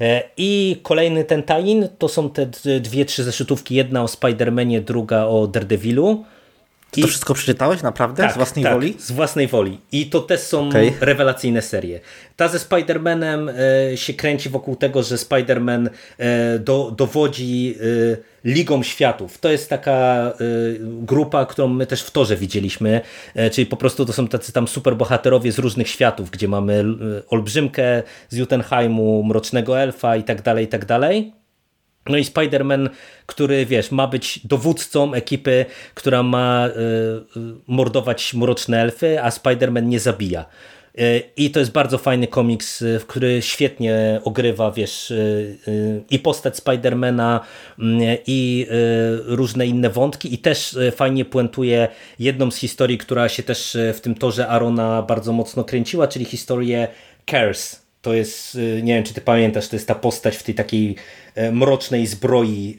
E, 0.02 0.24
I 0.38 0.80
kolejny 0.84 1.24
ten 1.24 1.44
tajin 1.44 1.88
to 1.98 2.08
są 2.08 2.30
te 2.30 2.46
dwie, 2.82 3.06
trzy 3.06 3.24
zeszytówki. 3.24 3.76
Jedna 3.76 4.04
o 4.04 4.06
Spider-Manie, 4.06 4.82
druga 4.82 5.26
o 5.26 5.48
Daredevilu. 5.48 6.26
I... 6.98 7.02
To 7.02 7.08
wszystko 7.08 7.34
przeczytałeś 7.34 7.82
naprawdę? 7.82 8.24
Tak, 8.24 8.34
z 8.34 8.36
własnej 8.36 8.64
tak, 8.64 8.74
woli? 8.74 8.96
z 9.00 9.12
własnej 9.12 9.48
woli. 9.48 9.80
I 9.92 10.06
to 10.06 10.22
też 10.22 10.40
są 10.40 10.68
okay. 10.68 10.94
rewelacyjne 11.02 11.62
serie. 11.62 12.00
Ta 12.36 12.48
ze 12.48 12.58
Spider-Manem 12.58 13.50
e, 13.92 13.98
się 13.98 14.14
kręci 14.14 14.50
wokół 14.50 14.76
tego, 14.76 15.04
że 15.04 15.16
Spider-Man 15.16 15.90
e, 16.18 16.60
do, 16.60 16.94
dowodzi 16.98 17.76
e, 17.80 18.36
Ligą 18.46 18.84
Światów. 18.84 19.38
To 19.38 19.52
jest 19.52 19.70
taka 19.70 19.94
e, 19.94 20.34
grupa, 20.80 21.46
którą 21.46 21.68
my 21.68 21.88
też 21.88 22.04
w 22.04 22.12
Torze 22.12 22.36
widzieliśmy, 22.36 23.02
e, 23.36 23.50
czyli 23.50 23.68
po 23.68 23.78
prostu 23.78 24.06
to 24.06 24.14
są 24.14 24.28
tacy 24.28 24.52
tam 24.52 24.68
superbohaterowie 24.68 25.52
z 25.52 25.60
różnych 25.60 25.88
światów, 25.88 26.32
gdzie 26.32 26.48
mamy 26.48 26.74
e, 26.74 26.86
Olbrzymkę 27.30 28.04
z 28.30 28.38
Jutenheimu, 28.38 29.24
Mrocznego 29.24 29.80
Elfa 29.80 30.16
i 30.16 30.24
tak 30.24 30.42
dalej, 30.42 30.66
i 30.66 30.68
tak 30.68 30.86
dalej. 30.86 31.34
No 32.10 32.18
i 32.18 32.24
Spider-Man, 32.24 32.90
który 33.26 33.66
wiesz, 33.66 33.92
ma 33.92 34.08
być 34.08 34.40
dowódcą 34.44 35.14
ekipy, 35.14 35.66
która 35.94 36.24
ma 36.24 36.68
y, 36.68 36.72
mordować 37.68 38.34
mroczne 38.34 38.82
elfy, 38.82 39.22
a 39.22 39.30
Spider-Man 39.30 39.84
nie 39.84 40.00
zabija. 40.00 40.46
Y, 41.00 41.24
I 41.38 41.52
to 41.52 41.60
jest 41.60 41.72
bardzo 41.72 41.98
fajny 41.98 42.28
komiks, 42.28 42.84
w 43.00 43.06
który 43.08 43.42
świetnie 43.42 44.22
ogrywa, 44.24 44.72
wiesz, 44.72 45.12
y, 45.12 46.04
i 46.10 46.20
postać 46.20 46.58
Spidermana, 46.58 47.40
i 48.28 48.68
różne 49.26 49.68
inne 49.68 49.90
wątki, 49.90 50.34
i 50.34 50.38
też 50.38 50.78
fajnie 50.96 51.26
puentuje 51.26 51.88
jedną 52.20 52.52
z 52.52 52.58
historii, 52.58 52.98
która 52.98 53.30
się 53.30 53.44
też 53.44 53.78
w 53.94 54.00
tym 54.02 54.16
torze 54.16 54.48
Arona 54.48 55.02
bardzo 55.02 55.34
mocno 55.34 55.64
kręciła, 55.64 56.08
czyli 56.08 56.26
historię 56.26 56.88
Cares, 57.26 57.86
To 58.02 58.14
jest, 58.14 58.56
y, 58.56 58.82
nie 58.84 58.96
wiem 58.96 59.04
czy 59.04 59.14
ty 59.14 59.22
pamiętasz, 59.22 59.68
to 59.68 59.76
jest 59.76 59.88
ta 59.88 59.96
postać 59.96 60.38
w 60.38 60.44
tej 60.44 60.56
takiej 60.56 60.96
mrocznej 61.52 62.08
zbroi. 62.08 62.78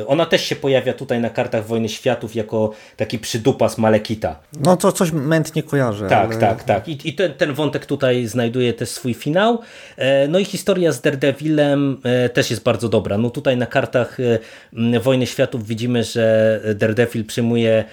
Y, 0.00 0.06
Ona 0.06 0.26
też 0.26 0.44
się 0.44 0.56
pojawia 0.56 0.92
tutaj 0.92 1.20
na 1.20 1.30
kartach 1.30 1.66
Wojny 1.66 1.88
Światów 1.88 2.34
jako 2.34 2.70
taki 2.96 3.18
przydupas 3.18 3.78
Malekita. 3.78 4.40
No 4.60 4.76
to 4.76 4.92
coś 4.92 5.12
mętnie 5.12 5.62
kojarzę. 5.62 6.08
Tak, 6.08 6.30
ale... 6.30 6.40
tak, 6.40 6.64
tak. 6.64 6.88
I, 6.88 7.08
i 7.08 7.12
ten, 7.14 7.32
ten 7.34 7.52
wątek 7.54 7.86
tutaj 7.86 8.26
znajduje 8.26 8.72
też 8.72 8.88
swój 8.88 9.14
finał. 9.14 9.58
E, 9.96 10.28
No 10.28 10.38
i 10.38 10.44
historia 10.44 10.92
z 10.92 11.00
Daredevilem 11.00 12.00
e, 12.04 12.28
też 12.28 12.50
jest 12.50 12.62
bardzo 12.62 12.88
dobra. 12.88 13.18
No 13.18 13.30
tutaj 13.30 13.56
na 13.56 13.66
kartach 13.66 14.18
e, 14.20 15.00
Wojny 15.00 15.26
Światów 15.26 15.66
widzimy, 15.66 16.04
że 16.04 16.60
Daredevil 16.74 17.24
przyjmuje 17.24 17.84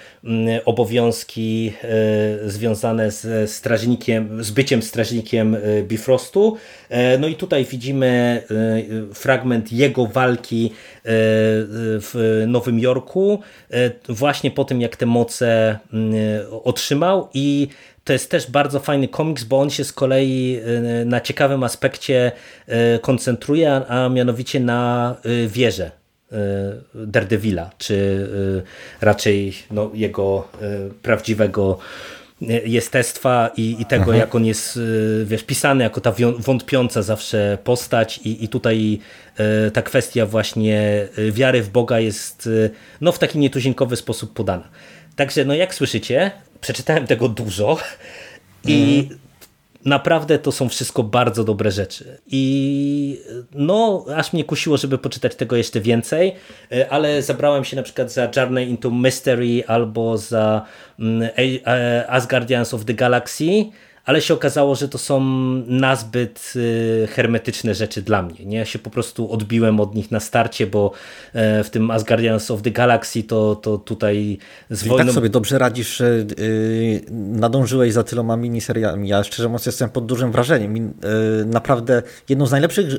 obowiązki 0.64 1.72
e, 1.84 2.50
związane 2.50 3.10
z 3.10 3.50
strażnikiem, 3.50 4.44
z 4.44 4.50
byciem 4.50 4.82
strażnikiem 4.82 5.54
e, 5.54 5.58
Bifrostu. 5.82 6.56
E, 6.92 7.18
No 7.18 7.28
i 7.28 7.34
tutaj 7.34 7.64
widzimy 7.64 8.42
e, 9.10 9.14
fragment 9.14 9.72
jego 9.72 10.06
walki 10.06 10.66
e, 10.66 11.00
w 11.04 12.42
Nowym 12.46 12.78
Jorku, 12.78 13.40
właśnie 14.08 14.50
po 14.50 14.64
tym 14.64 14.80
jak 14.80 14.96
te 14.96 15.06
moce 15.06 15.78
m, 15.92 16.12
otrzymał. 16.64 17.28
I 17.34 17.68
to 18.04 18.12
jest 18.12 18.30
też 18.30 18.50
bardzo 18.50 18.80
fajny 18.80 19.08
komiks, 19.08 19.44
bo 19.44 19.60
on 19.60 19.70
się 19.70 19.84
z 19.84 19.92
kolei 19.92 20.60
na 21.04 21.20
ciekawym 21.20 21.62
aspekcie 21.62 22.32
koncentruje, 23.00 23.72
a 23.88 24.08
mianowicie 24.08 24.60
na 24.60 25.14
e, 25.24 25.46
wieży 25.48 25.84
e, 25.84 26.36
Daredevila, 26.94 27.70
czy 27.78 28.28
raczej 29.00 29.54
no, 29.70 29.90
jego 29.94 30.48
prawdziwego 31.02 31.78
jestestwa 32.64 33.50
i, 33.56 33.76
i 33.78 33.84
tego, 33.84 34.12
jak 34.12 34.34
on 34.34 34.44
jest 34.44 34.76
e, 34.76 35.24
wiesz, 35.24 35.44
pisany 35.44 35.84
jako 35.84 36.00
ta 36.00 36.14
wątpiąca 36.38 37.02
zawsze 37.02 37.58
postać 37.64 38.18
i, 38.18 38.44
i 38.44 38.48
tutaj 38.48 38.98
e, 39.36 39.70
ta 39.70 39.82
kwestia 39.82 40.26
właśnie 40.26 41.08
e, 41.18 41.32
wiary 41.32 41.62
w 41.62 41.70
Boga 41.70 42.00
jest 42.00 42.48
no, 43.00 43.12
w 43.12 43.18
taki 43.18 43.38
nietuzinkowy 43.38 43.96
sposób 43.96 44.32
podana. 44.32 44.68
Także 45.16 45.44
no 45.44 45.54
jak 45.54 45.74
słyszycie, 45.74 46.30
przeczytałem 46.60 47.06
tego 47.06 47.28
dużo 47.28 47.78
i 48.64 49.08
naprawdę 49.84 50.38
to 50.38 50.52
są 50.52 50.68
wszystko 50.68 51.02
bardzo 51.02 51.44
dobre 51.44 51.70
rzeczy. 51.70 52.18
I 52.26 53.20
no, 53.52 54.04
aż 54.16 54.32
mnie 54.32 54.44
kusiło, 54.44 54.76
żeby 54.76 54.98
poczytać 54.98 55.34
tego 55.34 55.56
jeszcze 55.56 55.80
więcej, 55.80 56.34
e, 56.72 56.90
ale 56.90 57.22
zabrałem 57.22 57.64
się 57.64 57.76
na 57.76 57.82
przykład 57.82 58.12
za 58.12 58.30
Journey 58.36 58.68
into 58.68 58.90
Mystery 58.90 59.64
albo 59.66 60.18
za 60.18 60.66
mm, 60.98 61.28
Asgardians 62.08 62.74
of 62.74 62.84
the 62.84 62.94
Galaxy, 62.94 63.64
ale 64.04 64.22
się 64.22 64.34
okazało, 64.34 64.74
że 64.74 64.88
to 64.88 64.98
są 64.98 65.20
nazbyt 65.66 66.52
y, 66.56 67.08
hermetyczne 67.10 67.74
rzeczy 67.74 68.02
dla 68.02 68.22
mnie. 68.22 68.44
Nie? 68.44 68.58
Ja 68.58 68.64
się 68.64 68.78
po 68.78 68.90
prostu 68.90 69.32
odbiłem 69.32 69.80
od 69.80 69.94
nich 69.94 70.10
na 70.10 70.20
starcie, 70.20 70.66
bo 70.66 70.92
e, 71.32 71.64
w 71.64 71.70
tym 71.70 71.90
Asgardians 71.90 72.50
of 72.50 72.62
the 72.62 72.70
Galaxy 72.70 73.22
to, 73.22 73.56
to 73.56 73.78
tutaj 73.78 74.38
z 74.70 74.84
wojną... 74.84 75.04
tak 75.04 75.14
sobie 75.14 75.28
dobrze 75.28 75.58
radzisz, 75.58 75.96
że 75.96 76.24
yy, 76.38 77.00
nadążyłeś 77.10 77.92
za 77.92 78.04
tyloma 78.04 78.36
miniseriami. 78.36 79.08
Ja 79.08 79.24
szczerze 79.24 79.48
mówiąc 79.48 79.66
jestem 79.66 79.90
pod 79.90 80.06
dużym 80.06 80.32
wrażeniem. 80.32 80.76
Yy, 80.76 80.92
naprawdę 81.46 82.02
jedną 82.28 82.46
z 82.46 82.50
najlepszych 82.50 82.90
yy, 82.90 82.98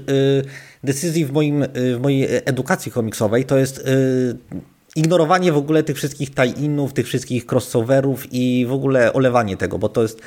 decyzji 0.83 1.25
w, 1.25 1.31
moim, 1.31 1.65
w 1.73 1.99
mojej 2.01 2.27
edukacji 2.45 2.91
komiksowej 2.91 3.45
to 3.45 3.57
jest 3.57 3.83
ignorowanie 4.95 5.51
w 5.51 5.57
ogóle 5.57 5.83
tych 5.83 5.97
wszystkich 5.97 6.29
tie-inów, 6.33 6.93
tych 6.93 7.07
wszystkich 7.07 7.45
crossoverów 7.45 8.27
i 8.31 8.65
w 8.69 8.73
ogóle 8.73 9.13
olewanie 9.13 9.57
tego, 9.57 9.77
bo 9.79 9.89
to 9.89 10.01
jest, 10.01 10.21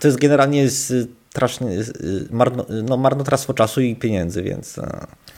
to, 0.00 0.08
jest 0.08 0.18
generalnie 0.18 0.68
strasznie 1.30 1.68
marno, 2.30 2.66
no, 2.68 2.96
marnotrawstwo 2.96 3.54
czasu 3.54 3.80
i 3.80 3.96
pieniędzy, 3.96 4.42
więc... 4.42 4.76
yy. 4.76 4.82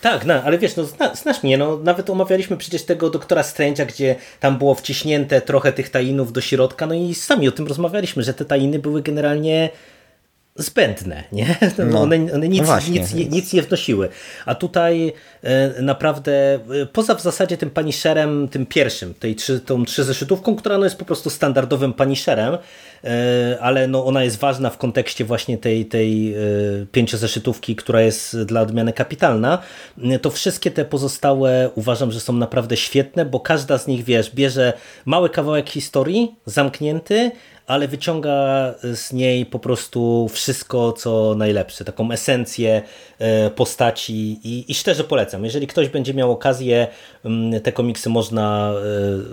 Tak, 0.00 0.26
no, 0.26 0.34
ale 0.34 0.58
wiesz, 0.58 0.76
no, 0.76 0.84
zna, 0.84 1.14
znasz 1.14 1.42
mnie, 1.42 1.58
no, 1.58 1.76
nawet 1.76 2.10
omawialiśmy 2.10 2.56
przecież 2.56 2.82
tego 2.82 3.10
doktora 3.10 3.42
Strange'a, 3.42 3.86
gdzie 3.86 4.16
tam 4.40 4.58
było 4.58 4.74
wciśnięte 4.74 5.40
trochę 5.40 5.72
tych 5.72 5.90
tajinów 5.90 6.32
do 6.32 6.40
środka, 6.40 6.86
no 6.86 6.94
i 6.94 7.14
sami 7.14 7.48
o 7.48 7.52
tym 7.52 7.66
rozmawialiśmy, 7.66 8.22
że 8.22 8.34
te 8.34 8.44
tajiny 8.44 8.78
były 8.78 9.02
generalnie 9.02 9.70
zbędne, 10.56 11.24
nie? 11.32 11.56
No, 11.78 11.84
No. 11.92 12.00
one 12.02 12.16
one 12.34 12.48
nic, 12.48 12.66
No 12.68 12.76
nic, 12.76 12.88
nie- 12.88 12.94
więc- 12.94 13.14
nic 13.32 13.52
nie 13.52 13.62
wnosiły. 13.62 14.08
A 14.46 14.54
tutaj 14.54 15.12
e, 15.42 15.82
naprawdę, 15.82 16.54
e, 16.82 16.86
poza 16.92 17.14
w 17.14 17.22
zasadzie 17.22 17.56
tym 17.56 17.70
Punisherem, 17.70 18.48
tym 18.48 18.66
pierwszym, 18.66 19.14
tej 19.14 19.34
trzy, 19.36 19.60
tą 19.60 19.84
trzyzeszytówką, 19.84 20.56
która 20.56 20.78
no 20.78 20.84
jest 20.84 20.96
po 20.96 21.04
prostu 21.04 21.30
standardowym 21.30 21.92
Punisherem, 21.92 22.58
e, 23.04 23.58
ale 23.60 23.88
no 23.88 24.06
ona 24.06 24.24
jest 24.24 24.38
ważna 24.38 24.70
w 24.70 24.78
kontekście 24.78 25.24
właśnie 25.24 25.58
tej, 25.58 25.86
tej 25.86 26.34
pięciozeszytówki, 26.92 27.76
która 27.76 28.00
jest 28.00 28.42
dla 28.42 28.60
odmiany 28.60 28.92
kapitalna, 28.92 29.58
to 30.22 30.30
wszystkie 30.30 30.70
te 30.70 30.84
pozostałe 30.84 31.70
uważam, 31.74 32.12
że 32.12 32.20
są 32.20 32.32
naprawdę 32.32 32.76
świetne, 32.76 33.24
bo 33.24 33.40
każda 33.40 33.78
z 33.78 33.86
nich, 33.86 34.04
wiesz, 34.04 34.34
bierze 34.34 34.72
mały 35.04 35.30
kawałek 35.30 35.70
historii, 35.70 36.34
zamknięty, 36.46 37.30
ale 37.70 37.88
wyciąga 37.88 38.74
z 38.94 39.12
niej 39.12 39.46
po 39.46 39.58
prostu 39.58 40.28
wszystko, 40.28 40.92
co 40.92 41.34
najlepsze, 41.36 41.84
taką 41.84 42.12
esencję 42.12 42.82
e, 43.18 43.50
postaci 43.50 44.40
i, 44.44 44.64
i 44.68 44.74
szczerze 44.74 45.04
polecam. 45.04 45.44
Jeżeli 45.44 45.66
ktoś 45.66 45.88
będzie 45.88 46.14
miał 46.14 46.32
okazję, 46.32 46.88
mm, 47.24 47.60
te 47.60 47.72
komiksy 47.72 48.08
można 48.08 48.72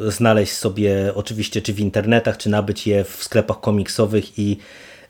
e, 0.08 0.12
znaleźć 0.12 0.54
sobie 0.54 1.12
oczywiście 1.16 1.62
czy 1.62 1.74
w 1.74 1.80
internetach, 1.80 2.38
czy 2.38 2.50
nabyć 2.50 2.88
je 2.88 3.04
w 3.04 3.24
sklepach 3.24 3.60
komiksowych 3.60 4.40
i, 4.40 4.58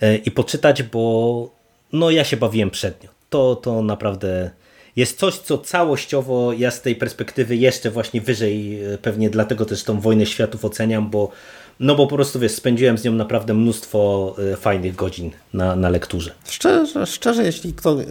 e, 0.01 0.15
i 0.15 0.31
poczytać, 0.31 0.83
bo 0.83 1.49
no 1.93 2.11
ja 2.11 2.23
się 2.23 2.37
bawiłem 2.37 2.69
przednio. 2.69 3.09
To, 3.29 3.55
to 3.55 3.81
naprawdę 3.81 4.51
jest 4.95 5.19
coś, 5.19 5.37
co 5.37 5.57
całościowo 5.57 6.53
ja 6.53 6.71
z 6.71 6.81
tej 6.81 6.95
perspektywy 6.95 7.55
jeszcze 7.55 7.91
właśnie 7.91 8.21
wyżej, 8.21 8.79
pewnie 9.01 9.29
dlatego 9.29 9.65
też 9.65 9.83
tą 9.83 9.99
Wojnę 9.99 10.25
Światów 10.25 10.65
oceniam, 10.65 11.09
bo 11.09 11.31
no 11.79 11.95
bo 11.95 12.07
po 12.07 12.15
prostu 12.15 12.39
wiesz, 12.39 12.51
spędziłem 12.51 12.97
z 12.97 13.03
nią 13.03 13.11
naprawdę 13.11 13.53
mnóstwo 13.53 14.35
e, 14.53 14.57
fajnych 14.57 14.95
godzin 14.95 15.31
na, 15.53 15.75
na 15.75 15.89
lekturze. 15.89 16.31
Szczerze, 16.47 17.05
szczerze, 17.05 17.43
jeśli 17.43 17.73
kto. 17.73 18.01
y, 18.01 18.05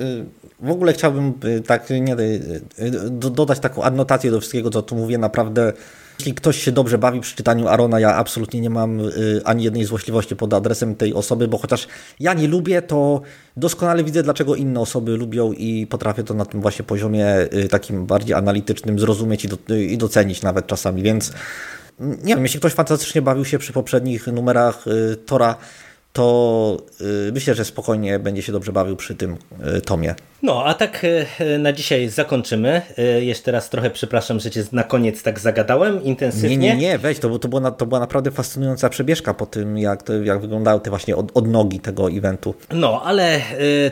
W 0.60 0.70
ogóle 0.70 0.92
chciałbym 0.92 1.32
y, 1.44 1.60
tak 1.60 1.90
nie 2.00 2.14
y, 2.14 2.60
y, 2.78 2.90
do- 3.10 3.30
dodać 3.30 3.58
taką 3.60 3.82
adnotację 3.82 4.30
do 4.30 4.40
wszystkiego, 4.40 4.70
co 4.70 4.82
tu 4.82 4.96
mówię. 4.96 5.18
Naprawdę, 5.18 5.72
jeśli 6.18 6.34
ktoś 6.34 6.62
się 6.62 6.72
dobrze 6.72 6.98
bawi 6.98 7.20
przy 7.20 7.36
czytaniu 7.36 7.68
Arona, 7.68 8.00
ja 8.00 8.14
absolutnie 8.14 8.60
nie 8.60 8.70
mam 8.70 9.00
y, 9.00 9.40
ani 9.44 9.64
jednej 9.64 9.84
złośliwości 9.84 10.36
pod 10.36 10.54
adresem 10.54 10.94
tej 10.94 11.14
osoby, 11.14 11.48
bo 11.48 11.58
chociaż 11.58 11.86
ja 12.20 12.34
nie 12.34 12.48
lubię, 12.48 12.82
to 12.82 13.20
doskonale 13.56 14.04
widzę, 14.04 14.22
dlaczego 14.22 14.54
inne 14.54 14.80
osoby 14.80 15.16
lubią 15.16 15.52
i 15.52 15.86
potrafię 15.86 16.24
to 16.24 16.34
na 16.34 16.44
tym 16.44 16.60
właśnie 16.60 16.84
poziomie 16.84 17.26
y, 17.54 17.68
takim 17.68 18.06
bardziej 18.06 18.34
analitycznym 18.34 18.98
zrozumieć 18.98 19.44
i, 19.44 19.48
y, 19.72 19.84
i 19.84 19.98
docenić 19.98 20.42
nawet 20.42 20.66
czasami, 20.66 21.02
więc 21.02 21.32
nie. 22.00 22.34
Wiem, 22.34 22.42
jeśli 22.42 22.60
ktoś 22.60 22.72
fantastycznie 22.72 23.22
bawił 23.22 23.44
się 23.44 23.58
przy 23.58 23.72
poprzednich 23.72 24.26
numerach 24.26 24.86
y, 24.86 25.16
Tora, 25.16 25.56
to 26.16 26.76
y, 27.28 27.32
myślę, 27.32 27.54
że 27.54 27.64
spokojnie 27.64 28.18
będzie 28.18 28.42
się 28.42 28.52
dobrze 28.52 28.72
bawił 28.72 28.96
przy 28.96 29.14
tym 29.14 29.36
y, 29.76 29.80
tomie. 29.80 30.14
No, 30.42 30.64
a 30.64 30.74
tak 30.74 31.06
e, 31.38 31.58
na 31.58 31.72
dzisiaj 31.72 32.08
zakończymy. 32.08 32.82
Jeszcze 33.20 33.52
raz 33.52 33.70
trochę 33.70 33.90
przepraszam, 33.90 34.40
że 34.40 34.50
cię 34.50 34.64
na 34.72 34.82
koniec 34.82 35.22
tak 35.22 35.40
zagadałem 35.40 36.04
intensywnie. 36.04 36.56
Nie, 36.56 36.76
nie, 36.76 36.76
nie, 36.76 36.98
weź, 36.98 37.18
to, 37.18 37.38
to, 37.38 37.48
była, 37.48 37.70
to 37.70 37.86
była 37.86 38.00
naprawdę 38.00 38.30
fascynująca 38.30 38.88
przebieżka 38.88 39.34
po 39.34 39.46
tym, 39.46 39.78
jak, 39.78 40.02
to, 40.02 40.12
jak 40.12 40.40
wyglądały 40.40 40.80
te 40.80 40.90
właśnie 40.90 41.16
od, 41.16 41.30
odnogi 41.34 41.80
tego 41.80 42.10
eventu. 42.10 42.54
No, 42.72 43.02
ale 43.04 43.40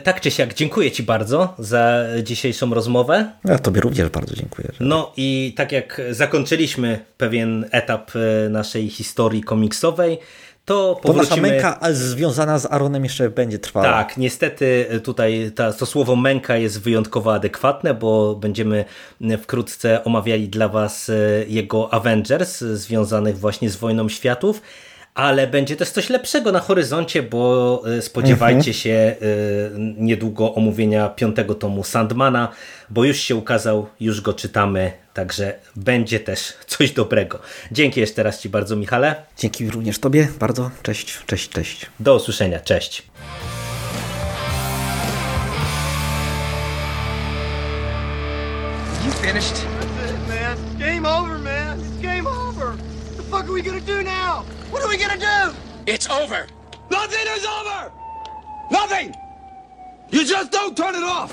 tak 0.03 0.21
czy 0.21 0.31
siak 0.31 0.53
dziękuję 0.53 0.91
ci 0.91 1.03
bardzo 1.03 1.53
za 1.59 2.03
dzisiejszą 2.23 2.73
rozmowę. 2.73 3.31
Ja 3.45 3.59
Tobie 3.59 3.81
również 3.81 4.09
bardzo 4.09 4.35
dziękuję. 4.35 4.67
Że... 4.79 4.85
No 4.85 5.13
i 5.17 5.53
tak 5.57 5.71
jak 5.71 6.01
zakończyliśmy 6.11 6.99
pewien 7.17 7.65
etap 7.71 8.11
naszej 8.49 8.89
historii 8.89 9.43
komiksowej, 9.43 10.19
to 10.65 10.99
To 11.03 11.13
nasza 11.13 11.19
powrócimy... 11.19 11.49
męka 11.49 11.79
związana 11.91 12.59
z 12.59 12.65
Aaronem 12.65 13.03
jeszcze 13.03 13.29
będzie 13.29 13.59
trwała. 13.59 13.85
Tak, 13.85 14.17
niestety 14.17 14.85
tutaj 15.03 15.51
ta, 15.55 15.73
to 15.73 15.85
słowo 15.85 16.15
męka 16.15 16.57
jest 16.57 16.81
wyjątkowo 16.81 17.33
adekwatne, 17.33 17.93
bo 17.93 18.35
będziemy 18.35 18.85
wkrótce 19.41 20.03
omawiali 20.03 20.49
dla 20.49 20.67
Was 20.69 21.09
e, 21.09 21.13
jego 21.47 21.93
Avengers 21.93 22.61
e, 22.61 22.77
związanych 22.77 23.39
właśnie 23.39 23.69
z 23.69 23.75
Wojną 23.75 24.09
Światów, 24.09 24.61
ale 25.15 25.47
będzie 25.47 25.75
też 25.75 25.89
coś 25.89 26.09
lepszego 26.09 26.51
na 26.51 26.59
horyzoncie, 26.59 27.23
bo 27.23 27.81
e, 27.97 28.01
spodziewajcie 28.01 28.73
się 28.73 28.91
e, 28.91 29.15
niedługo 29.97 30.55
omówienia 30.55 31.09
piątego 31.09 31.55
tomu 31.55 31.83
Sandmana, 31.83 32.49
bo 32.89 33.03
już 33.03 33.17
się 33.17 33.35
ukazał, 33.35 33.87
już 33.99 34.21
go 34.21 34.33
czytamy, 34.33 34.91
także 35.15 35.53
będzie 35.75 36.19
też 36.19 36.53
coś 36.67 36.91
dobrego. 36.91 37.39
Dzięki 37.71 37.99
jeszcze 37.99 38.23
raz 38.23 38.39
Ci 38.39 38.49
bardzo, 38.49 38.75
Michale. 38.75 39.15
Dzięki 39.37 39.69
również 39.69 39.99
Tobie 39.99 40.27
bardzo. 40.39 40.71
Cześć, 40.83 41.19
cześć, 41.25 41.49
cześć. 41.49 41.85
Do 41.99 42.15
usłyszenia, 42.15 42.59
cześć. 42.59 43.03
You 49.05 49.11
finished? 49.11 49.55
That's 49.55 50.11
it, 50.11 50.27
man. 50.27 50.57
Game 50.79 51.09
over, 51.09 51.39
man. 51.39 51.79
It's 51.79 52.01
game 52.01 52.27
over. 52.27 52.67
What 52.67 53.17
the 53.17 53.23
fuck 53.23 53.43
are 53.43 53.53
we 53.53 53.61
gonna 53.61 53.79
do 53.79 54.01
now? 54.03 54.45
What 54.71 54.83
are 54.83 54.89
we 54.89 54.97
gonna 54.97 55.17
do? 55.17 55.55
It's 55.85 56.09
over. 56.09 56.47
Nothing 56.91 57.27
is 57.37 57.45
over! 57.45 57.91
Nothing! 58.71 59.15
You 60.11 60.25
just 60.25 60.51
don't 60.51 60.77
turn 60.77 60.95
it 60.95 61.03
off! 61.03 61.31